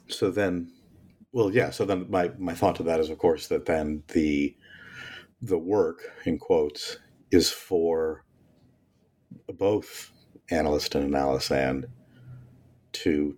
[0.09, 0.73] so then,
[1.33, 1.71] well, yeah.
[1.71, 4.57] So then, my my thought to that is, of course, that then the
[5.43, 6.99] the work in quotes
[7.31, 8.25] is for
[9.49, 10.13] both
[10.51, 11.87] analyst and analysand
[13.03, 13.37] to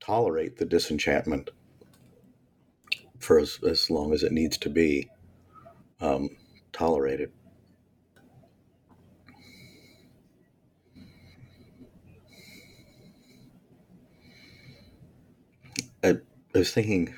[0.00, 1.50] tolerate the disenchantment
[3.18, 5.08] for as, as long as it needs to be
[6.00, 6.28] um,
[6.72, 7.32] tolerated.
[16.02, 16.16] I,
[16.54, 17.14] I was thinking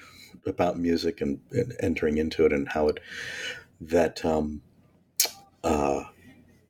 [0.47, 2.98] about music and, and, entering into it and how it
[3.81, 4.61] that um,
[5.62, 6.05] uh,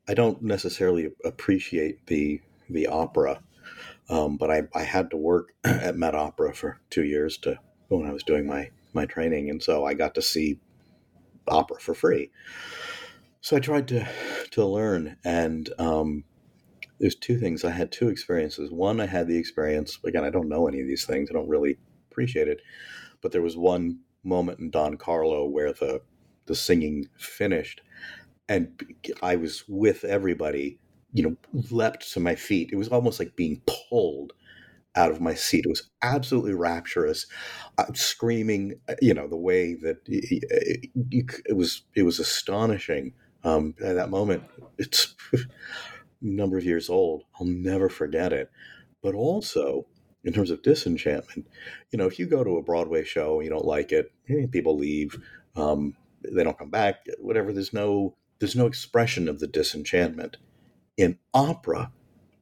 [0.06, 3.42] I don't necessarily appreciate the the opera,
[4.08, 7.58] um, but I, I had to work at Met Opera for two years to
[7.88, 10.60] when I was doing my my training, and so I got to see
[11.48, 12.30] opera for free.
[13.40, 14.06] So I tried to
[14.52, 16.24] to learn, and um,
[16.98, 17.64] there's two things.
[17.64, 18.70] I had two experiences.
[18.70, 19.98] One, I had the experience.
[20.04, 21.28] Again, I don't know any of these things.
[21.30, 21.78] I don't really
[22.10, 22.60] appreciate it,
[23.20, 26.00] but there was one moment in Don Carlo where the
[26.46, 27.82] the singing finished,
[28.48, 28.82] and
[29.22, 30.78] I was with everybody.
[31.14, 31.36] You know,
[31.70, 32.70] leapt to my feet.
[32.72, 34.34] It was almost like being pulled
[34.96, 35.64] out of my seat.
[35.64, 37.26] It was absolutely rapturous.
[37.78, 40.90] I'm screaming, you know, the way that it,
[41.46, 41.82] it was.
[41.94, 43.14] It was astonishing.
[43.44, 44.44] Um, at that moment,
[44.78, 45.38] it's a
[46.22, 47.24] number of years old.
[47.38, 48.50] I'll never forget it.
[49.02, 49.86] But also,
[50.24, 51.46] in terms of disenchantment,
[51.92, 54.12] you know, if you go to a Broadway show and you don't like it,
[54.50, 55.16] people leave.
[55.56, 57.06] Um, they don't come back.
[57.20, 57.52] Whatever.
[57.52, 58.14] There's no.
[58.40, 60.36] There's no expression of the disenchantment
[60.96, 61.92] in opera.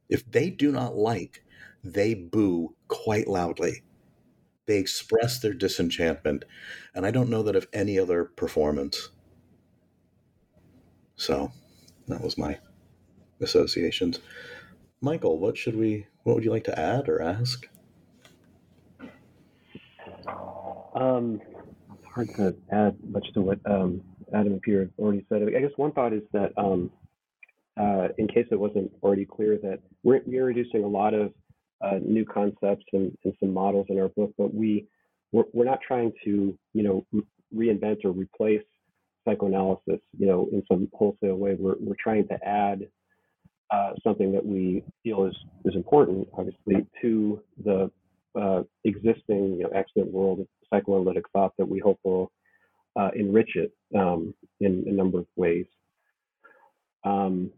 [0.09, 1.43] If they do not like
[1.83, 3.83] they boo quite loudly.
[4.65, 6.45] They express their disenchantment,
[6.95, 9.09] and I don't know that of any other performance.
[11.17, 11.51] So
[12.07, 12.59] that was my
[13.41, 14.19] associations.
[15.01, 17.67] Michal, what should we what would you like to add or ask?
[20.95, 21.41] Um,
[22.13, 24.01] hard to add much to what um,
[24.33, 25.41] Adam and Peter already said.
[25.43, 26.89] I guess one thought is that um,
[27.79, 31.33] uh, in case it wasn't already clear that we're, we're introducing a lot of
[31.83, 34.85] uh, new concepts and, and, some models in our book, but we
[35.31, 37.05] we're, we're not trying to you know
[37.53, 38.61] reinvent or replace
[39.27, 41.55] psychoanalysis you know in some wholesale way.
[41.57, 42.87] We're we're trying to add
[43.71, 45.35] uh, something that we feel is
[45.65, 47.91] is important, obviously, to the
[48.39, 52.31] uh, existing you know excellent world of psychoanalytic thought that we hope will
[52.95, 55.65] uh, enrich it um, in a number of ways.
[57.03, 57.51] Um,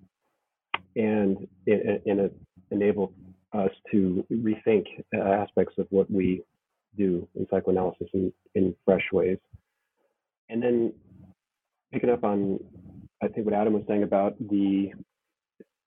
[0.95, 2.29] and it, in a,
[2.71, 3.13] enable
[3.53, 4.85] us to rethink
[5.15, 6.43] uh, aspects of what we
[6.97, 9.37] do in psychoanalysis in, in fresh ways.
[10.49, 10.93] And then
[11.91, 12.59] picking up on,
[13.21, 14.91] I think, what Adam was saying about the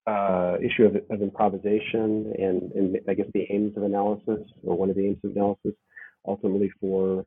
[0.07, 4.91] uh, issue of, of improvisation and, and, I guess the aims of analysis, or one
[4.91, 5.75] of the aims of analysis,
[6.27, 7.25] ultimately for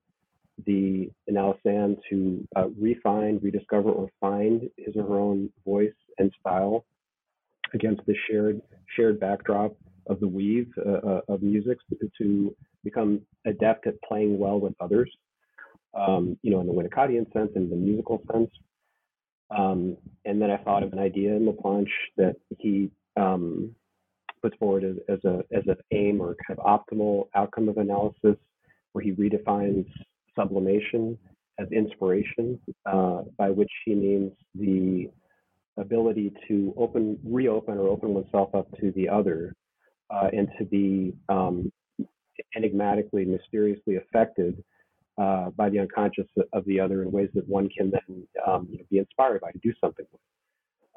[0.65, 6.85] the analysand to uh, refine, rediscover, or find his or her own voice and style
[7.73, 8.61] against the shared
[8.95, 9.75] shared backdrop
[10.07, 11.77] of the weave uh, uh, of music
[12.17, 15.09] to become adept at playing well with others,
[15.97, 18.49] um, you know, in the Winnicottian sense and the musical sense.
[19.55, 23.75] Um, and then I thought of an idea in Laplanche that he um,
[24.41, 28.37] puts forward as, as a as an aim or kind of optimal outcome of analysis,
[28.93, 29.85] where he redefines
[30.35, 31.17] sublimation
[31.59, 35.09] as inspiration, uh, by which he means the
[35.81, 39.53] ability to open, reopen, or open oneself up to the other
[40.09, 41.71] uh, and to be um,
[42.55, 44.63] enigmatically, mysteriously affected
[45.21, 48.77] uh, by the unconscious of the other in ways that one can then um, you
[48.77, 50.21] know, be inspired by to do something with.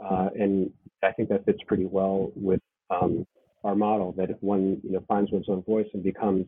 [0.05, 0.71] Uh, and
[1.03, 3.27] I think that fits pretty well with um,
[3.63, 6.47] our model that if one you know finds one's own voice and becomes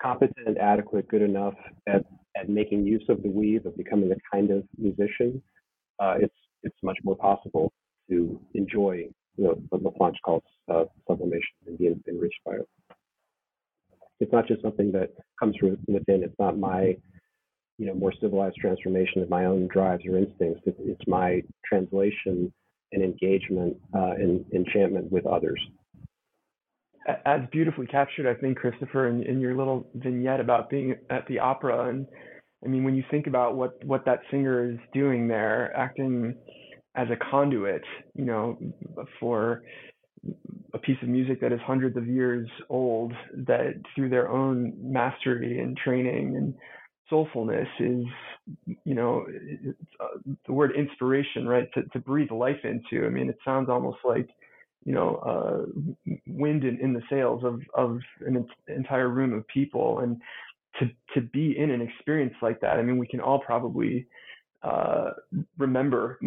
[0.00, 1.54] competent, adequate, good enough
[1.86, 2.04] at,
[2.36, 5.42] at making use of the weave, of becoming a kind of musician,
[5.98, 7.72] uh, it's it's much more possible
[8.08, 10.42] to enjoy you know, what Laplanche calls
[10.72, 12.68] uh, sublimation and being enriched by it.
[14.20, 16.22] It's not just something that comes from within.
[16.22, 16.96] It's not my,
[17.78, 20.62] you know, more civilized transformation of my own drives or instincts.
[20.66, 22.52] It's, it's my translation
[22.92, 25.60] and engagement uh, and enchantment with others.
[27.24, 31.38] As beautifully captured, I think, Christopher, in, in your little vignette about being at the
[31.38, 31.88] opera.
[31.88, 32.06] And
[32.64, 36.34] I mean, when you think about what, what that singer is doing there, acting
[36.94, 37.82] as a conduit,
[38.14, 38.58] you know,
[39.18, 39.62] for
[40.74, 43.12] a piece of music that is hundreds of years old
[43.46, 46.54] that through their own mastery and training and
[47.10, 48.04] soulfulness is
[48.84, 49.26] you know
[50.00, 53.06] uh, the word inspiration right to, to breathe life into.
[53.06, 54.28] I mean it sounds almost like
[54.84, 60.00] you know uh, wind in, in the sails of of an entire room of people.
[60.00, 60.20] And
[60.78, 64.06] to to be in an experience like that i mean we can all probably
[64.62, 65.10] uh,
[65.56, 66.18] remember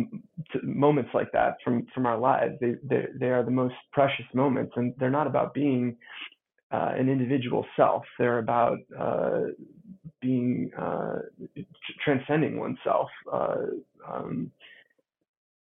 [0.64, 2.56] moments like that from from our lives.
[2.60, 5.96] They, they they are the most precious moments, and they're not about being
[6.72, 8.04] uh, an individual self.
[8.18, 9.42] They're about uh,
[10.20, 11.20] being uh,
[12.04, 13.66] transcending oneself uh,
[14.10, 14.52] um,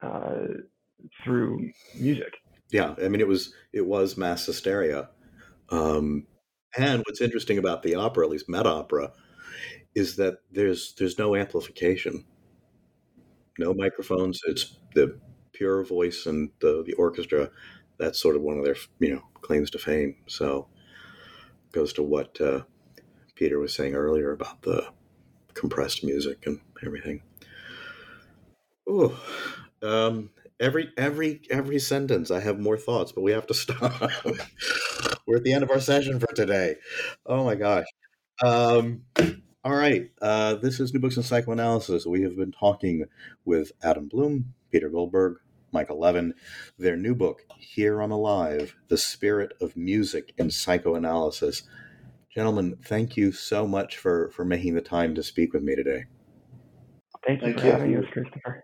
[0.01, 0.47] uh,
[1.23, 2.33] through music.
[2.71, 5.11] Yeah, I mean it was it was mass hysteria.
[5.69, 6.27] Um,
[6.77, 9.13] and what's interesting about the opera, at least Met Opera,
[9.95, 12.25] is that there's there's no amplification
[13.59, 14.41] no microphones.
[14.47, 15.19] It's the
[15.53, 17.51] pure voice and the the orchestra.
[17.99, 20.17] That's sort of one of their you know claims to fame.
[20.27, 20.69] So
[21.73, 22.63] goes to what uh,
[23.35, 24.89] Peter was saying earlier about the
[25.55, 27.23] compressed music and everything.
[28.89, 29.17] Ooh,
[29.83, 30.31] um,
[30.61, 34.11] every every every sentence I have more thoughts, but we have to stop.
[35.27, 36.77] We're at the end of our session for today.
[37.25, 37.87] Oh my gosh.
[38.45, 39.03] Um,
[39.65, 40.11] all right.
[40.21, 42.07] Uh, this is New Books in Psychoanalysis.
[42.07, 43.07] We have been talking
[43.45, 45.39] with Adam Blum, Peter Goldberg,
[45.73, 46.35] Michal Levin,
[46.79, 51.65] their new book, Here I'm Alive The Spirit of Music in Psychoanalysis.
[52.33, 56.05] Gentlemen, thank you so much for, for making the time to speak with me today.
[57.27, 57.73] Thank you Thank for you.
[57.73, 58.63] having us, Christopher.